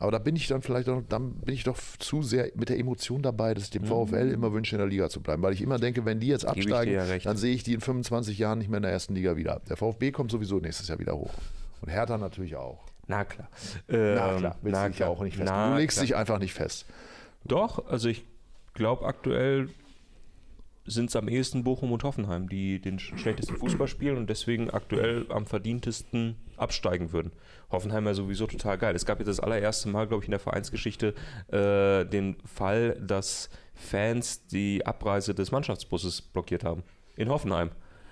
aber 0.00 0.10
da 0.10 0.18
bin 0.18 0.34
ich 0.34 0.48
dann 0.48 0.60
vielleicht 0.62 0.88
auch, 0.88 1.02
dann 1.08 1.34
bin 1.34 1.54
ich 1.54 1.62
doch 1.62 1.76
zu 2.00 2.22
sehr 2.22 2.50
mit 2.56 2.68
der 2.68 2.78
Emotion 2.78 3.22
dabei, 3.22 3.54
dass 3.54 3.64
ich 3.64 3.70
dem 3.70 3.84
VfL 3.84 4.30
immer 4.32 4.52
wünsche, 4.52 4.74
in 4.74 4.80
der 4.80 4.88
Liga 4.88 5.08
zu 5.08 5.20
bleiben. 5.20 5.42
Weil 5.42 5.52
ich 5.52 5.62
immer 5.62 5.78
denke, 5.78 6.04
wenn 6.04 6.18
die 6.18 6.26
jetzt 6.26 6.42
Mhm. 6.44 6.48
absteigen, 6.50 6.92
ja 6.94 7.18
dann 7.18 7.36
sehe 7.36 7.54
ich 7.54 7.62
die 7.62 7.74
in 7.74 7.80
25 7.80 8.36
Jahren 8.38 8.58
nicht 8.58 8.68
mehr 8.70 8.78
in 8.78 8.82
der 8.82 8.92
ersten 8.92 9.14
Liga 9.14 9.36
wieder. 9.36 9.60
Der 9.68 9.76
VfB 9.76 10.10
kommt 10.10 10.30
sowieso 10.32 10.58
nächstes 10.58 10.88
Jahr 10.88 10.98
wieder 10.98 11.14
hoch. 11.16 11.30
Und 11.82 11.90
Hertha 11.90 12.18
natürlich 12.18 12.56
auch. 12.56 12.84
Na 13.06 13.24
klar. 13.24 13.48
Na 13.88 13.96
Ähm, 14.32 14.38
klar, 14.38 14.56
willst 14.62 14.74
na 14.76 14.84
du 14.84 14.90
dich 14.90 14.98
ja 14.98 15.06
klar. 15.06 15.10
auch 15.10 15.22
nicht 15.22 15.36
fest. 15.36 15.48
Na 15.50 15.70
du 15.70 15.76
legst 15.78 15.96
klar. 15.98 16.06
dich 16.06 16.16
einfach 16.16 16.38
nicht 16.38 16.54
fest. 16.54 16.86
Doch, 17.44 17.86
also 17.88 18.08
ich 18.08 18.24
glaube 18.74 19.04
aktuell 19.06 19.68
sind 20.90 21.10
es 21.10 21.16
am 21.16 21.28
ehesten 21.28 21.64
Bochum 21.64 21.92
und 21.92 22.04
Hoffenheim, 22.04 22.48
die 22.48 22.80
den 22.80 22.98
schlechtesten 22.98 23.56
Fußball 23.56 23.88
spielen 23.88 24.16
und 24.16 24.28
deswegen 24.28 24.70
aktuell 24.70 25.26
am 25.30 25.46
verdientesten 25.46 26.36
absteigen 26.56 27.12
würden. 27.12 27.32
Hoffenheim 27.70 28.06
ja 28.06 28.14
sowieso 28.14 28.46
total 28.46 28.78
geil. 28.78 28.94
Es 28.94 29.06
gab 29.06 29.18
jetzt 29.18 29.28
das 29.28 29.40
allererste 29.40 29.88
Mal, 29.88 30.06
glaube 30.06 30.22
ich, 30.22 30.28
in 30.28 30.32
der 30.32 30.40
Vereinsgeschichte 30.40 31.14
äh, 31.48 32.04
den 32.04 32.36
Fall, 32.44 32.96
dass 33.00 33.48
Fans 33.74 34.46
die 34.46 34.84
Abreise 34.84 35.34
des 35.34 35.52
Mannschaftsbusses 35.52 36.20
blockiert 36.20 36.64
haben. 36.64 36.82
In 37.16 37.28
Hoffenheim. 37.28 37.70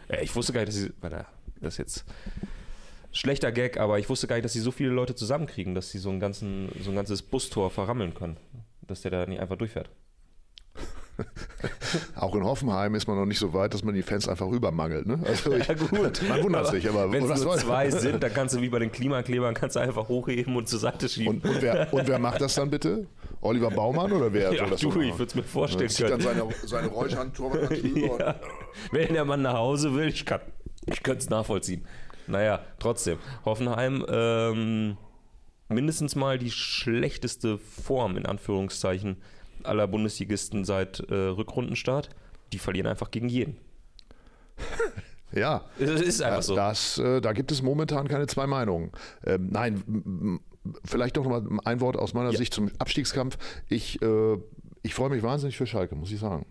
Äh, 0.08 0.24
ich 0.24 0.34
wusste 0.34 0.52
gar 0.52 0.60
nicht, 0.60 0.68
dass 0.68 0.76
sie. 0.76 0.92
Das 1.60 1.74
ist 1.74 1.78
jetzt 1.78 2.04
schlechter 3.12 3.52
Gag, 3.52 3.78
aber 3.78 3.98
ich 3.98 4.08
wusste 4.08 4.28
gar 4.28 4.36
nicht, 4.36 4.44
dass 4.44 4.52
sie 4.52 4.60
so 4.60 4.70
viele 4.70 4.90
Leute 4.90 5.14
zusammenkriegen, 5.14 5.74
dass 5.74 5.90
sie 5.90 5.98
so 5.98 6.10
ein, 6.10 6.20
ganzen, 6.20 6.70
so 6.80 6.90
ein 6.90 6.96
ganzes 6.96 7.22
Bustor 7.22 7.70
verrammeln 7.70 8.14
können. 8.14 8.36
Dass 8.82 9.02
der 9.02 9.10
da 9.10 9.26
nicht 9.26 9.40
einfach 9.40 9.56
durchfährt. 9.56 9.90
Auch 12.14 12.34
in 12.34 12.44
Hoffenheim 12.44 12.94
ist 12.94 13.08
man 13.08 13.16
noch 13.16 13.26
nicht 13.26 13.38
so 13.38 13.52
weit, 13.52 13.74
dass 13.74 13.82
man 13.82 13.94
die 13.94 14.02
Fans 14.02 14.28
einfach 14.28 14.46
rübermangelt. 14.46 15.06
Ne? 15.06 15.18
Also 15.24 15.52
ich, 15.52 15.66
Ja, 15.66 15.74
gut. 15.74 16.22
Man 16.28 16.42
wundert 16.42 16.62
Aber 16.66 16.70
sich, 16.70 16.88
aber 16.88 17.10
wenn 17.10 17.28
es 17.28 17.42
nur 17.42 17.56
zwei 17.56 17.90
sind, 17.90 18.22
dann 18.22 18.32
kannst 18.32 18.54
du 18.54 18.60
wie 18.60 18.68
bei 18.68 18.78
den 18.78 18.92
Klimaklebern 18.92 19.54
kannst 19.54 19.76
du 19.76 19.80
einfach 19.80 20.08
hochheben 20.08 20.56
und 20.56 20.68
zur 20.68 20.78
Seite 20.78 21.08
schieben. 21.08 21.40
Und, 21.42 21.44
und, 21.44 21.62
wer, 21.62 21.92
und 21.92 22.06
wer 22.06 22.18
macht 22.18 22.40
das 22.40 22.54
dann 22.54 22.70
bitte? 22.70 23.06
Oliver 23.40 23.70
Baumann 23.70 24.12
oder 24.12 24.32
wer 24.32 24.52
ja, 24.52 24.66
du, 24.66 24.76
so 24.76 24.88
ich 25.00 25.18
würde 25.18 25.24
es 25.24 25.34
mir 25.34 25.42
vorstellen 25.42 25.90
Zieht 25.90 26.10
dann 26.10 26.20
können. 26.20 26.50
seine, 26.66 26.90
seine 26.90 27.30
drüber 27.30 27.72
Ja. 28.18 28.34
Wenn 28.90 29.12
der 29.12 29.24
Mann 29.24 29.42
nach 29.42 29.54
Hause 29.54 29.94
will, 29.94 30.08
ich 30.08 30.24
kann 30.24 30.40
ich 30.86 31.06
es 31.06 31.30
nachvollziehen. 31.30 31.84
Naja, 32.26 32.60
trotzdem. 32.78 33.18
Hoffenheim, 33.44 34.04
ähm, 34.08 34.96
mindestens 35.68 36.16
mal 36.16 36.38
die 36.38 36.50
schlechteste 36.50 37.58
Form, 37.58 38.16
in 38.16 38.26
Anführungszeichen, 38.26 39.16
aller 39.66 39.86
Bundesligisten 39.86 40.64
seit 40.64 41.00
äh, 41.10 41.14
Rückrundenstart. 41.14 42.10
Die 42.52 42.58
verlieren 42.58 42.86
einfach 42.86 43.10
gegen 43.10 43.28
jeden. 43.28 43.56
ja. 45.32 45.64
Es 45.78 46.00
ist 46.00 46.22
einfach 46.22 46.42
so. 46.42 46.56
Das, 46.56 46.98
äh, 46.98 47.20
da 47.20 47.32
gibt 47.32 47.52
es 47.52 47.62
momentan 47.62 48.08
keine 48.08 48.26
zwei 48.26 48.46
Meinungen. 48.46 48.92
Ähm, 49.24 49.48
nein, 49.50 50.40
vielleicht 50.84 51.16
doch 51.16 51.24
noch 51.24 51.42
mal 51.42 51.60
ein 51.64 51.80
Wort 51.80 51.96
aus 51.96 52.14
meiner 52.14 52.30
Ja. 52.30 52.38
Sicht 52.38 52.54
zum 52.54 52.70
Abstiegskampf. 52.78 53.38
Ich, 53.68 54.00
äh, 54.02 54.36
ich 54.82 54.94
freue 54.94 55.10
mich 55.10 55.22
wahnsinnig 55.22 55.56
für 55.56 55.66
Schalke, 55.66 55.94
muss 55.94 56.10
ich 56.10 56.20
sagen. 56.20 56.46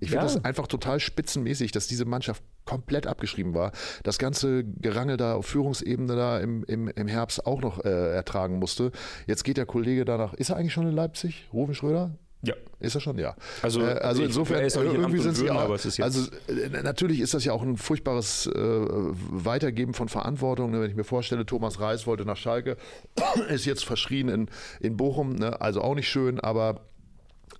Ich 0.00 0.10
finde 0.10 0.26
Ja. 0.26 0.32
das 0.34 0.44
einfach 0.44 0.66
total 0.66 1.00
spitzenmäßig, 1.00 1.72
dass 1.72 1.86
diese 1.86 2.04
Mannschaft 2.04 2.42
komplett 2.64 3.06
abgeschrieben 3.06 3.54
war. 3.54 3.72
Das 4.02 4.18
ganze 4.18 4.64
Gerangel 4.64 5.16
da 5.16 5.34
auf 5.34 5.46
Führungsebene 5.46 6.14
da 6.16 6.40
im, 6.40 6.64
im, 6.64 6.88
im 6.88 7.08
Herbst 7.08 7.46
auch 7.46 7.60
noch 7.60 7.84
äh, 7.84 8.14
ertragen 8.14 8.58
musste. 8.58 8.90
Jetzt 9.26 9.44
geht 9.44 9.56
der 9.56 9.66
Kollege 9.66 10.04
danach. 10.04 10.34
Ist 10.34 10.50
er 10.50 10.56
eigentlich 10.56 10.72
schon 10.72 10.86
in 10.88 10.94
Leipzig? 10.94 11.48
Rufen 11.52 11.74
Schröder? 11.74 12.18
Ja. 12.44 12.54
Ist 12.80 12.94
er 12.94 13.00
schon, 13.00 13.18
ja. 13.18 13.34
Also, 13.62 13.80
äh, 13.80 13.84
also 13.94 14.22
insofern, 14.22 14.58
er 14.58 14.70
in 14.94 15.00
irgendwie 15.00 15.18
sind 15.20 15.36
sie 15.36 15.46
jetzt- 15.46 16.00
also 16.02 16.30
äh, 16.48 16.82
natürlich 16.82 17.20
ist 17.20 17.32
das 17.34 17.44
ja 17.44 17.52
auch 17.52 17.62
ein 17.62 17.76
furchtbares 17.76 18.46
äh, 18.46 18.52
Weitergeben 18.54 19.94
von 19.94 20.08
Verantwortung. 20.08 20.70
Ne? 20.70 20.80
Wenn 20.80 20.90
ich 20.90 20.96
mir 20.96 21.04
vorstelle, 21.04 21.46
Thomas 21.46 21.80
Reis 21.80 22.06
wollte 22.06 22.24
nach 22.24 22.36
Schalke, 22.36 22.76
ist 23.48 23.64
jetzt 23.64 23.84
verschrien 23.84 24.28
in, 24.28 24.48
in 24.80 24.96
Bochum, 24.96 25.34
ne? 25.36 25.60
also 25.60 25.80
auch 25.80 25.94
nicht 25.94 26.08
schön, 26.08 26.40
aber 26.40 26.80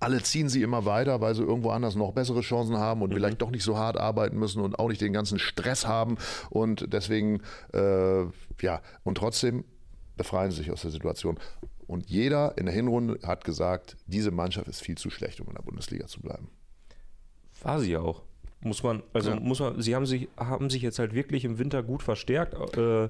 alle 0.00 0.23
ziehen 0.23 0.49
sie 0.49 0.62
immer 0.62 0.85
weiter, 0.85 1.21
weil 1.21 1.35
sie 1.35 1.43
irgendwo 1.43 1.71
anders 1.71 1.95
noch 1.95 2.12
bessere 2.12 2.41
Chancen 2.41 2.76
haben 2.76 3.00
und 3.00 3.14
vielleicht 3.14 3.41
doch 3.41 3.50
nicht 3.50 3.62
so 3.64 3.79
hart 3.79 3.97
arbeiten 3.97 4.38
müssen 4.38 4.61
und 4.61 4.79
auch 4.79 4.88
nicht 4.88 5.00
den 5.00 5.12
ganzen 5.12 5.38
Stress 5.38 5.87
haben. 5.87 6.17
Und 6.50 6.93
deswegen, 6.93 7.41
äh, 7.73 8.25
ja, 8.61 8.83
und 9.05 9.17
trotzdem 9.17 9.64
befreien 10.17 10.50
sie 10.50 10.59
sich 10.59 10.71
aus 10.71 10.83
der 10.83 10.91
Situation. 10.91 11.38
Und 11.87 12.09
jeder 12.09 12.57
in 12.57 12.67
der 12.67 12.75
Hinrunde 12.75 13.19
hat 13.26 13.45
gesagt, 13.45 13.97
diese 14.07 14.31
Mannschaft 14.31 14.69
ist 14.69 14.81
viel 14.81 14.97
zu 14.97 15.11
schlecht, 15.11 15.41
um 15.41 15.49
in 15.49 15.55
der 15.55 15.62
Bundesliga 15.62 16.07
zu 16.07 16.21
bleiben. 16.21 16.49
War 17.62 17.81
sie 17.81 17.93
ja 17.93 18.00
auch. 18.00 18.23
Muss 18.62 18.83
man, 18.83 19.03
also 19.12 19.31
Ja. 19.31 19.41
muss 19.41 19.61
man, 19.61 19.81
sie 19.83 19.95
haben 19.95 20.07
sich, 20.07 20.29
haben 20.38 20.71
sich 20.71 20.83
jetzt 20.83 20.99
halt 20.99 21.12
wirklich 21.14 21.45
im 21.45 21.59
Winter 21.59 21.83
gut 21.83 22.03
verstärkt, 22.03 22.55
äh, 22.79 23.09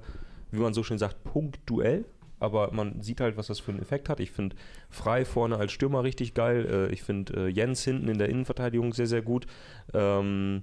wie 0.50 0.58
man 0.58 0.74
so 0.74 0.82
schön 0.82 0.98
sagt, 0.98 1.22
punktuell. 1.24 2.04
Aber 2.40 2.72
man 2.72 3.00
sieht 3.00 3.20
halt, 3.20 3.36
was 3.36 3.46
das 3.46 3.60
für 3.60 3.70
einen 3.70 3.80
Effekt 3.80 4.08
hat. 4.08 4.20
Ich 4.20 4.32
finde 4.32 4.56
Frei 4.90 5.24
vorne 5.24 5.56
als 5.56 5.72
Stürmer 5.72 6.02
richtig 6.02 6.34
geil. 6.34 6.66
Äh, 6.90 6.92
ich 6.92 7.02
finde 7.02 7.46
äh, 7.46 7.48
Jens 7.48 7.84
hinten 7.84 8.08
in 8.08 8.18
der 8.18 8.28
Innenverteidigung 8.28 8.92
sehr, 8.92 9.06
sehr 9.06 9.22
gut. 9.22 9.46
Ähm, 9.94 10.62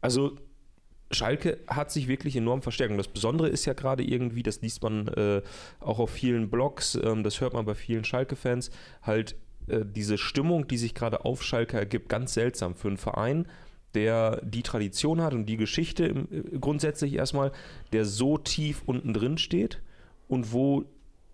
also 0.00 0.36
Schalke 1.10 1.58
hat 1.66 1.90
sich 1.90 2.08
wirklich 2.08 2.36
enorm 2.36 2.62
verstärkt. 2.62 2.90
Und 2.90 2.98
das 2.98 3.08
Besondere 3.08 3.48
ist 3.48 3.64
ja 3.64 3.72
gerade 3.72 4.02
irgendwie, 4.02 4.42
das 4.42 4.60
liest 4.62 4.82
man 4.82 5.08
äh, 5.08 5.42
auch 5.80 5.98
auf 5.98 6.10
vielen 6.10 6.50
Blogs, 6.50 6.94
ähm, 6.96 7.22
das 7.22 7.40
hört 7.40 7.54
man 7.54 7.64
bei 7.64 7.74
vielen 7.74 8.04
Schalke-Fans, 8.04 8.70
halt 9.02 9.36
äh, 9.68 9.84
diese 9.84 10.18
Stimmung, 10.18 10.66
die 10.66 10.78
sich 10.78 10.94
gerade 10.94 11.24
auf 11.24 11.42
Schalke 11.42 11.78
ergibt, 11.78 12.08
ganz 12.08 12.34
seltsam 12.34 12.74
für 12.74 12.88
einen 12.88 12.96
Verein, 12.96 13.46
der 13.94 14.40
die 14.42 14.62
Tradition 14.62 15.22
hat 15.22 15.34
und 15.34 15.46
die 15.46 15.56
Geschichte 15.56 16.06
im, 16.06 16.28
äh, 16.30 16.58
grundsätzlich 16.58 17.14
erstmal, 17.14 17.52
der 17.92 18.04
so 18.04 18.38
tief 18.38 18.82
unten 18.86 19.14
drin 19.14 19.38
steht 19.38 19.80
und 20.28 20.52
wo 20.52 20.84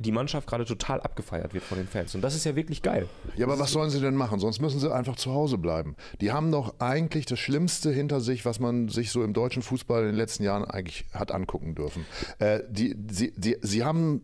die 0.00 0.12
Mannschaft 0.12 0.48
gerade 0.48 0.64
total 0.64 1.00
abgefeiert 1.02 1.52
wird 1.52 1.62
von 1.62 1.76
den 1.76 1.86
Fans. 1.86 2.14
Und 2.14 2.22
das 2.22 2.34
ist 2.34 2.44
ja 2.44 2.56
wirklich 2.56 2.82
geil. 2.82 3.06
Ja, 3.36 3.46
aber 3.46 3.58
was 3.58 3.70
sollen 3.70 3.90
sie 3.90 4.00
denn 4.00 4.14
machen? 4.14 4.40
Sonst 4.40 4.60
müssen 4.60 4.80
sie 4.80 4.92
einfach 4.92 5.16
zu 5.16 5.32
Hause 5.32 5.58
bleiben. 5.58 5.94
Die 6.22 6.32
haben 6.32 6.50
doch 6.50 6.80
eigentlich 6.80 7.26
das 7.26 7.38
Schlimmste 7.38 7.92
hinter 7.92 8.20
sich, 8.22 8.46
was 8.46 8.60
man 8.60 8.88
sich 8.88 9.10
so 9.10 9.22
im 9.22 9.34
deutschen 9.34 9.62
Fußball 9.62 10.00
in 10.00 10.08
den 10.08 10.16
letzten 10.16 10.42
Jahren 10.42 10.64
eigentlich 10.64 11.04
hat 11.12 11.32
angucken 11.32 11.74
dürfen. 11.74 12.06
Äh, 12.38 12.60
die, 12.70 12.96
sie, 13.10 13.32
die, 13.36 13.58
sie 13.60 13.84
haben 13.84 14.22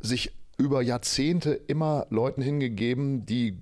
sich 0.00 0.32
über 0.56 0.82
Jahrzehnte 0.82 1.52
immer 1.66 2.06
Leuten 2.10 2.42
hingegeben, 2.42 3.26
die 3.26 3.56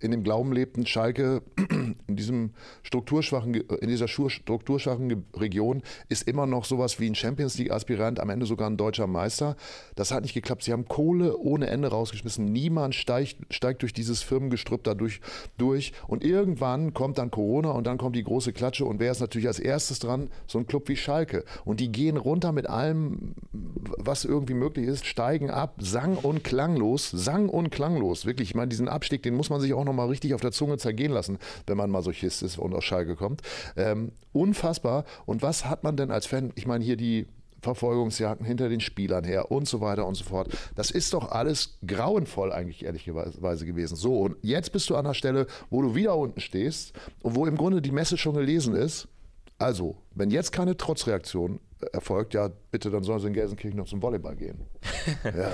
in 0.00 0.10
dem 0.10 0.22
Glauben 0.22 0.52
lebten, 0.52 0.86
Schalke 0.86 1.42
in 2.06 2.16
diesem 2.16 2.50
strukturschwachen, 2.82 3.54
in 3.54 3.88
dieser 3.88 4.08
strukturschwachen 4.08 5.24
Region 5.34 5.82
ist 6.08 6.28
immer 6.28 6.46
noch 6.46 6.64
sowas 6.64 7.00
wie 7.00 7.08
ein 7.08 7.14
Champions 7.14 7.58
League 7.58 7.70
Aspirant, 7.70 8.20
am 8.20 8.30
Ende 8.30 8.46
sogar 8.46 8.68
ein 8.68 8.76
deutscher 8.76 9.06
Meister. 9.06 9.56
Das 9.96 10.12
hat 10.12 10.22
nicht 10.22 10.34
geklappt. 10.34 10.62
Sie 10.62 10.72
haben 10.72 10.86
Kohle 10.86 11.36
ohne 11.38 11.68
Ende 11.68 11.88
rausgeschmissen. 11.88 12.44
Niemand 12.44 12.94
steigt, 12.94 13.36
steigt 13.52 13.82
durch 13.82 13.92
dieses 13.92 14.22
Firmengestrüpp 14.22 14.84
dadurch 14.84 15.20
durch. 15.56 15.92
Und 16.06 16.24
irgendwann 16.24 16.94
kommt 16.94 17.18
dann 17.18 17.30
Corona 17.30 17.70
und 17.70 17.86
dann 17.86 17.98
kommt 17.98 18.16
die 18.16 18.24
große 18.24 18.52
Klatsche. 18.52 18.84
Und 18.84 19.00
wer 19.00 19.10
ist 19.10 19.20
natürlich 19.20 19.48
als 19.48 19.58
erstes 19.58 19.98
dran? 19.98 20.28
So 20.46 20.58
ein 20.58 20.66
Club 20.66 20.88
wie 20.88 20.96
Schalke. 20.96 21.44
Und 21.64 21.80
die 21.80 21.90
gehen 21.90 22.16
runter 22.16 22.52
mit 22.52 22.68
allem, 22.68 23.34
was 23.52 24.24
irgendwie 24.24 24.54
möglich 24.54 24.86
ist, 24.86 25.06
steigen 25.06 25.50
ab, 25.50 25.76
sang 26.10 26.24
und 26.24 26.44
klanglos, 26.44 27.10
sang 27.10 27.48
und 27.48 27.70
klanglos. 27.70 28.26
Wirklich, 28.26 28.50
ich 28.50 28.54
meine, 28.54 28.68
diesen 28.68 28.88
Abstieg, 28.88 29.22
den 29.22 29.34
muss 29.34 29.50
man 29.50 29.60
sich 29.60 29.72
auch 29.74 29.84
nochmal 29.84 30.08
richtig 30.08 30.34
auf 30.34 30.40
der 30.40 30.52
Zunge 30.52 30.78
zergehen 30.78 31.12
lassen, 31.12 31.38
wenn 31.66 31.76
man 31.76 31.90
Masochist 31.90 32.42
ist 32.42 32.58
und 32.58 32.74
aus 32.74 32.84
Schalke 32.84 33.16
kommt. 33.16 33.42
Ähm, 33.76 34.12
unfassbar. 34.32 35.04
Und 35.26 35.42
was 35.42 35.66
hat 35.66 35.84
man 35.84 35.96
denn 35.96 36.10
als 36.10 36.26
Fan? 36.26 36.52
Ich 36.54 36.66
meine, 36.66 36.84
hier 36.84 36.96
die 36.96 37.26
Verfolgungsjagden 37.62 38.46
hinter 38.46 38.70
den 38.70 38.80
Spielern 38.80 39.24
her 39.24 39.50
und 39.50 39.68
so 39.68 39.80
weiter 39.82 40.06
und 40.06 40.14
so 40.14 40.24
fort. 40.24 40.48
Das 40.76 40.90
ist 40.90 41.12
doch 41.12 41.30
alles 41.30 41.78
grauenvoll 41.86 42.52
eigentlich 42.52 42.84
ehrlicherweise 42.84 43.66
gewesen. 43.66 43.96
So, 43.96 44.18
und 44.18 44.36
jetzt 44.40 44.72
bist 44.72 44.88
du 44.88 44.96
an 44.96 45.04
der 45.04 45.14
Stelle, 45.14 45.46
wo 45.68 45.82
du 45.82 45.94
wieder 45.94 46.16
unten 46.16 46.40
stehst 46.40 46.94
und 47.22 47.36
wo 47.36 47.44
im 47.46 47.56
Grunde 47.56 47.82
die 47.82 47.92
Messe 47.92 48.16
schon 48.16 48.34
gelesen 48.34 48.74
ist. 48.74 49.08
Also, 49.58 49.96
wenn 50.14 50.30
jetzt 50.30 50.52
keine 50.52 50.78
Trotzreaktion 50.78 51.60
erfolgt, 51.92 52.34
ja, 52.34 52.50
bitte, 52.70 52.90
dann 52.90 53.02
sollen 53.02 53.20
sie 53.20 53.28
in 53.28 53.32
Gelsenkirchen 53.32 53.78
noch 53.78 53.86
zum 53.86 54.02
Volleyball 54.02 54.36
gehen. 54.36 54.58
Ja, 55.24 55.52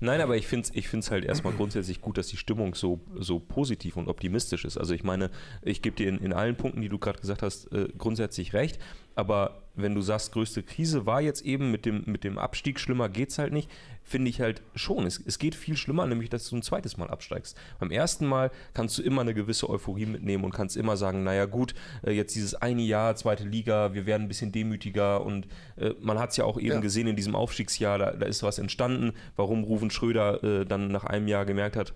Nein, 0.00 0.20
aber 0.20 0.36
ich 0.36 0.48
finde 0.48 0.68
es 0.68 0.74
ich 0.74 0.88
find's 0.88 1.12
halt 1.12 1.24
erstmal 1.24 1.52
grundsätzlich 1.52 2.00
gut, 2.00 2.18
dass 2.18 2.26
die 2.26 2.36
Stimmung 2.36 2.74
so, 2.74 3.00
so 3.14 3.38
positiv 3.38 3.96
und 3.96 4.08
optimistisch 4.08 4.64
ist. 4.64 4.76
Also 4.76 4.94
ich 4.94 5.04
meine, 5.04 5.30
ich 5.62 5.80
gebe 5.80 5.94
dir 5.94 6.08
in, 6.08 6.18
in 6.18 6.32
allen 6.32 6.56
Punkten, 6.56 6.80
die 6.80 6.88
du 6.88 6.98
gerade 6.98 7.20
gesagt 7.20 7.42
hast, 7.42 7.72
äh, 7.72 7.88
grundsätzlich 7.96 8.52
recht. 8.52 8.80
Aber 9.14 9.62
wenn 9.74 9.94
du 9.94 10.00
sagst, 10.00 10.32
größte 10.32 10.62
Krise 10.62 11.06
war 11.06 11.20
jetzt 11.20 11.42
eben 11.42 11.70
mit 11.70 11.86
dem, 11.86 12.02
mit 12.06 12.24
dem 12.24 12.38
Abstieg, 12.38 12.80
schlimmer 12.80 13.08
geht's 13.08 13.38
halt 13.38 13.52
nicht, 13.52 13.70
finde 14.10 14.28
ich 14.28 14.40
halt 14.40 14.60
schon. 14.74 15.06
Es, 15.06 15.22
es 15.24 15.38
geht 15.38 15.54
viel 15.54 15.76
schlimmer, 15.76 16.04
nämlich 16.04 16.30
dass 16.30 16.48
du 16.48 16.56
ein 16.56 16.62
zweites 16.62 16.96
Mal 16.96 17.08
absteigst. 17.08 17.56
Beim 17.78 17.92
ersten 17.92 18.26
Mal 18.26 18.50
kannst 18.74 18.98
du 18.98 19.02
immer 19.02 19.20
eine 19.20 19.34
gewisse 19.34 19.70
Euphorie 19.70 20.06
mitnehmen 20.06 20.42
und 20.42 20.52
kannst 20.52 20.76
immer 20.76 20.96
sagen, 20.96 21.22
naja 21.22 21.46
gut, 21.46 21.74
äh, 22.04 22.10
jetzt 22.10 22.34
dieses 22.34 22.56
eine 22.56 22.82
Jahr, 22.82 23.14
zweite 23.14 23.44
Liga, 23.44 23.94
wir 23.94 24.06
werden 24.06 24.22
ein 24.22 24.28
bisschen 24.28 24.50
demütiger 24.50 25.24
und 25.24 25.46
äh, 25.76 25.94
man 26.00 26.18
hat 26.18 26.30
es 26.30 26.38
ja 26.38 26.44
auch 26.44 26.58
eben 26.58 26.66
Ja. 26.74 26.80
gesehen 26.80 27.06
in 27.06 27.14
diesem 27.14 27.36
Aufstiegsjahr, 27.36 27.98
da, 27.98 28.10
da 28.10 28.26
ist 28.26 28.42
was 28.42 28.58
entstanden, 28.58 29.12
warum 29.36 29.62
Ruven 29.62 29.90
Schröder 29.92 30.42
äh, 30.42 30.66
dann 30.66 30.88
nach 30.88 31.04
einem 31.04 31.28
Jahr 31.28 31.44
gemerkt 31.46 31.76
hat, 31.76 31.94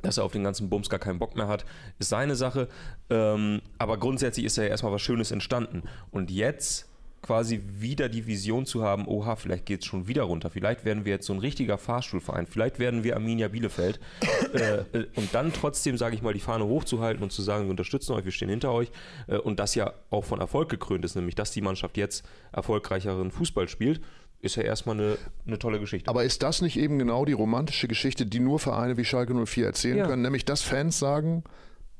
dass 0.00 0.16
er 0.16 0.24
auf 0.24 0.32
den 0.32 0.42
ganzen 0.42 0.70
Bums 0.70 0.88
gar 0.88 0.98
keinen 1.00 1.18
Bock 1.18 1.36
mehr 1.36 1.48
hat, 1.48 1.66
ist 1.98 2.08
seine 2.08 2.34
Sache. 2.34 2.68
Ähm, 3.10 3.60
aber 3.76 3.98
grundsätzlich 3.98 4.46
ist 4.46 4.56
ja 4.56 4.64
erstmal 4.64 4.92
was 4.92 5.02
Schönes 5.02 5.30
entstanden. 5.30 5.82
Und 6.10 6.30
jetzt 6.30 6.89
quasi 7.22 7.62
wieder 7.78 8.08
die 8.08 8.26
Vision 8.26 8.64
zu 8.64 8.82
haben, 8.82 9.06
oha, 9.06 9.36
vielleicht 9.36 9.66
geht 9.66 9.80
es 9.80 9.86
schon 9.86 10.08
wieder 10.08 10.22
runter, 10.22 10.50
vielleicht 10.50 10.84
werden 10.84 11.04
wir 11.04 11.12
jetzt 11.12 11.26
so 11.26 11.32
ein 11.34 11.38
richtiger 11.38 11.76
Fahrstuhlverein, 11.76 12.46
vielleicht 12.46 12.78
werden 12.78 13.04
wir 13.04 13.14
Arminia 13.14 13.48
Bielefeld 13.48 14.00
äh, 14.54 14.78
äh, 14.96 15.06
und 15.16 15.34
dann 15.34 15.52
trotzdem, 15.52 15.98
sage 15.98 16.14
ich 16.14 16.22
mal, 16.22 16.32
die 16.32 16.40
Fahne 16.40 16.64
hochzuhalten 16.64 17.22
und 17.22 17.30
zu 17.30 17.42
sagen, 17.42 17.64
wir 17.64 17.70
unterstützen 17.70 18.12
euch, 18.14 18.24
wir 18.24 18.32
stehen 18.32 18.48
hinter 18.48 18.72
euch 18.72 18.90
äh, 19.26 19.36
und 19.36 19.60
das 19.60 19.74
ja 19.74 19.92
auch 20.08 20.24
von 20.24 20.40
Erfolg 20.40 20.70
gekrönt 20.70 21.04
ist, 21.04 21.14
nämlich 21.14 21.34
dass 21.34 21.50
die 21.50 21.60
Mannschaft 21.60 21.96
jetzt 21.96 22.24
erfolgreicheren 22.52 23.30
Fußball 23.30 23.68
spielt, 23.68 24.00
ist 24.40 24.56
ja 24.56 24.62
erstmal 24.62 24.96
eine, 24.98 25.18
eine 25.46 25.58
tolle 25.58 25.78
Geschichte. 25.80 26.08
Aber 26.08 26.24
ist 26.24 26.42
das 26.42 26.62
nicht 26.62 26.78
eben 26.78 26.98
genau 26.98 27.26
die 27.26 27.34
romantische 27.34 27.88
Geschichte, 27.88 28.24
die 28.24 28.40
nur 28.40 28.58
Vereine 28.58 28.96
wie 28.96 29.04
Schalke 29.04 29.34
04 29.34 29.66
erzählen 29.66 29.98
Ja. 29.98 30.06
können? 30.06 30.22
Nämlich, 30.22 30.46
dass 30.46 30.62
Fans 30.62 30.98
sagen, 30.98 31.44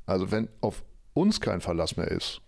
also 0.07 0.31
wenn 0.31 0.49
auf 0.61 0.83
uns 1.13 1.39
kein 1.39 1.61
Verlass 1.61 1.97
mehr 1.97 2.09
ist, 2.09 2.41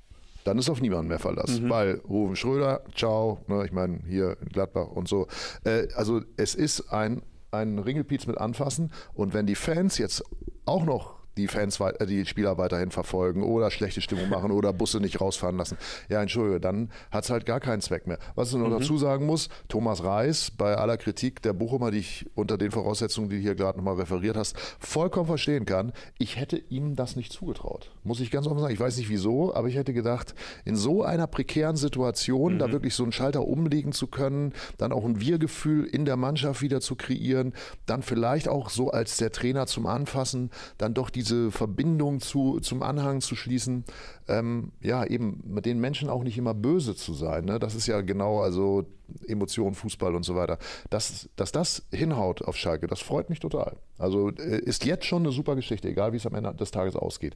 dann 0.43 0.57
ist 0.57 0.69
auf 0.69 0.81
niemanden 0.81 1.07
mehr 1.07 1.19
Verlass. 1.19 1.59
Mhm. 1.59 1.69
Weil 1.69 2.01
Rufen 2.07 2.35
Schröder, 2.35 2.81
ciao, 2.95 3.39
ne, 3.47 3.65
ich 3.65 3.71
meine 3.71 3.99
hier 4.07 4.37
in 4.41 4.49
Gladbach 4.49 4.87
und 4.87 5.07
so. 5.07 5.27
Äh, 5.63 5.87
also 5.95 6.21
es 6.37 6.55
ist 6.55 6.91
ein, 6.91 7.21
ein 7.51 7.79
Ringelpiez 7.79 8.27
mit 8.27 8.37
Anfassen 8.37 8.91
und 9.13 9.33
wenn 9.33 9.45
die 9.45 9.55
Fans 9.55 9.97
jetzt 9.97 10.23
auch 10.65 10.85
noch 10.85 11.22
die 11.37 11.47
Fans, 11.47 11.79
äh, 11.79 12.05
die 12.05 12.25
Spieler 12.25 12.57
weiterhin 12.57 12.91
verfolgen 12.91 13.43
oder 13.43 13.71
schlechte 13.71 14.01
Stimmung 14.01 14.29
machen 14.29 14.51
oder 14.51 14.73
Busse 14.73 14.99
nicht 14.99 15.21
rausfahren 15.21 15.57
lassen. 15.57 15.77
Ja, 16.09 16.21
entschuldige, 16.21 16.59
dann 16.59 16.89
hat 17.11 17.23
es 17.23 17.29
halt 17.29 17.45
gar 17.45 17.59
keinen 17.59 17.81
Zweck 17.81 18.07
mehr. 18.07 18.19
Was 18.35 18.49
ich 18.49 18.57
noch 18.57 18.67
mhm. 18.67 18.79
dazu 18.79 18.97
sagen 18.97 19.25
muss, 19.25 19.49
Thomas 19.67 20.03
Reis, 20.03 20.51
bei 20.51 20.75
aller 20.75 20.97
Kritik 20.97 21.41
der 21.41 21.53
Bochumer, 21.53 21.91
die 21.91 21.99
ich 21.99 22.25
unter 22.35 22.57
den 22.57 22.71
Voraussetzungen, 22.71 23.29
die 23.29 23.37
du 23.37 23.41
hier 23.41 23.55
gerade 23.55 23.77
nochmal 23.77 23.95
referiert 23.95 24.37
hast, 24.37 24.57
vollkommen 24.79 25.27
verstehen 25.27 25.65
kann, 25.65 25.93
ich 26.17 26.37
hätte 26.37 26.57
ihm 26.69 26.95
das 26.95 27.15
nicht 27.15 27.31
zugetraut. 27.31 27.91
Muss 28.03 28.19
ich 28.19 28.31
ganz 28.31 28.47
offen 28.47 28.59
sagen. 28.59 28.73
Ich 28.73 28.79
weiß 28.79 28.97
nicht 28.97 29.09
wieso, 29.09 29.53
aber 29.53 29.67
ich 29.67 29.75
hätte 29.75 29.93
gedacht, 29.93 30.35
in 30.65 30.75
so 30.75 31.03
einer 31.03 31.27
prekären 31.27 31.75
Situation, 31.75 32.55
mhm. 32.55 32.59
da 32.59 32.71
wirklich 32.71 32.93
so 32.95 33.03
einen 33.03 33.11
Schalter 33.11 33.45
umlegen 33.47 33.91
zu 33.91 34.07
können, 34.07 34.53
dann 34.77 34.91
auch 34.91 35.05
ein 35.05 35.19
Wir-Gefühl 35.19 35.85
in 35.85 36.05
der 36.05 36.17
Mannschaft 36.17 36.61
wieder 36.61 36.81
zu 36.81 36.95
kreieren, 36.95 37.53
dann 37.85 38.03
vielleicht 38.03 38.47
auch 38.47 38.69
so 38.69 38.91
als 38.91 39.17
der 39.17 39.31
Trainer 39.31 39.65
zum 39.65 39.85
Anfassen, 39.85 40.51
dann 40.77 40.93
doch 40.93 41.09
die 41.09 41.22
diese 41.23 41.51
Verbindung 41.51 42.19
zu, 42.19 42.59
zum 42.59 42.83
Anhang 42.83 43.21
zu 43.21 43.35
schließen, 43.35 43.85
ähm, 44.27 44.71
ja, 44.81 45.05
eben 45.05 45.41
mit 45.45 45.65
den 45.65 45.79
Menschen 45.79 46.09
auch 46.09 46.23
nicht 46.23 46.37
immer 46.37 46.53
böse 46.53 46.95
zu 46.95 47.13
sein. 47.13 47.45
Ne? 47.45 47.59
Das 47.59 47.75
ist 47.75 47.87
ja 47.87 48.01
genau, 48.01 48.41
also 48.41 48.85
Emotionen, 49.27 49.73
Fußball 49.73 50.15
und 50.15 50.23
so 50.23 50.35
weiter. 50.35 50.57
Dass, 50.89 51.29
dass 51.35 51.51
das 51.51 51.83
hinhaut 51.91 52.41
auf 52.41 52.57
Schalke, 52.57 52.87
das 52.87 52.99
freut 52.99 53.29
mich 53.29 53.39
total. 53.39 53.77
Also 53.97 54.29
äh, 54.29 54.59
ist 54.59 54.85
jetzt 54.85 55.05
schon 55.05 55.23
eine 55.23 55.31
super 55.31 55.55
Geschichte, 55.55 55.87
egal 55.87 56.13
wie 56.13 56.17
es 56.17 56.25
am 56.25 56.35
Ende 56.35 56.53
des 56.53 56.71
Tages 56.71 56.95
ausgeht. 56.95 57.35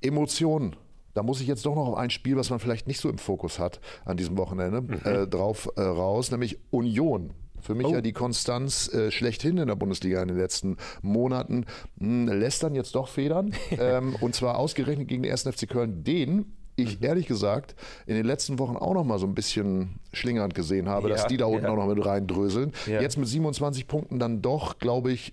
Emotionen, 0.00 0.76
da 1.14 1.22
muss 1.22 1.40
ich 1.40 1.46
jetzt 1.46 1.66
doch 1.66 1.74
noch 1.74 1.88
auf 1.88 1.96
ein 1.96 2.10
Spiel, 2.10 2.36
was 2.36 2.50
man 2.50 2.60
vielleicht 2.60 2.86
nicht 2.86 3.00
so 3.00 3.08
im 3.08 3.18
Fokus 3.18 3.58
hat 3.58 3.80
an 4.04 4.16
diesem 4.16 4.36
Wochenende, 4.36 4.82
mhm. 4.82 5.00
äh, 5.04 5.26
drauf 5.26 5.68
äh, 5.76 5.82
raus, 5.82 6.30
nämlich 6.30 6.58
Union 6.70 7.30
für 7.66 7.74
mich 7.74 7.86
oh. 7.86 7.92
ja 7.92 8.00
die 8.00 8.12
Konstanz 8.12 8.92
äh, 8.92 9.10
schlechthin 9.10 9.58
in 9.58 9.68
der 9.68 9.74
Bundesliga 9.74 10.22
in 10.22 10.28
den 10.28 10.38
letzten 10.38 10.76
Monaten. 11.02 11.66
Hm, 11.98 12.28
lässt 12.28 12.62
dann 12.62 12.74
jetzt 12.74 12.94
doch 12.94 13.08
federn. 13.08 13.52
ähm, 13.78 14.16
und 14.20 14.34
zwar 14.34 14.58
ausgerechnet 14.58 15.08
gegen 15.08 15.22
den 15.22 15.32
1. 15.32 15.42
FC 15.42 15.68
Köln, 15.68 16.04
den 16.04 16.52
ich 16.76 17.00
mhm. 17.00 17.06
ehrlich 17.06 17.26
gesagt 17.26 17.74
in 18.06 18.14
den 18.14 18.24
letzten 18.26 18.58
Wochen 18.58 18.76
auch 18.76 18.94
noch 18.94 19.04
mal 19.04 19.18
so 19.18 19.26
ein 19.26 19.34
bisschen 19.34 19.98
schlingernd 20.12 20.54
gesehen 20.54 20.88
habe, 20.88 21.08
ja, 21.08 21.16
dass 21.16 21.26
die 21.26 21.36
da 21.36 21.46
unten 21.46 21.64
ja. 21.64 21.70
auch 21.70 21.76
noch 21.76 21.86
mit 21.86 22.04
reindröseln. 22.04 22.72
Ja. 22.86 23.00
Jetzt 23.00 23.16
mit 23.16 23.28
27 23.28 23.88
Punkten 23.88 24.18
dann 24.18 24.42
doch, 24.42 24.78
glaube 24.78 25.10
ich, 25.10 25.32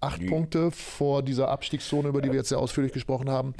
acht 0.00 0.20
die. 0.20 0.26
Punkte 0.26 0.70
vor 0.70 1.22
dieser 1.22 1.48
Abstiegszone, 1.48 2.08
über 2.08 2.20
die 2.20 2.30
wir 2.30 2.36
jetzt 2.36 2.48
sehr 2.48 2.58
ausführlich 2.58 2.92
gesprochen 2.92 3.30
haben. 3.30 3.54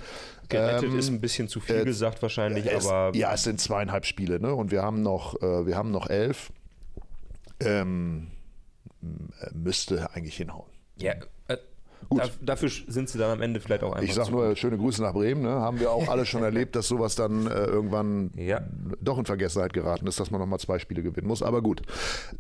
Gerettet 0.48 0.90
ähm, 0.90 0.98
ist 0.98 1.08
ein 1.08 1.20
bisschen 1.20 1.48
zu 1.48 1.60
viel 1.60 1.76
äh, 1.76 1.84
gesagt 1.84 2.20
wahrscheinlich, 2.20 2.66
es, 2.66 2.86
aber 2.86 3.16
ja, 3.16 3.32
es 3.32 3.44
sind 3.44 3.60
zweieinhalb 3.60 4.04
Spiele, 4.04 4.40
ne? 4.40 4.52
Und 4.54 4.72
wir 4.72 4.82
haben 4.82 5.02
noch, 5.02 5.40
äh, 5.40 5.66
wir 5.66 5.76
haben 5.76 5.92
noch 5.92 6.10
elf 6.10 6.52
ähm, 7.66 8.28
müsste 9.52 10.10
eigentlich 10.14 10.36
hinhauen. 10.36 10.70
Ja, 10.96 11.14
äh, 11.48 11.56
Gut. 12.08 12.30
dafür 12.40 12.68
sind 12.68 13.08
sie 13.08 13.18
dann 13.18 13.30
am 13.30 13.42
Ende 13.42 13.60
vielleicht 13.60 13.82
auch 13.82 13.92
einfach. 13.92 14.02
Ich 14.02 14.14
sage 14.14 14.30
nur 14.30 14.56
schöne 14.56 14.76
Grüße 14.76 15.02
nach 15.02 15.12
Bremen. 15.12 15.42
Ne? 15.42 15.50
Haben 15.50 15.80
wir 15.80 15.90
auch 15.90 16.08
alle 16.08 16.26
schon 16.26 16.42
erlebt, 16.42 16.76
dass 16.76 16.88
sowas 16.88 17.14
dann 17.14 17.46
äh, 17.46 17.64
irgendwann 17.64 18.30
ja. 18.36 18.62
doch 19.00 19.18
in 19.18 19.24
Vergessenheit 19.24 19.72
geraten 19.72 20.06
ist, 20.06 20.20
dass 20.20 20.30
man 20.30 20.40
nochmal 20.40 20.58
zwei 20.58 20.78
Spiele 20.78 21.02
gewinnen 21.02 21.26
muss. 21.26 21.42
Aber 21.42 21.62
gut. 21.62 21.82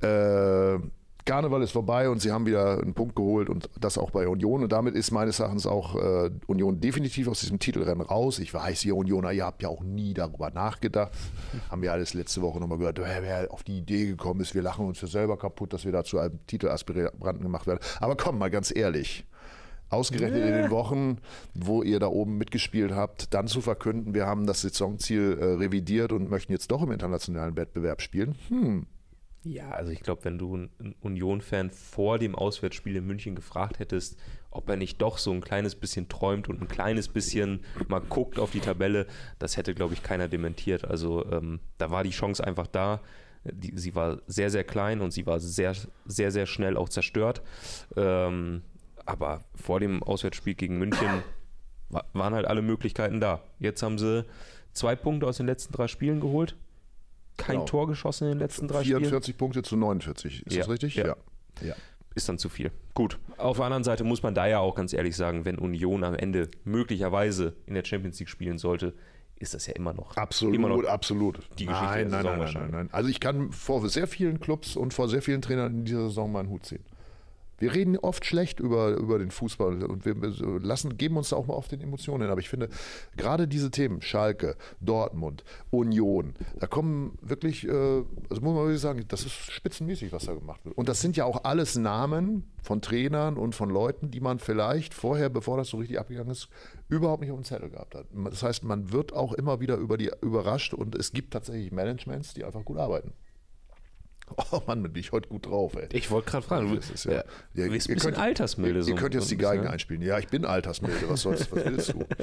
Äh, 0.02 0.78
Karneval 1.24 1.62
ist 1.62 1.72
vorbei 1.72 2.08
und 2.08 2.20
sie 2.20 2.32
haben 2.32 2.46
wieder 2.46 2.80
einen 2.80 2.94
Punkt 2.94 3.14
geholt 3.14 3.48
und 3.48 3.70
das 3.78 3.96
auch 3.96 4.10
bei 4.10 4.26
Union. 4.26 4.62
Und 4.62 4.72
damit 4.72 4.94
ist 4.94 5.12
meines 5.12 5.38
Erachtens 5.38 5.66
auch 5.66 5.96
äh, 5.96 6.30
Union 6.46 6.80
definitiv 6.80 7.28
aus 7.28 7.40
diesem 7.40 7.58
Titelrennen 7.58 8.04
raus. 8.04 8.38
Ich 8.38 8.52
weiß, 8.52 8.84
ihr 8.84 8.96
Unioner, 8.96 9.32
ihr 9.32 9.44
habt 9.44 9.62
ja 9.62 9.68
auch 9.68 9.82
nie 9.82 10.14
darüber 10.14 10.50
nachgedacht. 10.50 11.12
haben 11.70 11.82
wir 11.82 11.92
alles 11.92 12.14
letzte 12.14 12.42
Woche 12.42 12.58
nochmal 12.58 12.78
gehört, 12.78 12.98
wer 12.98 13.52
auf 13.52 13.62
die 13.62 13.78
Idee 13.78 14.06
gekommen 14.06 14.40
ist, 14.40 14.54
wir 14.54 14.62
lachen 14.62 14.86
uns 14.86 15.00
ja 15.00 15.08
selber 15.08 15.36
kaputt, 15.36 15.72
dass 15.72 15.84
wir 15.84 15.92
da 15.92 16.04
zu 16.04 16.18
einem 16.18 16.44
Titelaspiranten 16.46 17.42
gemacht 17.42 17.66
werden. 17.66 17.80
Aber 18.00 18.16
komm 18.16 18.38
mal 18.38 18.50
ganz 18.50 18.74
ehrlich. 18.74 19.24
Ausgerechnet 19.92 20.42
in 20.42 20.54
den 20.54 20.70
Wochen, 20.70 21.18
wo 21.52 21.82
ihr 21.82 22.00
da 22.00 22.06
oben 22.06 22.38
mitgespielt 22.38 22.92
habt, 22.92 23.34
dann 23.34 23.46
zu 23.46 23.60
verkünden, 23.60 24.14
wir 24.14 24.26
haben 24.26 24.46
das 24.46 24.62
Saisonziel 24.62 25.36
äh, 25.38 25.44
revidiert 25.44 26.12
und 26.12 26.30
möchten 26.30 26.50
jetzt 26.52 26.70
doch 26.70 26.82
im 26.82 26.92
internationalen 26.92 27.56
Wettbewerb 27.56 28.00
spielen. 28.00 28.34
Hm, 28.48 28.86
ja, 29.44 29.70
also 29.70 29.90
ich 29.90 30.00
glaube, 30.00 30.24
wenn 30.24 30.38
du 30.38 30.54
einen 30.54 30.94
Union-Fan 31.00 31.70
vor 31.70 32.18
dem 32.18 32.34
Auswärtsspiel 32.36 32.96
in 32.96 33.06
München 33.06 33.34
gefragt 33.34 33.80
hättest, 33.80 34.16
ob 34.50 34.68
er 34.68 34.76
nicht 34.76 35.02
doch 35.02 35.18
so 35.18 35.32
ein 35.32 35.40
kleines 35.40 35.74
bisschen 35.74 36.08
träumt 36.08 36.48
und 36.48 36.60
ein 36.60 36.68
kleines 36.68 37.08
bisschen 37.08 37.64
mal 37.88 38.00
guckt 38.00 38.38
auf 38.38 38.52
die 38.52 38.60
Tabelle, 38.60 39.06
das 39.40 39.56
hätte, 39.56 39.74
glaube 39.74 39.94
ich, 39.94 40.02
keiner 40.02 40.28
dementiert. 40.28 40.84
Also 40.84 41.26
ähm, 41.32 41.58
da 41.78 41.90
war 41.90 42.04
die 42.04 42.10
Chance 42.10 42.44
einfach 42.44 42.68
da. 42.68 43.00
Die, 43.44 43.76
sie 43.76 43.96
war 43.96 44.20
sehr, 44.28 44.50
sehr 44.50 44.62
klein 44.62 45.00
und 45.00 45.10
sie 45.10 45.26
war 45.26 45.40
sehr, 45.40 45.74
sehr, 46.04 46.30
sehr 46.30 46.46
schnell 46.46 46.76
auch 46.76 46.88
zerstört. 46.88 47.42
Ähm, 47.96 48.62
aber 49.04 49.42
vor 49.56 49.80
dem 49.80 50.04
Auswärtsspiel 50.04 50.54
gegen 50.54 50.78
München 50.78 51.24
waren 51.88 52.34
halt 52.34 52.46
alle 52.46 52.62
Möglichkeiten 52.62 53.20
da. 53.20 53.42
Jetzt 53.58 53.82
haben 53.82 53.98
sie 53.98 54.24
zwei 54.72 54.94
Punkte 54.94 55.26
aus 55.26 55.38
den 55.38 55.46
letzten 55.46 55.72
drei 55.72 55.88
Spielen 55.88 56.20
geholt 56.20 56.54
kein 57.36 57.56
genau. 57.56 57.64
Tor 57.66 57.86
geschossen 57.86 58.24
in 58.24 58.30
den 58.34 58.38
letzten 58.38 58.68
drei 58.68 58.82
44 58.82 58.86
Spielen. 58.86 59.10
44 59.10 59.36
Punkte 59.36 59.62
zu 59.62 59.76
49, 59.76 60.46
ist 60.46 60.54
ja. 60.54 60.60
das 60.60 60.68
richtig? 60.68 60.94
Ja. 60.96 61.16
ja. 61.60 61.74
Ist 62.14 62.28
dann 62.28 62.38
zu 62.38 62.48
viel. 62.48 62.70
Gut. 62.94 63.18
Auf 63.38 63.56
der 63.56 63.66
anderen 63.66 63.84
Seite 63.84 64.04
muss 64.04 64.22
man 64.22 64.34
da 64.34 64.46
ja 64.46 64.58
auch 64.58 64.74
ganz 64.74 64.92
ehrlich 64.92 65.16
sagen, 65.16 65.44
wenn 65.44 65.58
Union 65.58 66.04
am 66.04 66.14
Ende 66.14 66.50
möglicherweise 66.64 67.54
in 67.66 67.74
der 67.74 67.84
Champions 67.84 68.18
League 68.18 68.28
spielen 68.28 68.58
sollte, 68.58 68.92
ist 69.42 69.54
das 69.54 69.66
ja 69.66 69.74
immer 69.74 69.92
noch. 69.92 70.16
Absolut, 70.16 70.54
immer 70.54 70.68
noch 70.68 70.84
absolut. 70.84 71.40
Die 71.58 71.66
Geschichte 71.66 72.06
nein, 72.06 72.08
nein, 72.08 72.24
nein, 72.24 72.52
nein, 72.54 72.70
nein. 72.70 72.88
Also 72.92 73.08
ich 73.08 73.18
kann 73.18 73.50
vor 73.50 73.86
sehr 73.88 74.06
vielen 74.06 74.40
Clubs 74.40 74.76
und 74.76 74.94
vor 74.94 75.08
sehr 75.08 75.20
vielen 75.20 75.42
Trainern 75.42 75.72
in 75.74 75.84
dieser 75.84 76.02
Saison 76.02 76.30
meinen 76.30 76.48
Hut 76.48 76.66
ziehen. 76.66 76.84
Wir 77.62 77.74
reden 77.74 77.96
oft 77.96 78.24
schlecht 78.24 78.58
über, 78.58 78.88
über 78.96 79.20
den 79.20 79.30
Fußball 79.30 79.84
und 79.84 80.04
wir 80.04 80.16
lassen, 80.60 80.96
geben 80.96 81.16
uns 81.16 81.28
da 81.28 81.36
auch 81.36 81.46
mal 81.46 81.54
auf 81.54 81.68
den 81.68 81.80
Emotionen. 81.80 82.28
Aber 82.28 82.40
ich 82.40 82.48
finde, 82.48 82.68
gerade 83.16 83.46
diese 83.46 83.70
Themen, 83.70 84.02
Schalke, 84.02 84.56
Dortmund, 84.80 85.44
Union, 85.70 86.34
da 86.58 86.66
kommen 86.66 87.16
wirklich, 87.22 87.68
äh, 87.68 87.70
also 87.70 88.42
muss 88.42 88.54
man 88.54 88.64
wirklich 88.64 88.80
sagen, 88.80 89.04
das 89.06 89.24
ist 89.24 89.52
spitzenmäßig, 89.52 90.10
was 90.10 90.24
da 90.24 90.34
gemacht 90.34 90.64
wird. 90.64 90.76
Und 90.76 90.88
das 90.88 91.00
sind 91.00 91.16
ja 91.16 91.24
auch 91.24 91.44
alles 91.44 91.76
Namen 91.76 92.50
von 92.64 92.82
Trainern 92.82 93.36
und 93.36 93.54
von 93.54 93.70
Leuten, 93.70 94.10
die 94.10 94.18
man 94.18 94.40
vielleicht 94.40 94.92
vorher, 94.92 95.28
bevor 95.28 95.56
das 95.56 95.68
so 95.68 95.76
richtig 95.76 96.00
abgegangen 96.00 96.32
ist, 96.32 96.48
überhaupt 96.88 97.22
nicht 97.22 97.30
auf 97.30 97.38
dem 97.38 97.44
Zettel 97.44 97.70
gehabt 97.70 97.94
hat. 97.94 98.06
Das 98.12 98.42
heißt, 98.42 98.64
man 98.64 98.90
wird 98.90 99.12
auch 99.12 99.34
immer 99.34 99.60
wieder 99.60 99.76
über 99.76 99.96
die 99.96 100.10
überrascht 100.20 100.74
und 100.74 100.96
es 100.96 101.12
gibt 101.12 101.32
tatsächlich 101.32 101.70
Managements, 101.70 102.34
die 102.34 102.42
einfach 102.42 102.64
gut 102.64 102.78
arbeiten. 102.78 103.12
Oh 104.52 104.62
Mann, 104.66 104.82
bin 104.82 104.94
ich 104.96 105.12
heute 105.12 105.28
gut 105.28 105.46
drauf, 105.46 105.74
ey. 105.76 105.88
Ich 105.92 106.10
wollte 106.10 106.30
gerade 106.30 106.46
fragen, 106.46 106.68
du 106.68 106.76
bist 106.76 107.04
ja, 107.04 107.12
ja, 107.12 107.24
ja, 107.54 107.64
ein 107.64 107.70
bisschen 107.70 107.98
könnt, 107.98 108.18
altersmilde. 108.18 108.80
Ihr, 108.80 108.88
ihr 108.88 108.94
könnt 108.94 109.14
jetzt 109.14 109.30
die 109.30 109.36
Geigen 109.36 109.66
einspielen. 109.66 110.02
Ja, 110.02 110.18
ich 110.18 110.28
bin 110.28 110.44
altersmilde. 110.44 111.08
Was 111.08 111.22
sollst 111.22 111.50
was 111.52 111.64
willst 111.64 111.94
du? 111.94 112.04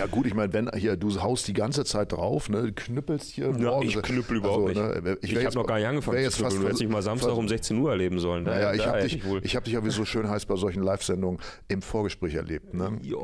Ja 0.00 0.06
gut, 0.06 0.24
ich 0.24 0.32
meine, 0.32 0.50
wenn 0.54 0.70
hier 0.74 0.96
du 0.96 1.14
haust 1.20 1.46
die 1.46 1.52
ganze 1.52 1.84
Zeit 1.84 2.12
drauf, 2.12 2.48
ne, 2.48 2.72
knüppelst 2.72 3.32
hier 3.32 3.54
ja, 3.58 3.82
Ich 3.82 4.00
knüppel 4.00 4.38
überhaupt 4.38 4.68
also, 4.70 4.80
nicht. 4.80 5.04
Ne, 5.04 5.18
ich, 5.20 5.36
ich 5.36 5.44
habe 5.44 5.54
noch 5.54 5.66
gar 5.66 5.76
nicht 5.76 5.88
angefangen 5.88 6.22
jetzt 6.22 6.36
zu 6.36 6.44
knüppeln. 6.44 6.60
Du 6.62 6.66
hättest 6.68 6.80
dich 6.80 6.88
mal 6.88 7.02
Samstag 7.02 7.36
um 7.36 7.46
16 7.46 7.76
Uhr 7.76 7.90
erleben 7.90 8.18
sollen. 8.18 8.46
Da, 8.46 8.52
naja, 8.52 8.72
ich 8.72 8.86
habe 8.86 9.02
dich, 9.02 9.56
hab 9.56 9.64
dich 9.64 9.74
ja, 9.74 9.84
wie 9.84 9.90
so 9.90 10.06
schön 10.06 10.26
heißt 10.26 10.48
bei 10.48 10.56
solchen 10.56 10.82
Live-Sendungen, 10.82 11.38
im 11.68 11.82
Vorgespräch 11.82 12.34
erlebt. 12.34 12.72
Ne? 12.72 12.98
Ja, 13.02 13.18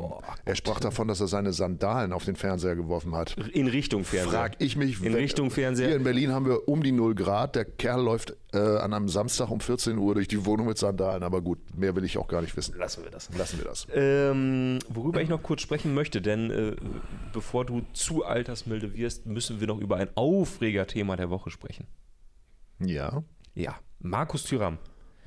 er 0.45 0.55
sprach 0.55 0.79
davon, 0.79 1.07
dass 1.07 1.19
er 1.19 1.27
seine 1.27 1.51
Sandalen 1.51 2.13
auf 2.13 2.25
den 2.25 2.35
Fernseher 2.35 2.75
geworfen 2.75 3.15
hat. 3.15 3.35
In 3.53 3.65
Richtung 3.65 4.03
Fernseher. 4.03 4.31
Frag 4.31 4.51
ich 4.59 4.75
mich. 4.75 5.01
In 5.01 5.15
Richtung 5.15 5.49
Fernseher. 5.49 5.87
Hier 5.87 5.95
in 5.95 6.03
Berlin 6.03 6.31
haben 6.31 6.45
wir 6.45 6.67
um 6.67 6.83
die 6.83 6.91
0 6.91 7.15
Grad. 7.15 7.55
Der 7.55 7.65
Kerl 7.65 8.03
läuft 8.03 8.35
äh, 8.53 8.59
an 8.59 8.93
einem 8.93 9.09
Samstag 9.09 9.49
um 9.49 9.59
14 9.59 9.97
Uhr 9.97 10.13
durch 10.13 10.27
die 10.27 10.45
Wohnung 10.45 10.67
mit 10.67 10.77
Sandalen. 10.77 11.23
Aber 11.23 11.41
gut, 11.41 11.57
mehr 11.75 11.95
will 11.95 12.03
ich 12.03 12.19
auch 12.19 12.27
gar 12.27 12.41
nicht 12.41 12.55
wissen. 12.55 12.75
Lassen 12.77 13.03
wir 13.03 13.09
das. 13.09 13.29
Lassen 13.35 13.57
wir 13.57 13.65
das. 13.65 13.87
Ähm, 13.93 14.79
worüber 14.89 15.21
ich 15.21 15.29
noch 15.29 15.41
kurz 15.41 15.61
sprechen 15.61 15.93
möchte, 15.93 16.21
denn 16.21 16.51
äh, 16.73 16.75
bevor 17.33 17.65
du 17.65 17.81
zu 17.93 18.25
altersmilde 18.25 18.93
wirst, 18.95 19.25
müssen 19.25 19.59
wir 19.59 19.67
noch 19.67 19.79
über 19.79 19.97
ein 19.97 20.09
Aufregerthema 20.15 21.15
der 21.15 21.29
Woche 21.29 21.49
sprechen. 21.49 21.87
Ja. 22.79 23.23
Ja, 23.55 23.75
Markus 23.99 24.43
Thüram 24.43 24.77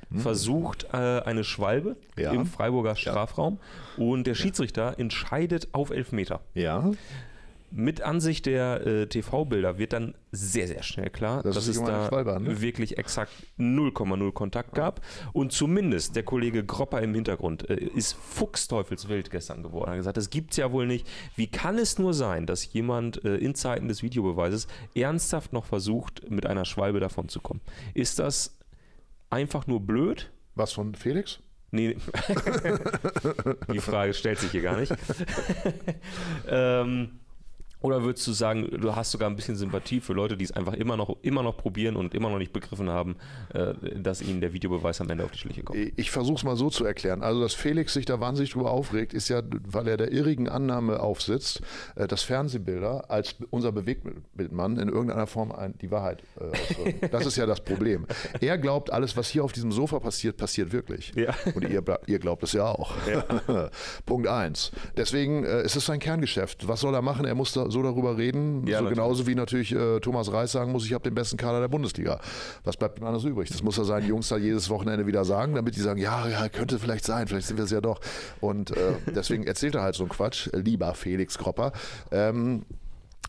hm. 0.09 0.19
versucht 0.19 0.87
äh, 0.93 0.97
eine 0.97 1.43
Schwalbe 1.43 1.97
ja. 2.17 2.31
im 2.31 2.45
Freiburger 2.45 2.95
Strafraum 2.95 3.59
ja. 3.97 4.03
und 4.05 4.25
der 4.25 4.35
Schiedsrichter 4.35 4.99
entscheidet 4.99 5.73
auf 5.73 5.89
Elfmeter. 5.89 6.41
Ja. 6.53 6.91
Mit 7.73 8.01
Ansicht 8.01 8.45
der 8.47 8.85
äh, 8.85 9.07
TV-Bilder 9.07 9.77
wird 9.77 9.93
dann 9.93 10.13
sehr, 10.31 10.67
sehr 10.67 10.83
schnell 10.83 11.09
klar, 11.09 11.41
das 11.41 11.55
dass 11.55 11.67
es 11.67 11.81
da 11.81 12.39
ne? 12.39 12.61
wirklich 12.61 12.97
exakt 12.97 13.31
0,0 13.57 14.31
Kontakt 14.33 14.73
gab. 14.73 15.01
Und 15.31 15.53
zumindest 15.53 16.15
der 16.17 16.23
Kollege 16.23 16.65
Gropper 16.65 17.01
im 17.01 17.13
Hintergrund 17.13 17.69
äh, 17.69 17.75
ist 17.75 18.13
fuchsteufelswild 18.13 19.31
gestern 19.31 19.63
geworden. 19.63 19.87
Er 19.87 19.91
hat 19.91 19.97
gesagt, 19.99 20.17
das 20.17 20.29
gibt 20.29 20.51
es 20.51 20.57
ja 20.57 20.71
wohl 20.71 20.85
nicht. 20.85 21.07
Wie 21.35 21.47
kann 21.47 21.77
es 21.77 21.97
nur 21.97 22.13
sein, 22.13 22.45
dass 22.45 22.73
jemand 22.73 23.23
äh, 23.23 23.37
in 23.37 23.55
Zeiten 23.55 23.87
des 23.87 24.03
Videobeweises 24.03 24.67
ernsthaft 24.93 25.53
noch 25.53 25.65
versucht, 25.65 26.29
mit 26.29 26.45
einer 26.45 26.65
Schwalbe 26.65 26.99
davon 26.99 27.29
zu 27.29 27.39
kommen? 27.39 27.61
Ist 27.93 28.19
das 28.19 28.57
einfach 29.29 29.65
nur 29.65 29.79
blöd? 29.79 30.29
Was 30.55 30.73
von 30.73 30.93
Felix? 30.93 31.39
Nee, 31.71 31.95
die 33.73 33.79
Frage 33.79 34.13
stellt 34.13 34.39
sich 34.39 34.51
hier 34.51 34.61
gar 34.61 34.77
nicht. 34.77 34.93
ähm, 36.49 37.20
oder 37.81 38.03
würdest 38.03 38.25
du 38.27 38.31
sagen, 38.31 38.69
du 38.79 38.95
hast 38.95 39.11
sogar 39.11 39.29
ein 39.29 39.35
bisschen 39.35 39.55
Sympathie 39.55 40.01
für 40.01 40.13
Leute, 40.13 40.37
die 40.37 40.45
es 40.45 40.51
einfach 40.51 40.73
immer 40.73 40.97
noch, 40.97 41.17
immer 41.21 41.43
noch 41.43 41.57
probieren 41.57 41.95
und 41.95 42.13
immer 42.13 42.29
noch 42.29 42.37
nicht 42.37 42.53
begriffen 42.53 42.89
haben, 42.89 43.15
äh, 43.53 43.73
dass 43.99 44.21
ihnen 44.21 44.41
der 44.41 44.53
Videobeweis 44.53 45.01
am 45.01 45.09
Ende 45.09 45.23
auf 45.23 45.31
die 45.31 45.39
Schliche 45.39 45.63
kommt? 45.63 45.79
Ich 45.95 46.11
versuche 46.11 46.35
es 46.35 46.43
mal 46.43 46.55
so 46.55 46.69
zu 46.69 46.85
erklären. 46.85 47.23
Also, 47.23 47.41
dass 47.41 47.53
Felix 47.53 47.93
sich 47.93 48.05
da 48.05 48.19
wahnsinnig 48.19 48.51
drüber 48.51 48.71
aufregt, 48.71 49.13
ist 49.13 49.29
ja, 49.29 49.41
weil 49.67 49.87
er 49.87 49.97
der 49.97 50.11
irrigen 50.11 50.47
Annahme 50.47 50.99
aufsitzt, 50.99 51.61
äh, 51.95 52.07
dass 52.07 52.23
Fernsehbilder 52.23 53.09
als 53.09 53.35
unser 53.49 53.71
Bewegtbildmann 53.71 54.77
in 54.77 54.89
irgendeiner 54.89 55.27
Form 55.27 55.53
die 55.81 55.91
Wahrheit 55.91 56.23
äh, 56.39 56.43
ausdrücken. 56.45 56.91
Das 57.11 57.25
ist 57.25 57.35
ja 57.35 57.45
das 57.45 57.61
Problem. 57.61 58.05
Er 58.39 58.57
glaubt, 58.57 58.91
alles, 58.91 59.17
was 59.17 59.27
hier 59.27 59.43
auf 59.43 59.51
diesem 59.51 59.71
Sofa 59.71 59.99
passiert, 59.99 60.37
passiert 60.37 60.71
wirklich. 60.71 61.11
Ja. 61.15 61.35
Und 61.53 61.67
ihr, 61.67 61.83
ihr 62.05 62.19
glaubt 62.19 62.43
es 62.43 62.53
ja 62.53 62.65
auch. 62.65 62.93
Ja. 63.07 63.69
Punkt 64.05 64.27
eins. 64.27 64.71
Deswegen 64.95 65.43
äh, 65.43 65.63
ist 65.63 65.75
es 65.75 65.85
sein 65.85 65.99
Kerngeschäft. 65.99 66.67
Was 66.67 66.79
soll 66.81 66.93
er 66.93 67.01
machen? 67.01 67.25
Er 67.25 67.35
muss 67.35 67.51
da 67.53 67.69
so 67.71 67.81
darüber 67.81 68.17
reden. 68.17 68.67
Ja, 68.67 68.77
so 68.79 68.83
natürlich. 68.83 68.89
genauso 68.97 69.27
wie 69.27 69.35
natürlich 69.35 69.73
äh, 69.73 69.99
Thomas 69.99 70.31
Reis 70.31 70.51
sagen 70.51 70.71
muss, 70.71 70.85
ich 70.85 70.93
habe 70.93 71.03
den 71.03 71.15
besten 71.15 71.37
Kader 71.37 71.59
der 71.59 71.67
Bundesliga. 71.67 72.19
Was 72.63 72.77
bleibt 72.77 72.99
ihm 72.99 73.05
anders 73.05 73.23
übrig? 73.23 73.49
Das 73.49 73.63
muss 73.63 73.77
er 73.77 73.85
seinen 73.85 74.07
Jungs 74.07 74.29
da 74.29 74.37
jedes 74.37 74.69
Wochenende 74.69 75.07
wieder 75.07 75.25
sagen, 75.25 75.55
damit 75.55 75.75
die 75.75 75.81
sagen, 75.81 75.99
ja, 75.99 76.27
ja, 76.27 76.47
könnte 76.49 76.79
vielleicht 76.79 77.05
sein, 77.05 77.27
vielleicht 77.27 77.47
sind 77.47 77.57
wir 77.57 77.65
es 77.65 77.71
ja 77.71 77.81
doch. 77.81 77.99
Und 78.39 78.71
äh, 78.71 78.93
deswegen 79.15 79.43
erzählt 79.43 79.75
er 79.75 79.81
halt 79.81 79.95
so 79.95 80.03
einen 80.03 80.09
Quatsch, 80.09 80.49
lieber 80.53 80.93
Felix 80.93 81.37
Kropper. 81.37 81.71
Ähm, 82.11 82.65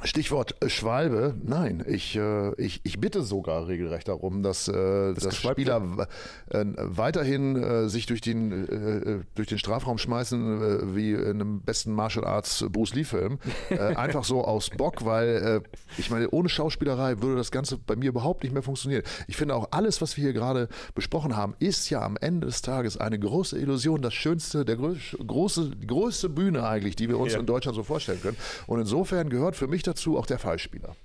Stichwort 0.05 0.57
äh, 0.63 0.69
Schwalbe. 0.69 1.35
Nein, 1.45 1.85
ich, 1.87 2.17
äh, 2.17 2.55
ich, 2.61 2.81
ich 2.85 2.99
bitte 3.01 3.23
sogar 3.23 3.69
regelrecht 3.69 4.09
darum, 4.09 4.43
dass, 4.43 4.69
äh, 4.69 5.15
dass 5.15 5.25
Geschwalbte? 5.25 5.63
Spieler 5.63 6.09
äh, 6.51 6.65
weiterhin 6.77 7.57
äh, 7.63 7.89
sich 7.89 8.07
durch 8.07 8.21
den, 8.21 8.69
äh, 8.69 9.21
durch 9.35 9.49
den 9.49 9.59
Strafraum 9.59 9.99
schmeißen, 9.99 10.95
wie 10.97 11.13
in 11.13 11.25
einem 11.41 11.61
besten 11.63 11.93
Martial 11.93 12.25
Arts 12.25 12.65
Bruce 12.71 12.95
Lee-Film. 12.95 13.39
Einfach 13.97 14.25
so 14.25 14.45
aus 14.45 14.71
Bock, 14.71 15.05
weil 15.05 15.63
ich 15.99 16.11
meine, 16.11 16.29
ohne 16.31 16.49
Schauspielerei 16.49 17.21
würde 17.23 17.37
das 17.37 17.51
Ganze 17.51 17.79
bei 17.79 17.97
mir 17.97 18.09
überhaupt 18.09 18.43
nicht 18.43 18.53
mehr 18.53 18.63
funktionieren. 18.63 19.03
Ich 19.29 19.37
finde 19.37 19.55
auch 19.55 19.69
alles, 19.71 20.01
was 20.01 20.17
wir 20.17 20.25
hier 20.25 20.33
gerade 20.33 20.69
besprochen 20.95 21.37
haben, 21.37 21.55
ist 21.59 21.91
ja 21.91 22.03
am 22.03 22.17
Ende 22.21 22.47
des 22.47 22.63
Tages 22.63 22.97
eine 22.97 23.19
große 23.19 23.59
Illusion, 23.59 24.03
das 24.03 24.15
schönste, 24.15 24.65
der 24.65 24.77
grö- 24.79 24.99
große, 25.27 25.71
die 25.77 25.87
größte 25.87 26.29
Bühne 26.29 26.65
eigentlich, 26.67 26.97
die 26.97 27.09
wir 27.09 27.19
uns 27.19 27.33
Ja. 27.35 27.41
in 27.41 27.47
Deutschland 27.47 27.77
so 27.77 27.83
vorstellen 27.83 28.21
können. 28.21 28.37
Und 28.67 28.81
insofern 28.81 29.29
gehört 29.31 29.57
für 29.57 29.67
mich 29.69 29.83
dazu 29.93 30.19
auch 30.19 30.27
der 30.27 30.39
Fallspieler. 30.39 30.97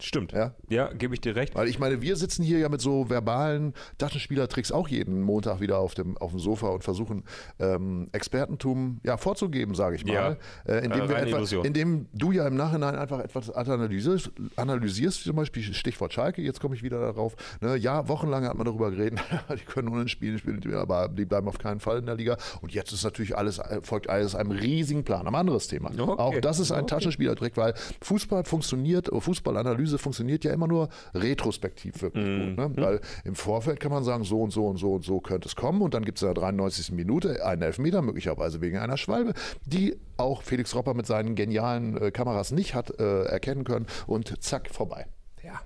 Stimmt. 0.00 0.32
Ja. 0.32 0.54
ja 0.68 0.92
gebe 0.92 1.14
ich 1.14 1.20
dir 1.20 1.36
recht. 1.36 1.54
Weil 1.54 1.68
ich 1.68 1.78
meine, 1.78 2.02
wir 2.02 2.16
sitzen 2.16 2.42
hier 2.42 2.58
ja 2.58 2.68
mit 2.68 2.80
so 2.80 3.08
verbalen 3.10 3.74
Taschenspielertricks 3.98 4.72
auch 4.72 4.88
jeden 4.88 5.20
Montag 5.22 5.60
wieder 5.60 5.78
auf 5.78 5.94
dem, 5.94 6.16
auf 6.18 6.30
dem 6.30 6.40
Sofa 6.40 6.68
und 6.68 6.82
versuchen 6.82 7.24
ähm, 7.60 8.08
Expertentum 8.12 9.00
ja, 9.04 9.16
vorzugeben, 9.16 9.74
sage 9.74 9.96
ich 9.96 10.04
mal. 10.04 10.12
Ja. 10.12 10.36
Äh, 10.66 10.84
indem, 10.84 10.92
Äh, 11.02 11.08
wir 11.08 11.14
reine 11.14 11.26
etwa, 11.28 11.36
Illusion. 11.38 11.64
indem 11.64 12.06
du 12.12 12.32
ja 12.32 12.46
im 12.46 12.56
Nachhinein 12.56 12.96
einfach 12.96 13.20
etwas 13.20 13.50
analysierst, 13.50 14.32
analysierst 14.56 15.24
zum 15.24 15.36
Beispiel 15.36 15.62
Stichwort 15.62 16.12
Schalke, 16.12 16.42
jetzt 16.42 16.60
komme 16.60 16.74
ich 16.74 16.82
wieder 16.82 17.00
darauf. 17.00 17.36
Ne, 17.60 17.76
ja, 17.76 18.08
wochenlang 18.08 18.44
hat 18.46 18.56
man 18.56 18.64
darüber 18.64 18.90
geredet, 18.90 19.20
die 19.50 19.64
können 19.64 19.88
ohne 19.88 20.08
spielen, 20.08 20.38
spielen, 20.38 20.74
aber 20.74 21.08
die 21.08 21.24
bleiben 21.24 21.48
auf 21.48 21.58
keinen 21.58 21.80
Fall 21.80 21.98
in 21.98 22.06
der 22.06 22.16
Liga. 22.16 22.36
Und 22.60 22.72
jetzt 22.72 22.92
ist 22.92 23.04
natürlich 23.04 23.36
alles, 23.36 23.60
folgt 23.82 24.08
alles 24.10 24.34
einem 24.34 24.50
riesigen 24.50 25.04
Plan. 25.04 25.26
Ein 25.26 25.34
anderes 25.34 25.68
Thema. 25.68 25.90
Okay. 25.90 26.02
Auch 26.02 26.40
das 26.40 26.58
ist 26.58 26.72
ein 26.72 26.84
Okay. 26.84 26.94
Taschenspielertrick, 26.96 27.56
weil 27.56 27.74
Fußball 28.02 28.44
funktioniert, 28.44 29.10
oder 29.12 29.78
Fußballanalyse 29.84 29.98
funktioniert 29.98 30.44
ja 30.44 30.52
immer 30.52 30.66
nur 30.66 30.88
retrospektiv 31.14 32.02
wirklich 32.02 32.24
Mhm. 32.26 32.56
gut. 32.56 32.76
Ne? 32.76 32.82
Weil 32.82 33.00
im 33.24 33.34
Vorfeld 33.34 33.80
kann 33.80 33.92
man 33.92 34.04
sagen, 34.04 34.24
so 34.24 34.40
und 34.42 34.50
so 34.50 34.66
und 34.66 34.76
so 34.78 34.94
und 34.94 35.04
so 35.04 35.20
könnte 35.20 35.48
es 35.48 35.56
kommen 35.56 35.82
und 35.82 35.94
dann 35.94 36.04
gibt 36.04 36.18
es 36.18 36.22
in 36.22 36.26
der 36.28 36.34
93. 36.34 36.92
Minute 36.92 37.44
einen 37.44 37.62
Elfmeter, 37.62 38.02
möglicherweise 38.02 38.60
wegen 38.60 38.78
einer 38.78 38.96
Schwalbe, 38.96 39.34
die 39.64 39.98
auch 40.16 40.42
Felix 40.42 40.74
Ropper 40.74 40.94
mit 40.94 41.06
seinen 41.06 41.34
genialen 41.34 41.96
äh, 42.00 42.10
Kameras 42.10 42.52
nicht 42.52 42.74
hat 42.74 42.98
äh, 42.98 43.24
erkennen 43.24 43.64
können 43.64 43.86
und 44.06 44.42
zack, 44.42 44.70
vorbei. 44.70 45.06
Ja. 45.42 45.60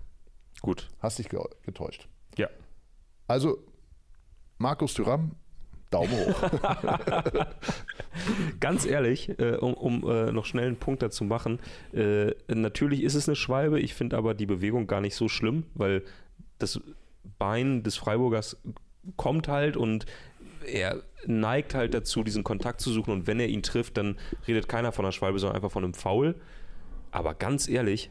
Gut. 0.63 0.89
Hast 0.99 1.19
dich 1.19 1.29
ge 1.29 1.41
getäuscht. 1.65 2.09
Ja. 2.37 2.49
Also, 3.27 3.59
Markus 4.59 4.95
Thüram, 4.95 5.33
Daumen 5.91 6.11
hoch. 6.11 6.51
Ganz 8.61 8.85
ehrlich, 8.85 9.39
äh, 9.39 9.57
um, 9.57 9.75
um 9.75 10.11
äh, 10.11 10.33
noch 10.33 10.45
schnell 10.45 10.67
einen 10.67 10.77
Punkt 10.77 11.03
dazu 11.03 11.25
machen, 11.25 11.61
äh, 11.93 12.33
natürlich 12.49 13.03
ist 13.03 13.15
es 13.15 13.29
eine 13.29 13.37
Schwalbe, 13.37 13.81
ich 13.81 13.95
finde 13.95 14.17
aber 14.17 14.35
die 14.35 14.47
Bewegung 14.47 14.87
gar 14.87 15.01
nicht 15.01 15.15
so 15.15 15.29
schlimm, 15.29 15.65
weil 15.75 16.03
das 16.59 16.81
Bein 17.39 17.83
des 17.83 17.97
Freiburgers 17.97 18.57
kommt 19.17 19.49
halt 19.49 19.77
und 19.77 20.07
er 20.67 21.03
neigt 21.27 21.75
halt 21.75 21.95
dazu, 21.95 22.23
diesen 22.23 22.45
Kontakt 22.45 22.81
zu 22.81 22.93
suchen 22.93 23.13
und 23.13 23.27
wenn 23.27 23.41
er 23.41 23.49
ihn 23.49 23.63
trifft, 23.63 23.97
dann 23.97 24.19
redet 24.47 24.69
keiner 24.69 24.93
von 24.93 25.05
einer 25.05 25.13
Schwalbe, 25.13 25.39
sondern 25.39 25.57
einfach 25.57 25.73
von 25.73 25.85
einem 25.85 25.95
Foul. 25.95 26.35
Aber 27.11 27.35
ganz 27.35 27.69
ehrlich, 27.69 28.11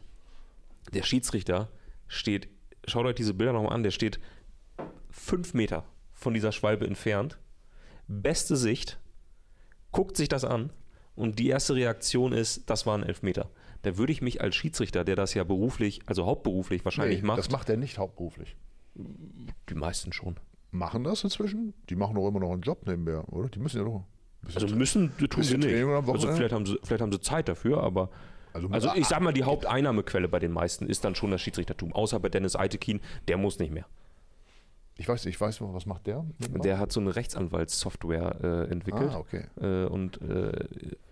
der 0.92 1.02
Schiedsrichter 1.02 1.68
steht, 2.08 2.48
schaut 2.86 3.06
euch 3.06 3.14
diese 3.14 3.34
Bilder 3.34 3.52
nochmal 3.52 3.72
an, 3.72 3.82
der 3.82 3.90
steht 3.90 4.18
fünf 5.10 5.54
Meter 5.54 5.84
von 6.12 6.34
dieser 6.34 6.52
Schwalbe 6.52 6.86
entfernt. 6.86 7.38
Beste 8.08 8.56
Sicht, 8.56 8.98
guckt 9.92 10.16
sich 10.16 10.28
das 10.28 10.44
an 10.44 10.70
und 11.14 11.38
die 11.38 11.48
erste 11.48 11.74
Reaktion 11.74 12.32
ist, 12.32 12.68
das 12.70 12.86
war 12.86 12.96
ein 12.96 13.02
Elfmeter. 13.04 13.50
Da 13.82 13.96
würde 13.96 14.12
ich 14.12 14.22
mich 14.22 14.40
als 14.40 14.56
Schiedsrichter, 14.56 15.04
der 15.04 15.14
das 15.16 15.34
ja 15.34 15.44
beruflich, 15.44 16.00
also 16.06 16.26
hauptberuflich 16.26 16.84
wahrscheinlich 16.84 17.20
Nee, 17.20 17.26
macht, 17.26 17.38
Das 17.38 17.50
macht 17.50 17.68
er 17.68 17.76
nicht 17.76 17.98
hauptberuflich. 17.98 18.56
die 18.96 19.74
meisten 19.74 20.12
schon. 20.12 20.36
Machen 20.70 21.04
das 21.04 21.22
inzwischen? 21.24 21.74
Die 21.88 21.96
machen 21.96 22.14
doch 22.16 22.28
immer 22.28 22.40
noch 22.40 22.52
einen 22.52 22.62
Job 22.62 22.86
nebenher, 22.86 23.30
oder? 23.32 23.48
Die 23.48 23.58
müssen 23.58 23.78
ja 23.78 23.84
doch. 23.84 24.04
Also 24.54 24.66
müssen 24.74 25.12
tun 25.16 25.42
sie 25.42 25.58
nicht. 25.58 25.74
Also 25.74 26.32
vielleicht 26.32 26.52
haben 26.52 26.66
sie, 26.66 26.78
vielleicht 26.82 27.02
haben 27.02 27.12
sie 27.12 27.20
Zeit 27.20 27.48
dafür, 27.48 27.82
aber 27.82 28.10
Also- 28.52 28.68
also 28.68 28.90
ich 28.94 29.06
sag 29.06 29.20
mal, 29.20 29.32
die 29.32 29.44
Haupteinnahmequelle 29.44 30.28
bei 30.28 30.38
den 30.38 30.52
meisten 30.52 30.86
ist 30.86 31.04
dann 31.04 31.14
schon 31.14 31.30
das 31.30 31.40
Schiedsrichtertum. 31.40 31.92
Außer 31.92 32.18
bei 32.20 32.28
Dennis 32.28 32.56
Eitekin, 32.56 33.00
der 33.28 33.36
muss 33.36 33.58
nicht 33.58 33.72
mehr. 33.72 33.86
Ich 35.00 35.08
weiß, 35.08 35.26
ich 35.26 35.40
weiß, 35.40 35.60
was 35.60 35.86
macht 35.86 36.08
der? 36.08 36.24
Der 36.40 36.80
hat 36.80 36.90
so 36.90 36.98
eine 36.98 37.14
Rechtsanwaltssoftware 37.14 38.66
äh, 38.68 38.70
entwickelt 38.72 39.12
Ah, 39.12 39.18
okay. 39.18 39.44
äh, 39.60 39.84
und 39.86 40.20
äh, 40.20 40.50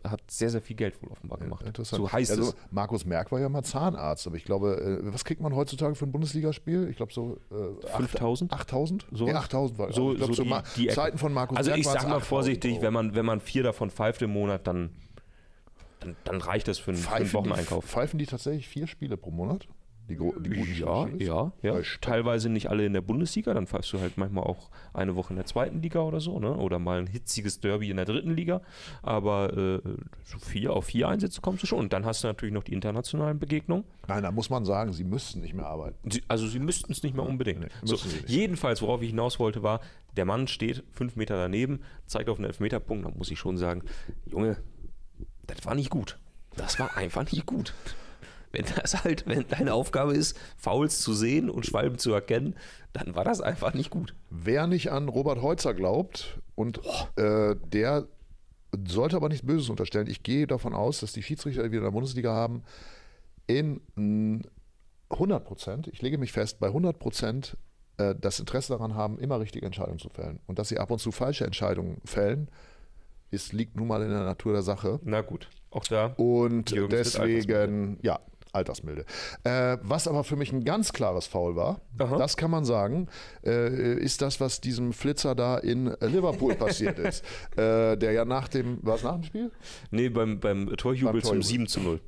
hat 0.02 0.20
sehr, 0.28 0.50
sehr 0.50 0.60
viel 0.60 0.74
Geld 0.74 1.00
wohl 1.02 1.10
offenbar 1.10 1.38
gemacht. 1.38 1.64
Interessant. 1.64 2.02
So 2.02 2.10
heißt 2.12 2.32
also, 2.32 2.48
es. 2.50 2.56
Markus 2.72 3.04
Merck 3.06 3.30
war 3.30 3.38
ja 3.38 3.48
mal 3.48 3.62
Zahnarzt, 3.62 4.26
aber 4.26 4.34
ich 4.36 4.44
glaube, 4.44 5.00
äh, 5.04 5.12
was 5.14 5.24
kriegt 5.24 5.40
man 5.40 5.54
heutzutage 5.54 5.94
für 5.94 6.04
ein 6.04 6.10
Bundesligaspiel? 6.10 6.88
Ich 6.90 6.96
glaube 6.96 7.12
so 7.12 7.38
äh, 7.52 7.86
acht- 7.86 7.96
5000? 8.10 8.52
8000? 8.52 9.06
Sowas? 9.12 9.32
Ja, 9.32 9.38
8000 9.38 9.78
war 9.78 9.92
So, 9.92 10.10
ich 10.12 10.18
glaube, 10.18 10.34
so 10.34 10.42
zu 10.42 10.48
die, 10.74 10.88
die. 10.88 10.88
Zeiten 10.88 11.18
von 11.18 11.32
Markus 11.32 11.56
Also 11.56 11.70
Merck 11.70 11.78
ich 11.80 11.86
waren's 11.86 12.02
sag 12.02 12.08
mal 12.10 12.16
8000 12.16 12.28
vorsichtig, 12.28 12.72
Euro. 12.74 12.82
wenn 12.82 12.92
man, 12.92 13.14
wenn 13.14 13.24
man 13.26 13.40
vier 13.40 13.62
davon 13.62 13.90
pfeift 13.90 14.20
im 14.22 14.32
Monat, 14.32 14.66
dann, 14.66 14.90
dann, 16.00 16.16
dann 16.24 16.40
reicht 16.40 16.66
das 16.66 16.80
für 16.80 16.90
einen, 16.90 16.98
für 16.98 17.08
einen 17.14 17.26
pfeifen 17.26 17.44
die, 17.44 17.50
Wocheneinkauf. 17.50 17.84
pfeifen 17.84 18.18
die 18.18 18.26
tatsächlich 18.26 18.68
vier 18.68 18.88
Spiele 18.88 19.16
pro 19.16 19.30
Monat? 19.30 19.68
Die, 20.08 20.16
gro- 20.16 20.34
die 20.38 20.50
guten 20.50 20.74
Ja, 20.74 21.08
ja, 21.18 21.52
ja. 21.62 21.82
Teilweise 22.00 22.48
nicht 22.48 22.70
alle 22.70 22.86
in 22.86 22.92
der 22.92 23.00
Bundesliga, 23.00 23.52
dann 23.54 23.66
pfeifst 23.66 23.92
du 23.92 24.00
halt 24.00 24.16
manchmal 24.16 24.44
auch 24.44 24.70
eine 24.94 25.16
Woche 25.16 25.30
in 25.32 25.36
der 25.36 25.46
zweiten 25.46 25.82
Liga 25.82 26.00
oder 26.00 26.20
so, 26.20 26.38
ne? 26.38 26.54
Oder 26.56 26.78
mal 26.78 27.00
ein 27.00 27.06
hitziges 27.08 27.58
Derby 27.60 27.90
in 27.90 27.96
der 27.96 28.04
dritten 28.06 28.30
Liga. 28.34 28.62
Aber 29.02 29.52
äh, 29.56 29.80
so 30.24 30.38
vier 30.38 30.72
auf 30.72 30.84
vier 30.86 31.08
Einsätze 31.08 31.40
kommst 31.40 31.62
du 31.62 31.66
schon. 31.66 31.80
Und 31.80 31.92
dann 31.92 32.04
hast 32.04 32.22
du 32.22 32.28
natürlich 32.28 32.52
noch 32.54 32.62
die 32.62 32.72
internationalen 32.72 33.38
Begegnungen. 33.40 33.84
Nein, 34.06 34.22
da 34.22 34.30
muss 34.30 34.48
man 34.48 34.64
sagen, 34.64 34.92
sie 34.92 35.04
müssten 35.04 35.40
nicht 35.40 35.54
mehr 35.54 35.66
arbeiten. 35.66 36.10
Sie, 36.10 36.22
also 36.28 36.46
sie 36.46 36.60
müssten 36.60 36.92
es 36.92 37.02
nicht 37.02 37.16
mehr 37.16 37.26
unbedingt. 37.26 37.60
Nee, 37.60 37.68
so, 37.82 37.96
jedenfalls, 38.26 38.82
worauf 38.82 39.02
ich 39.02 39.10
hinaus 39.10 39.40
wollte, 39.40 39.62
war, 39.64 39.80
der 40.16 40.24
Mann 40.24 40.46
steht 40.46 40.84
fünf 40.92 41.16
Meter 41.16 41.36
daneben, 41.36 41.80
zeigt 42.06 42.28
auf 42.28 42.38
einen 42.38 42.46
Elfmeterpunkt, 42.46 43.04
dann 43.06 43.16
muss 43.18 43.30
ich 43.30 43.38
schon 43.38 43.56
sagen, 43.56 43.82
Junge, 44.24 44.56
das 45.48 45.64
war 45.66 45.74
nicht 45.74 45.90
gut. 45.90 46.18
Das 46.56 46.78
war 46.78 46.96
einfach 46.96 47.30
nicht 47.32 47.44
gut. 47.44 47.74
Wenn 48.56 48.64
das 48.74 49.04
halt, 49.04 49.26
wenn 49.26 49.46
deine 49.48 49.74
Aufgabe 49.74 50.14
ist, 50.14 50.38
Fouls 50.56 51.00
zu 51.00 51.12
sehen 51.12 51.50
und 51.50 51.66
Schwalben 51.66 51.98
zu 51.98 52.12
erkennen, 52.12 52.56
dann 52.94 53.14
war 53.14 53.24
das 53.24 53.42
einfach 53.42 53.74
nicht 53.74 53.90
gut. 53.90 54.14
Wer 54.30 54.66
nicht 54.66 54.90
an 54.90 55.08
Robert 55.08 55.42
Heutzer 55.42 55.74
glaubt 55.74 56.38
und 56.54 56.80
äh, 57.16 57.54
der 57.66 58.08
sollte 58.86 59.16
aber 59.16 59.28
nichts 59.28 59.46
Böses 59.46 59.68
unterstellen. 59.68 60.06
Ich 60.06 60.22
gehe 60.22 60.46
davon 60.46 60.72
aus, 60.72 61.00
dass 61.00 61.12
die 61.12 61.22
Schiedsrichter, 61.22 61.64
die 61.64 61.72
wir 61.72 61.78
in 61.78 61.84
der 61.84 61.90
Bundesliga 61.90 62.32
haben, 62.32 62.62
in 63.46 63.80
mm, 63.94 64.40
100 65.10 65.44
Prozent, 65.44 65.88
ich 65.88 66.00
lege 66.00 66.16
mich 66.16 66.32
fest, 66.32 66.58
bei 66.58 66.68
100 66.68 66.98
Prozent 66.98 67.58
äh, 67.98 68.14
das 68.18 68.40
Interesse 68.40 68.72
daran 68.72 68.94
haben, 68.94 69.18
immer 69.18 69.38
richtige 69.38 69.66
Entscheidungen 69.66 69.98
zu 69.98 70.08
fällen. 70.08 70.40
Und 70.46 70.58
dass 70.58 70.68
sie 70.68 70.78
ab 70.78 70.90
und 70.90 70.98
zu 70.98 71.12
falsche 71.12 71.44
Entscheidungen 71.44 72.00
fällen, 72.06 72.48
ist, 73.30 73.52
liegt 73.52 73.76
nun 73.76 73.88
mal 73.88 74.02
in 74.02 74.10
der 74.10 74.24
Natur 74.24 74.54
der 74.54 74.62
Sache. 74.62 74.98
Na 75.04 75.20
gut, 75.20 75.48
auch 75.70 75.84
da. 75.84 76.14
Und 76.16 76.70
Jürgens 76.70 77.12
deswegen, 77.12 77.98
ja, 78.02 78.18
Altersmilde. 78.52 79.04
Äh, 79.44 79.78
was 79.82 80.08
aber 80.08 80.24
für 80.24 80.36
mich 80.36 80.52
ein 80.52 80.64
ganz 80.64 80.92
klares 80.92 81.26
Foul 81.26 81.56
war, 81.56 81.80
Aha. 81.98 82.16
das 82.16 82.36
kann 82.36 82.50
man 82.50 82.64
sagen, 82.64 83.08
äh, 83.44 83.94
ist 83.94 84.22
das, 84.22 84.40
was 84.40 84.60
diesem 84.60 84.92
Flitzer 84.92 85.34
da 85.34 85.58
in 85.58 85.94
Liverpool 86.00 86.54
passiert 86.56 86.98
ist. 86.98 87.24
Äh, 87.56 87.96
der 87.96 88.12
ja 88.12 88.24
nach 88.24 88.48
dem, 88.48 88.78
war 88.82 88.96
es 88.96 89.02
nach 89.02 89.14
dem 89.14 89.24
Spiel? 89.24 89.50
Nee, 89.90 90.08
beim, 90.08 90.40
beim 90.40 90.68
Torjubel 90.76 91.12
Beim 91.12 91.22
zum 91.22 91.40
Torjubel. 91.40 91.44
7 91.44 91.66
zu 91.66 91.80
0. 91.80 92.00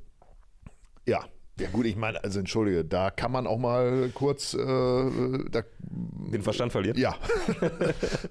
Ja. 1.06 1.24
Ja 1.60 1.68
gut, 1.70 1.86
ich 1.86 1.96
meine, 1.96 2.22
also 2.22 2.38
entschuldige, 2.38 2.84
da 2.84 3.10
kann 3.10 3.32
man 3.32 3.48
auch 3.48 3.58
mal 3.58 4.10
kurz 4.14 4.54
äh, 4.54 4.58
da, 4.58 5.62
den 5.80 6.42
Verstand 6.42 6.70
verlieren. 6.70 6.96
Ja, 6.96 7.16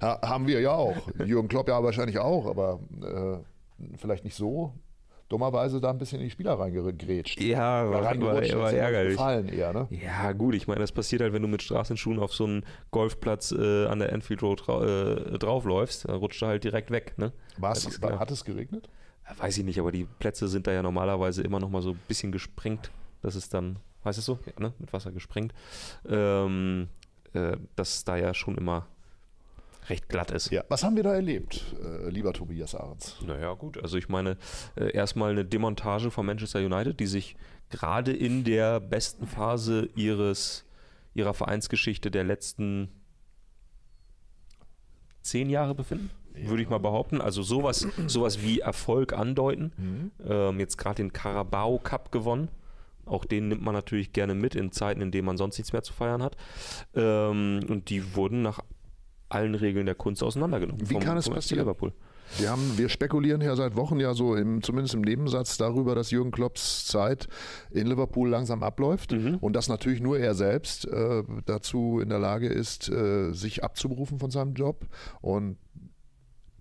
haben 0.00 0.46
wir 0.46 0.60
ja 0.60 0.72
auch. 0.72 0.96
Jürgen 1.22 1.48
Klopp 1.48 1.68
ja 1.68 1.82
wahrscheinlich 1.82 2.18
auch, 2.18 2.46
aber 2.46 2.80
äh, 3.02 3.96
vielleicht 3.98 4.24
nicht 4.24 4.34
so. 4.34 4.72
Dummerweise 5.28 5.80
da 5.80 5.90
ein 5.90 5.98
bisschen 5.98 6.20
in 6.20 6.24
die 6.24 6.30
Spieler 6.30 6.58
reingegrätscht. 6.58 7.40
Ja, 7.40 7.90
war, 7.90 8.02
war, 8.02 8.20
war 8.20 8.72
ärgerlich. 8.72 9.12
Gefallen 9.12 9.48
eher, 9.48 9.74
ne? 9.74 9.86
Ja, 9.90 10.32
gut, 10.32 10.54
ich 10.54 10.66
meine, 10.66 10.80
das 10.80 10.92
passiert 10.92 11.20
halt, 11.20 11.34
wenn 11.34 11.42
du 11.42 11.48
mit 11.48 11.62
Straßenschuhen 11.62 12.18
auf 12.18 12.32
so 12.32 12.44
einen 12.44 12.64
Golfplatz 12.90 13.52
äh, 13.52 13.86
an 13.86 13.98
der 13.98 14.12
Enfield 14.12 14.42
Road 14.42 14.62
äh, 14.68 15.38
draufläufst, 15.38 16.08
dann 16.08 16.16
rutscht 16.16 16.42
er 16.42 16.48
halt 16.48 16.64
direkt 16.64 16.90
weg, 16.90 17.12
ne? 17.18 17.32
War's, 17.58 18.00
war, 18.00 18.18
hat 18.18 18.30
es 18.30 18.44
geregnet? 18.44 18.88
Weiß 19.36 19.58
ich 19.58 19.64
nicht, 19.64 19.78
aber 19.78 19.92
die 19.92 20.06
Plätze 20.18 20.48
sind 20.48 20.66
da 20.66 20.72
ja 20.72 20.82
normalerweise 20.82 21.42
immer 21.42 21.60
noch 21.60 21.68
mal 21.68 21.82
so 21.82 21.90
ein 21.90 22.00
bisschen 22.08 22.32
gesprengt. 22.32 22.90
Das 23.20 23.36
ist 23.36 23.52
dann, 23.52 23.78
weißt 24.04 24.18
du 24.18 24.22
so, 24.22 24.38
ja, 24.46 24.52
ne? 24.58 24.72
mit 24.78 24.92
Wasser 24.94 25.12
gesprengt. 25.12 25.52
Ähm, 26.08 26.88
äh, 27.34 27.58
dass 27.76 28.04
da 28.04 28.16
ja 28.16 28.32
schon 28.32 28.56
immer 28.56 28.86
recht 29.90 30.08
glatt 30.08 30.30
ist. 30.30 30.50
Ja. 30.50 30.64
Was 30.68 30.82
haben 30.82 30.96
wir 30.96 31.02
da 31.02 31.14
erlebt, 31.14 31.76
äh, 31.82 32.08
lieber 32.08 32.32
Tobias 32.32 32.74
Ahrens? 32.74 33.16
Naja, 33.26 33.54
gut. 33.54 33.82
Also 33.82 33.96
ich 33.96 34.08
meine, 34.08 34.36
äh, 34.76 34.92
erstmal 34.92 35.30
eine 35.30 35.44
Demontage 35.44 36.10
von 36.10 36.26
Manchester 36.26 36.60
United, 36.60 37.00
die 37.00 37.06
sich 37.06 37.36
gerade 37.70 38.12
in 38.12 38.44
der 38.44 38.80
besten 38.80 39.26
Phase 39.26 39.88
ihres, 39.94 40.64
ihrer 41.14 41.34
Vereinsgeschichte 41.34 42.10
der 42.10 42.24
letzten 42.24 42.88
zehn 45.22 45.50
Jahre 45.50 45.74
befinden. 45.74 46.10
Ja. 46.34 46.48
Würde 46.48 46.62
ich 46.62 46.68
mal 46.68 46.78
behaupten. 46.78 47.20
Also 47.20 47.42
sowas, 47.42 47.86
sowas 48.06 48.42
wie 48.42 48.60
Erfolg 48.60 49.12
andeuten. 49.12 49.72
Mhm. 49.76 50.10
Ähm, 50.24 50.60
jetzt 50.60 50.78
gerade 50.78 50.96
den 50.96 51.12
Carabao 51.12 51.78
Cup 51.78 52.12
gewonnen. 52.12 52.48
Auch 53.06 53.24
den 53.24 53.48
nimmt 53.48 53.62
man 53.62 53.74
natürlich 53.74 54.12
gerne 54.12 54.34
mit 54.34 54.54
in 54.54 54.70
Zeiten, 54.70 55.00
in 55.00 55.10
denen 55.10 55.26
man 55.26 55.36
sonst 55.36 55.58
nichts 55.58 55.72
mehr 55.72 55.82
zu 55.82 55.92
feiern 55.92 56.22
hat. 56.22 56.36
Ähm, 56.94 57.60
und 57.68 57.88
die 57.90 58.14
wurden 58.14 58.42
nach 58.42 58.60
allen 59.28 59.54
Regeln 59.54 59.86
der 59.86 59.94
Kunst 59.94 60.22
auseinandergenommen. 60.22 60.88
Wie 60.88 60.94
vom, 60.94 61.02
kann 61.02 61.16
es 61.16 61.28
passieren? 61.28 61.64
Liverpool. 61.64 61.92
Wir, 62.36 62.50
haben, 62.50 62.76
wir 62.76 62.88
spekulieren 62.88 63.40
ja 63.40 63.56
seit 63.56 63.74
Wochen 63.74 64.00
ja 64.00 64.12
so, 64.12 64.34
im, 64.34 64.62
zumindest 64.62 64.94
im 64.94 65.00
Nebensatz, 65.00 65.56
darüber, 65.56 65.94
dass 65.94 66.10
Jürgen 66.10 66.30
Klopps 66.30 66.86
Zeit 66.86 67.26
in 67.70 67.86
Liverpool 67.86 68.28
langsam 68.28 68.62
abläuft 68.62 69.12
mhm. 69.12 69.36
und 69.36 69.54
dass 69.54 69.68
natürlich 69.68 70.00
nur 70.00 70.18
er 70.18 70.34
selbst 70.34 70.86
äh, 70.86 71.22
dazu 71.46 72.00
in 72.00 72.10
der 72.10 72.18
Lage 72.18 72.48
ist, 72.48 72.88
äh, 72.90 73.32
sich 73.32 73.64
abzuberufen 73.64 74.18
von 74.18 74.30
seinem 74.30 74.54
Job. 74.54 74.86
Und 75.20 75.56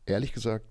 ehrlich 0.05 0.31
gesagt, 0.31 0.65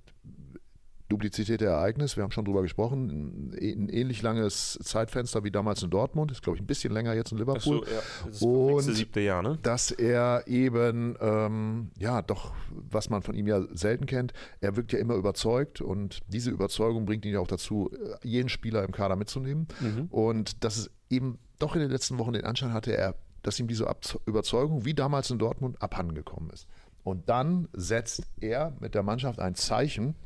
Duplizität 1.09 1.61
der 1.61 1.71
Ereignis, 1.71 2.17
wir 2.17 2.25
haben 2.25 2.33
schon 2.33 2.45
drüber 2.45 2.63
gesprochen, 2.63 3.53
ein 3.53 3.89
ähnlich 3.89 4.23
langes 4.23 4.79
Zeitfenster 4.83 5.45
wie 5.45 5.53
damals 5.53 5.83
in 5.83 5.91
Dortmund, 5.91 6.33
ist 6.33 6.43
glaube 6.43 6.57
ich 6.57 6.63
ein 6.63 6.67
bisschen 6.67 6.93
länger 6.93 7.15
jetzt 7.15 7.31
in 7.31 7.39
Liverpool. 7.39 7.85
So, 7.85 7.85
ja. 7.85 8.03
Das 8.27 8.43
und 8.43 8.95
siebte 8.95 9.21
Jahr, 9.21 9.43
ne? 9.43 9.59
dass 9.63 9.93
er 9.93 10.45
eben, 10.47 11.17
ähm, 11.21 11.91
ja 11.99 12.23
doch, 12.23 12.53
was 12.71 13.09
man 13.09 13.23
von 13.23 13.35
ihm 13.35 13.47
ja 13.47 13.63
selten 13.73 14.07
kennt, 14.07 14.33
er 14.61 14.77
wirkt 14.77 14.93
ja 14.93 14.99
immer 14.99 15.15
überzeugt 15.15 15.81
und 15.81 16.21
diese 16.29 16.51
Überzeugung 16.51 17.07
bringt 17.07 17.25
ihn 17.25 17.35
ja 17.35 17.41
auch 17.41 17.47
dazu, 17.47 17.91
jeden 18.23 18.49
Spieler 18.49 18.83
im 18.85 18.93
Kader 18.93 19.17
mitzunehmen. 19.17 19.69
Mhm. 19.81 20.07
Und 20.11 20.65
dass 20.65 20.77
es 20.77 20.91
eben 21.09 21.39
doch 21.59 21.75
in 21.75 21.83
den 21.83 21.91
letzten 21.91 22.19
Wochen 22.19 22.33
den 22.33 22.45
Anschein 22.45 22.73
hatte, 22.73 22.97
er, 22.97 23.15
dass 23.43 23.61
ihm 23.61 23.69
diese 23.69 23.89
Überzeugung, 24.27 24.85
wie 24.85 24.95
damals 24.95 25.31
in 25.31 25.39
Dortmund, 25.39 25.81
abhandengekommen 25.81 26.51
ist. 26.51 26.67
Und 27.05 27.29
dann 27.29 27.69
setzt 27.73 28.25
er 28.41 28.77
mit 28.81 28.97
der 28.97 29.05
Mannschaft 29.05 29.39
ein 29.39 29.55
Zeichen, 29.55 30.17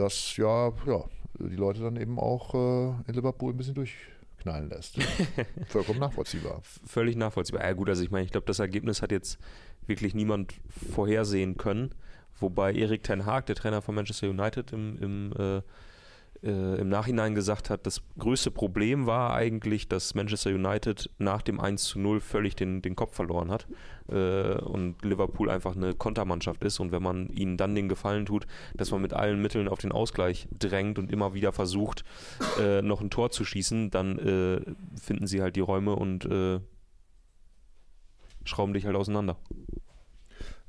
das 0.00 0.36
ja, 0.36 0.72
ja 0.86 1.04
die 1.38 1.56
Leute 1.56 1.80
dann 1.80 1.96
eben 1.96 2.18
auch 2.18 2.54
äh, 2.54 2.88
in 3.08 3.14
Liverpool 3.14 3.52
ein 3.52 3.56
bisschen 3.56 3.74
durchknallen 3.74 4.68
lässt. 4.68 4.96
Vollkommen 5.68 6.00
nachvollziehbar. 6.00 6.60
Völlig 6.86 7.16
nachvollziehbar. 7.16 7.64
Ja 7.64 7.72
gut, 7.72 7.88
also 7.88 8.02
ich 8.02 8.10
meine, 8.10 8.24
ich 8.24 8.32
glaube, 8.32 8.46
das 8.46 8.58
Ergebnis 8.58 9.02
hat 9.02 9.12
jetzt 9.12 9.38
wirklich 9.86 10.14
niemand 10.14 10.54
vorhersehen 10.92 11.56
können. 11.56 11.94
Wobei 12.38 12.72
Erik 12.72 13.02
Ten 13.02 13.26
Haag, 13.26 13.46
der 13.46 13.56
Trainer 13.56 13.82
von 13.82 13.94
Manchester 13.94 14.28
United, 14.28 14.72
im, 14.72 14.98
im 14.98 15.32
äh, 15.38 15.62
äh, 16.42 16.80
im 16.80 16.88
Nachhinein 16.88 17.34
gesagt 17.34 17.70
hat, 17.70 17.86
das 17.86 18.02
größte 18.18 18.50
Problem 18.50 19.06
war 19.06 19.34
eigentlich, 19.34 19.88
dass 19.88 20.14
Manchester 20.14 20.50
United 20.50 21.10
nach 21.18 21.42
dem 21.42 21.60
1 21.60 21.84
zu 21.84 21.98
0 21.98 22.20
völlig 22.20 22.56
den, 22.56 22.82
den 22.82 22.96
Kopf 22.96 23.14
verloren 23.14 23.50
hat 23.50 23.66
äh, 24.08 24.54
und 24.54 25.04
Liverpool 25.04 25.50
einfach 25.50 25.76
eine 25.76 25.94
Kontermannschaft 25.94 26.64
ist 26.64 26.80
und 26.80 26.92
wenn 26.92 27.02
man 27.02 27.28
ihnen 27.28 27.56
dann 27.56 27.74
den 27.74 27.88
Gefallen 27.88 28.26
tut, 28.26 28.46
dass 28.74 28.90
man 28.90 29.02
mit 29.02 29.12
allen 29.12 29.42
Mitteln 29.42 29.68
auf 29.68 29.80
den 29.80 29.92
Ausgleich 29.92 30.48
drängt 30.58 30.98
und 30.98 31.12
immer 31.12 31.34
wieder 31.34 31.52
versucht, 31.52 32.04
äh, 32.58 32.80
noch 32.82 33.00
ein 33.00 33.10
Tor 33.10 33.30
zu 33.30 33.44
schießen, 33.44 33.90
dann 33.90 34.18
äh, 34.18 34.60
finden 35.00 35.26
sie 35.26 35.42
halt 35.42 35.56
die 35.56 35.60
Räume 35.60 35.94
und 35.94 36.24
äh, 36.24 36.60
schrauben 38.44 38.72
dich 38.72 38.86
halt 38.86 38.96
auseinander. 38.96 39.36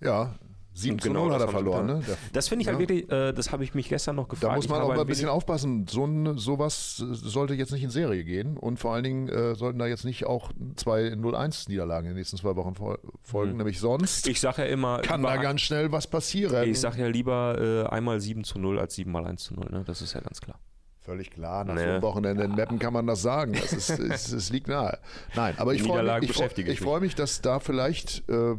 Ja, 0.01 0.36
7 0.73 0.99
zu 0.99 1.10
genau 1.10 1.25
0 1.25 1.34
hat 1.34 1.41
er 1.41 1.47
verloren. 1.49 1.86
Ne? 1.86 2.01
das 2.34 2.47
finde 2.47 2.63
ich 2.63 2.67
halt 2.67 2.79
wirklich, 2.79 3.12
äh, 3.12 3.34
das 3.34 3.51
habe 3.51 3.63
ich 3.63 3.73
mich 3.73 3.89
gestern 3.89 4.15
noch 4.15 4.27
gefragt. 4.27 4.51
Da 4.51 4.55
muss 4.55 4.69
man 4.69 4.81
auch 4.81 4.89
mal 4.89 5.01
ein 5.01 5.07
bisschen 5.07 5.29
aufpassen. 5.29 5.86
So 5.88 6.05
ein, 6.05 6.38
sowas 6.38 6.95
sollte 6.97 7.53
jetzt 7.55 7.71
nicht 7.71 7.84
in 7.84 7.89
Serie 7.89 8.23
gehen 8.23 8.57
und 8.57 8.79
vor 8.79 8.93
allen 8.93 9.03
Dingen 9.03 9.29
äh, 9.29 9.55
sollten 9.55 9.79
da 9.79 9.88
jetzt 9.88 10.05
nicht 10.05 10.25
auch 10.25 10.51
zwei 10.75 11.07
0-1 11.07 11.69
Niederlagen 11.69 12.07
in 12.07 12.13
den 12.13 12.17
nächsten 12.17 12.38
zwei 12.38 12.55
Wochen 12.55 12.75
folgen, 13.23 13.51
mhm. 13.51 13.57
nämlich 13.57 13.79
sonst 13.79 14.27
ich 14.27 14.39
sag 14.39 14.57
ja 14.57 14.65
immer, 14.65 14.99
kann 14.99 15.21
da 15.21 15.38
ganz 15.38 15.62
schnell 15.62 15.91
was 15.91 16.07
passieren. 16.07 16.69
Ich 16.69 16.79
sage 16.79 17.01
ja 17.01 17.07
lieber 17.07 17.57
äh, 17.60 17.89
einmal 17.89 18.19
7 18.19 18.43
zu 18.43 18.60
0 18.60 18.79
als 18.79 18.95
7 18.95 19.12
mal 19.12 19.25
1 19.25 19.43
zu 19.43 19.53
0, 19.53 19.67
ne? 19.71 19.84
das 19.86 20.01
ist 20.01 20.13
ja 20.13 20.21
ganz 20.21 20.39
klar. 20.39 20.60
Völlig 21.03 21.31
klar, 21.31 21.63
nach 21.63 21.73
nee. 21.73 21.81
so 21.83 21.89
einem 21.89 22.01
Wochenende 22.03 22.43
in 22.43 22.53
Meppen 22.53 22.77
kann 22.77 22.93
man 22.93 23.07
das 23.07 23.23
sagen. 23.23 23.53
Das 23.53 23.73
ist, 23.73 23.89
es, 23.89 24.31
es 24.31 24.51
liegt 24.51 24.67
nahe. 24.67 24.99
Nein, 25.35 25.55
aber 25.57 25.73
ich 25.73 25.81
freue 25.81 26.19
mich, 26.19 26.29
ich 26.29 26.35
freu, 26.35 26.47
ich 26.55 26.79
freu 26.79 26.99
mich, 26.99 27.15
dass 27.15 27.41
da 27.41 27.59
vielleicht, 27.59 28.29
äh, 28.29 28.55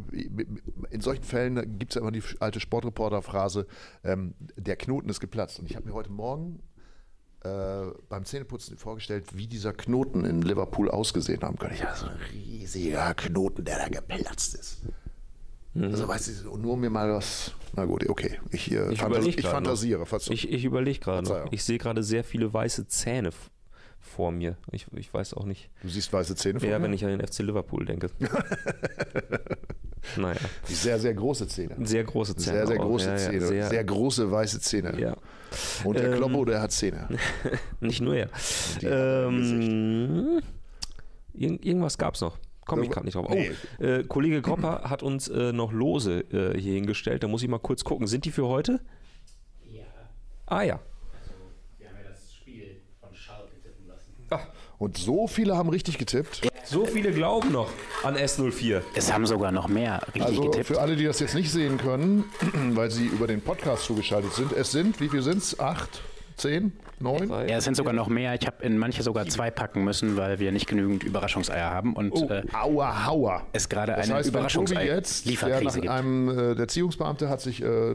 in 0.91 1.01
solchen 1.01 1.23
Fällen 1.23 1.79
gibt 1.79 1.93
es 1.93 1.95
ja 1.95 2.01
immer 2.01 2.11
die 2.11 2.23
alte 2.41 2.59
Sportreporter-Phrase, 2.59 3.69
ähm, 4.03 4.35
der 4.57 4.75
Knoten 4.75 5.09
ist 5.09 5.21
geplatzt. 5.21 5.61
Und 5.61 5.71
ich 5.71 5.77
habe 5.77 5.87
mir 5.87 5.95
heute 5.95 6.11
Morgen 6.11 6.61
äh, 7.45 7.87
beim 8.09 8.25
Zähneputzen 8.25 8.77
vorgestellt, 8.77 9.37
wie 9.37 9.47
dieser 9.47 9.73
Knoten 9.73 10.25
in 10.25 10.43
Liverpool 10.43 10.91
ausgesehen 10.91 11.43
haben 11.43 11.59
könnte. 11.59 11.81
Ja, 11.81 11.95
so 11.95 12.07
ein 12.07 12.17
riesiger 12.33 13.15
Knoten, 13.15 13.65
der 13.65 13.79
da 13.79 13.89
geplatzt 13.89 14.57
ist. 14.57 14.83
Mhm. 15.75 15.85
Also 15.85 16.09
weißt 16.09 16.45
du, 16.45 16.57
nur 16.57 16.75
um 16.75 16.81
mir 16.81 16.91
mal 16.91 17.13
was. 17.13 17.53
Na 17.75 17.85
gut, 17.85 18.09
okay. 18.09 18.39
Ich, 18.51 18.71
äh, 18.71 18.93
ich, 18.93 19.01
fantas 19.01 19.25
ich 19.27 19.41
fantasiere. 19.47 20.05
Ich, 20.29 20.51
ich 20.51 20.65
überlege 20.65 20.99
gerade. 20.99 21.47
Ich 21.51 21.65
sehe 21.65 21.79
gerade 21.79 22.03
sehr 22.03 22.25
viele 22.25 22.53
weiße 22.53 22.87
Zähne 22.89 23.31
vor 23.99 24.31
mir. 24.31 24.57
Ich, 24.71 24.87
ich 24.93 25.13
weiß 25.13 25.35
auch 25.35 25.47
nicht. 25.47 25.71
Du 25.83 25.89
siehst 25.89 26.13
weiße 26.13 26.37
Zähne 26.37 26.61
vor 26.61 26.69
ja, 26.69 26.79
mir? 26.79 26.83
Ja, 26.83 26.89
wenn 26.89 26.93
ich 26.93 27.05
an 27.05 27.17
den 27.17 27.27
FC 27.27 27.39
Liverpool 27.39 27.87
denke. 27.87 28.11
naja. 30.17 30.41
Sehr, 30.65 30.99
sehr 30.99 31.15
große 31.15 31.49
Zähne. 31.49 31.77
Sehr 31.87 32.05
große 32.05 32.37
Zähne. 32.37 32.59
Sehr, 32.59 32.67
sehr 32.67 32.79
große 32.79 33.09
ja, 33.09 33.17
Zähne. 33.17 33.41
Ja, 33.41 33.47
sehr, 33.47 33.69
sehr, 33.69 33.85
große 33.85 34.31
weiße 34.31 34.61
Zähne. 34.61 35.01
Ja. 35.01 35.17
Und 35.85 35.99
der 35.99 36.11
ähm, 36.11 36.17
Kloppo, 36.17 36.45
der 36.45 36.61
hat 36.61 36.73
Zähne. 36.73 37.09
nicht 37.81 38.03
nur 38.03 38.17
er. 38.17 38.29
Ähm, 38.83 40.43
irgendwas 41.33 41.97
gab 41.97 42.17
es 42.17 42.21
noch 42.21 42.37
komme 42.73 42.85
ich 42.85 42.91
gerade 42.91 43.07
nicht 43.07 43.15
drauf. 43.15 43.27
Oh, 43.29 43.35
nee. 43.35 43.53
äh, 43.85 44.05
Kollege 44.05 44.43
Kropper 44.43 44.83
hat 44.91 45.03
uns 45.03 45.29
äh, 45.29 45.53
noch 45.53 45.73
Lose 45.73 46.25
äh, 46.33 46.59
hier 46.59 46.75
hingestellt. 46.75 47.23
Da 47.23 47.29
muss 47.29 47.43
ich 47.43 47.49
mal 47.49 47.59
kurz 47.59 47.85
gucken. 47.85 48.07
Sind 48.07 48.25
die 48.25 48.31
für 48.31 48.47
heute? 48.47 48.81
Ja. 49.71 49.83
Ah 50.47 50.63
ja. 50.63 50.75
Also, 50.75 51.35
wir 51.79 51.89
haben 51.89 51.97
ja 52.03 52.11
das 52.11 52.35
Spiel 52.35 52.81
von 53.01 53.15
Schalke 53.15 53.61
tippen 53.63 53.87
lassen. 53.89 54.13
Ach. 54.31 54.47
Und 54.79 54.99
so 54.99 55.27
viele 55.29 55.57
haben 55.57 55.69
richtig 55.69 55.99
getippt. 55.99 56.43
So 56.65 56.87
viele 56.87 57.13
glauben 57.13 57.53
noch 57.53 57.71
an 58.03 58.17
S04. 58.17 58.83
Es 58.95 59.13
haben 59.13 59.27
sogar 59.27 59.53
noch 59.53 59.69
mehr 59.69 60.01
richtig 60.07 60.23
also 60.23 60.43
getippt. 60.43 60.67
Für 60.67 60.81
alle, 60.81 60.97
die 60.97 61.05
das 61.05 61.21
jetzt 61.21 61.35
nicht 61.35 61.51
sehen 61.51 61.79
können, 61.79 62.25
weil 62.71 62.91
sie 62.91 63.07
über 63.07 63.27
den 63.27 63.41
Podcast 63.41 63.85
zugeschaltet 63.85 64.33
sind, 64.33 64.53
es 64.53 64.73
sind, 64.73 65.01
wie 65.01 65.09
viel 65.09 65.23
sind 65.23 65.39
es? 65.39 65.61
Acht? 65.61 66.03
Zehn? 66.37 66.73
Neun? 67.03 67.29
Ja, 67.29 67.57
es 67.57 67.65
sind 67.65 67.77
sogar 67.77 67.93
noch 67.93 68.09
mehr. 68.09 68.35
Ich 68.35 68.47
habe 68.47 68.65
in 68.65 68.79
manche 68.79 69.03
sogar 69.03 69.27
zwei 69.27 69.51
packen 69.51 69.85
müssen, 69.85 70.17
weil 70.17 70.39
wir 70.39 70.53
nicht 70.53 70.67
genügend 70.67 71.05
Überraschungseier 71.05 71.71
haben. 71.71 71.95
Und 71.95 72.13
oh, 72.13 72.29
äh, 72.29 72.43
aua, 72.53 73.07
hauer. 73.07 73.43
es 73.53 73.69
gerade 73.69 73.95
eine 73.95 74.15
heißt, 74.15 74.29
Überraschungsei-Lieferkrise 74.29 75.81
gibt. 75.81 75.93
Einem, 75.93 76.29
äh, 76.29 76.55
der 76.55 76.61
Erziehungsbeamte 76.61 77.29
hat 77.29 77.41
sich, 77.41 77.63
äh, 77.63 77.95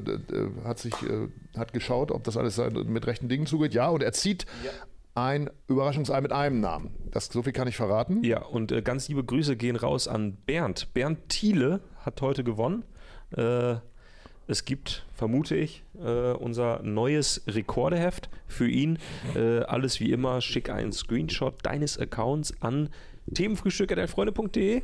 hat, 0.63 0.79
sich 0.79 0.93
äh, 1.03 1.29
hat 1.57 1.73
geschaut, 1.73 2.11
ob 2.11 2.23
das 2.23 2.37
alles 2.37 2.61
mit 2.85 3.07
rechten 3.07 3.29
Dingen 3.29 3.45
zugeht. 3.45 3.73
Ja, 3.73 3.89
und 3.89 4.03
er 4.03 4.13
zieht 4.13 4.45
ja. 4.63 4.71
ein 5.15 5.49
Überraschungsei 5.67 6.19
mit 6.21 6.31
einem 6.31 6.59
Namen. 6.59 6.93
Das, 7.11 7.27
so 7.27 7.43
viel 7.43 7.53
kann 7.53 7.67
ich 7.67 7.77
verraten. 7.77 8.23
Ja, 8.23 8.43
und 8.43 8.71
äh, 8.71 8.81
ganz 8.81 9.07
liebe 9.07 9.23
Grüße 9.23 9.55
gehen 9.55 9.75
raus 9.75 10.07
an 10.07 10.37
Bernd. 10.45 10.93
Bernd 10.93 11.29
Thiele 11.29 11.81
hat 12.05 12.21
heute 12.21 12.43
gewonnen. 12.43 12.83
Äh, 13.35 13.75
es 14.47 14.65
gibt, 14.65 15.05
vermute 15.13 15.55
ich, 15.55 15.83
äh, 15.99 16.31
unser 16.31 16.81
neues 16.83 17.43
Rekordeheft 17.47 18.29
für 18.47 18.67
ihn. 18.67 18.97
Äh, 19.35 19.59
alles 19.59 19.99
wie 19.99 20.11
immer, 20.11 20.41
schick 20.41 20.69
einen 20.69 20.91
Screenshot 20.91 21.55
deines 21.63 21.99
Accounts 21.99 22.53
an 22.61 22.89
themenfrühstück.freunde.de. 23.33 24.81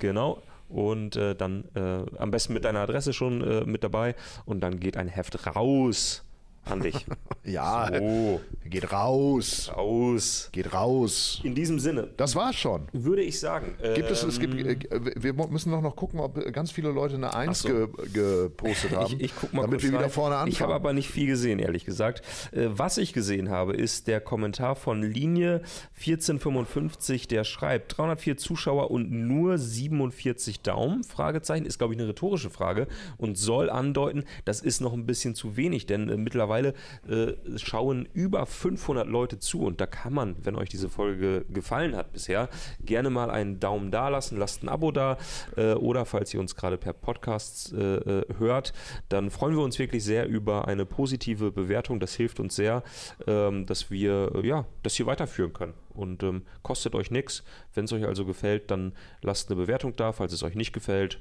Genau. 0.00 0.42
Und 0.68 1.16
äh, 1.16 1.34
dann 1.34 1.64
äh, 1.74 2.02
am 2.18 2.30
besten 2.30 2.52
mit 2.52 2.64
deiner 2.64 2.80
Adresse 2.80 3.12
schon 3.12 3.40
äh, 3.42 3.64
mit 3.64 3.82
dabei. 3.84 4.14
Und 4.44 4.60
dann 4.60 4.80
geht 4.80 4.96
ein 4.96 5.08
Heft 5.08 5.46
raus 5.46 6.24
an 6.70 6.80
dich. 6.80 7.06
Ja, 7.44 7.90
Oh, 7.98 8.40
geht 8.66 8.92
raus. 8.92 9.70
aus. 9.74 10.50
Geht 10.52 10.74
raus. 10.74 11.40
In 11.44 11.54
diesem 11.54 11.78
Sinne 11.78 12.10
Das 12.18 12.36
war's 12.36 12.56
schon. 12.56 12.82
würde 12.92 13.22
ich 13.22 13.40
sagen. 13.40 13.74
Gibt 13.94 14.10
es, 14.10 14.22
es 14.22 14.38
gibt, 14.38 14.52
ähm, 14.54 14.66
äh, 14.68 15.12
wir 15.16 15.32
müssen 15.32 15.70
noch, 15.70 15.80
noch 15.80 15.96
gucken, 15.96 16.20
ob 16.20 16.34
ganz 16.52 16.70
viele 16.72 16.90
Leute 16.90 17.14
eine 17.14 17.32
Eins 17.34 17.60
so. 17.60 17.68
ge, 17.68 17.88
gepostet 18.12 18.90
haben, 18.94 19.14
Ich, 19.14 19.20
ich 19.22 19.32
guck 19.40 19.54
mal 19.54 19.62
damit 19.62 19.82
wir 19.82 19.88
wieder 19.88 20.02
rein. 20.02 20.10
vorne 20.10 20.34
anfangen. 20.34 20.52
Ich 20.52 20.60
habe 20.60 20.74
aber 20.74 20.92
nicht 20.92 21.08
viel 21.08 21.26
gesehen, 21.26 21.58
ehrlich 21.58 21.86
gesagt. 21.86 22.20
Äh, 22.52 22.66
Was 22.68 22.98
ich 22.98 23.14
gesehen 23.14 23.48
habe, 23.48 23.72
ist 23.74 24.08
der 24.08 24.20
Kommentar 24.20 24.76
von 24.76 25.00
Linie 25.02 25.62
1455, 25.98 27.28
der 27.28 27.44
schreibt 27.44 27.96
304 27.96 28.36
Zuschauer 28.36 28.90
und 28.90 29.10
nur 29.10 29.56
47 29.56 30.60
Daumen? 30.60 31.02
Fragezeichen 31.02 31.64
ist, 31.64 31.78
glaube 31.78 31.94
ich, 31.94 32.00
eine 32.00 32.08
rhetorische 32.10 32.50
Frage 32.50 32.88
und 33.16 33.38
soll 33.38 33.70
andeuten, 33.70 34.24
das 34.44 34.60
ist 34.60 34.80
noch 34.82 34.92
ein 34.92 35.06
bisschen 35.06 35.34
zu 35.34 35.56
wenig, 35.56 35.86
denn 35.86 36.10
äh, 36.10 36.16
mittlerweile 36.58 36.74
äh, 37.08 37.58
schauen 37.58 38.08
über 38.12 38.46
500 38.46 39.06
Leute 39.06 39.38
zu 39.38 39.62
und 39.62 39.80
da 39.80 39.86
kann 39.86 40.12
man, 40.12 40.36
wenn 40.44 40.56
euch 40.56 40.68
diese 40.68 40.88
Folge 40.88 41.44
gefallen 41.48 41.96
hat 41.96 42.12
bisher, 42.12 42.48
gerne 42.84 43.10
mal 43.10 43.30
einen 43.30 43.60
Daumen 43.60 43.90
da 43.90 44.08
lassen, 44.08 44.38
lasst 44.38 44.62
ein 44.62 44.68
Abo 44.68 44.92
da 44.92 45.16
äh, 45.56 45.72
oder 45.74 46.04
falls 46.04 46.32
ihr 46.34 46.40
uns 46.40 46.54
gerade 46.54 46.78
per 46.78 46.92
Podcast 46.92 47.72
äh, 47.72 47.96
äh, 47.96 48.24
hört, 48.38 48.72
dann 49.08 49.30
freuen 49.30 49.56
wir 49.56 49.62
uns 49.62 49.78
wirklich 49.78 50.04
sehr 50.04 50.28
über 50.28 50.68
eine 50.68 50.84
positive 50.84 51.52
Bewertung. 51.52 52.00
Das 52.00 52.14
hilft 52.14 52.40
uns 52.40 52.56
sehr, 52.56 52.82
ähm, 53.26 53.66
dass 53.66 53.90
wir 53.90 54.32
äh, 54.34 54.46
ja, 54.46 54.66
das 54.82 54.94
hier 54.94 55.06
weiterführen 55.06 55.52
können 55.52 55.74
und 55.94 56.22
ähm, 56.22 56.42
kostet 56.62 56.94
euch 56.94 57.10
nichts. 57.10 57.44
Wenn 57.74 57.84
es 57.84 57.92
euch 57.92 58.04
also 58.04 58.24
gefällt, 58.24 58.70
dann 58.70 58.92
lasst 59.22 59.50
eine 59.50 59.56
Bewertung 59.60 59.94
da. 59.96 60.12
Falls 60.12 60.32
es 60.32 60.42
euch 60.42 60.54
nicht 60.54 60.72
gefällt, 60.72 61.20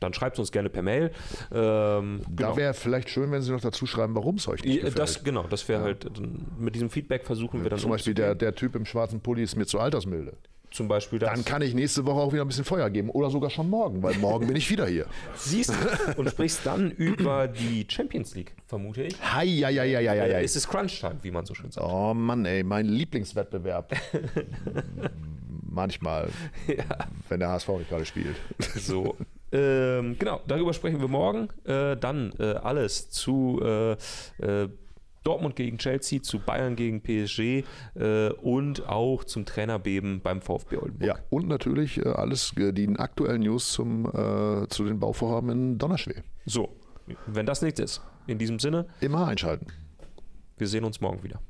dann 0.00 0.12
schreibt 0.14 0.36
es 0.36 0.40
uns 0.40 0.52
gerne 0.52 0.68
per 0.70 0.82
Mail. 0.82 1.10
Ähm, 1.52 2.20
Da 2.30 2.56
wäre 2.56 2.74
vielleicht 2.74 3.10
schön, 3.10 3.30
wenn 3.30 3.42
Sie 3.42 3.50
noch 3.52 3.60
dazu 3.60 3.86
schreiben, 3.86 4.14
warum 4.14 4.36
es 4.36 4.46
euch 4.48 4.62
nicht 4.62 4.74
Ja, 4.76 4.80
gefällt. 4.82 4.98
das, 4.98 5.24
genau, 5.24 5.44
das 5.48 5.68
wäre 5.68 5.82
halt, 5.82 6.04
dann 6.04 6.46
mit 6.58 6.74
diesem 6.74 6.90
Feedback 6.90 7.24
versuchen 7.24 7.62
wir 7.62 7.70
dann 7.70 7.78
Zum 7.78 7.90
Beispiel 7.90 8.14
der, 8.14 8.34
der 8.34 8.54
Typ 8.54 8.74
im 8.76 8.84
schwarzen 8.86 9.20
Pulli 9.20 9.42
ist 9.42 9.56
mir 9.56 9.66
zu 9.66 9.78
altersmilde. 9.80 10.34
zum 10.70 10.86
Beispiel 10.86 11.18
das. 11.18 11.30
Dann 11.32 11.44
kann 11.44 11.62
ich 11.62 11.74
nächste 11.74 12.04
Woche 12.04 12.20
auch 12.20 12.32
wieder 12.32 12.42
ein 12.42 12.48
bisschen 12.48 12.64
Feuer 12.64 12.90
geben 12.90 13.08
oder 13.10 13.30
sogar 13.30 13.48
schon 13.50 13.70
morgen, 13.70 14.02
weil 14.02 14.14
morgen 14.18 14.46
bin 14.46 14.54
ich 14.56 14.70
wieder 14.70 14.86
hier. 14.86 15.06
siehst 15.34 15.70
du 15.70 16.20
und 16.20 16.28
sprichst 16.30 16.60
dann 16.66 16.90
über 16.90 17.48
die 17.48 17.86
Champions 17.88 18.34
League, 18.34 18.54
vermute 18.66 19.02
ich. 19.04 19.16
Hi, 19.34 19.46
ja, 19.46 19.70
ja, 19.70 19.84
ja, 19.84 20.00
ja, 20.00 20.14
ja, 20.14 20.26
ja. 20.26 20.40
Es 20.40 20.54
ist 20.56 20.68
Crunch-Time, 20.68 21.16
wie 21.22 21.30
man 21.30 21.46
so 21.46 21.54
schön 21.54 21.70
sagt. 21.70 21.86
Oh 21.90 22.12
Mann, 22.14 22.44
ey, 22.44 22.62
mein 22.62 22.86
Lieblingswettbewerb. 22.86 23.94
Manchmal, 25.78 26.28
wenn 27.28 27.38
der 27.38 27.50
HSV 27.50 27.68
nicht 27.78 27.88
gerade 27.88 28.04
spielt. 28.04 28.34
So. 28.74 29.14
Ähm, 29.52 30.16
genau, 30.18 30.40
darüber 30.48 30.72
sprechen 30.72 31.00
wir 31.00 31.06
morgen. 31.06 31.50
Äh, 31.64 31.96
dann 31.96 32.32
äh, 32.40 32.54
alles 32.54 33.10
zu 33.10 33.60
äh, 33.62 33.92
äh, 34.42 34.68
Dortmund 35.22 35.54
gegen 35.54 35.78
Chelsea, 35.78 36.20
zu 36.20 36.40
Bayern 36.40 36.74
gegen 36.74 37.00
PSG 37.00 37.62
äh, 37.94 38.30
und 38.42 38.88
auch 38.88 39.22
zum 39.22 39.46
Trainerbeben 39.46 40.20
beim 40.20 40.42
VfB 40.42 40.78
Oldenburg. 40.78 41.06
Ja, 41.06 41.16
und 41.30 41.46
natürlich 41.46 41.98
äh, 42.04 42.08
alles, 42.08 42.52
die 42.56 42.88
aktuellen 42.98 43.42
News 43.42 43.70
zum, 43.72 44.10
zu 44.68 44.84
den 44.84 44.98
Bauvorhaben 44.98 45.50
in 45.50 45.78
Donnerschwee. 45.78 46.24
So, 46.44 46.74
wenn 47.26 47.46
das 47.46 47.62
nichts 47.62 47.78
ist, 47.78 48.02
in 48.26 48.38
diesem 48.38 48.58
Sinne, 48.58 48.86
Immer 49.00 49.28
einschalten. 49.28 49.68
wir 50.56 50.66
sehen 50.66 50.82
uns 50.82 51.00
morgen 51.00 51.22
wieder. 51.22 51.40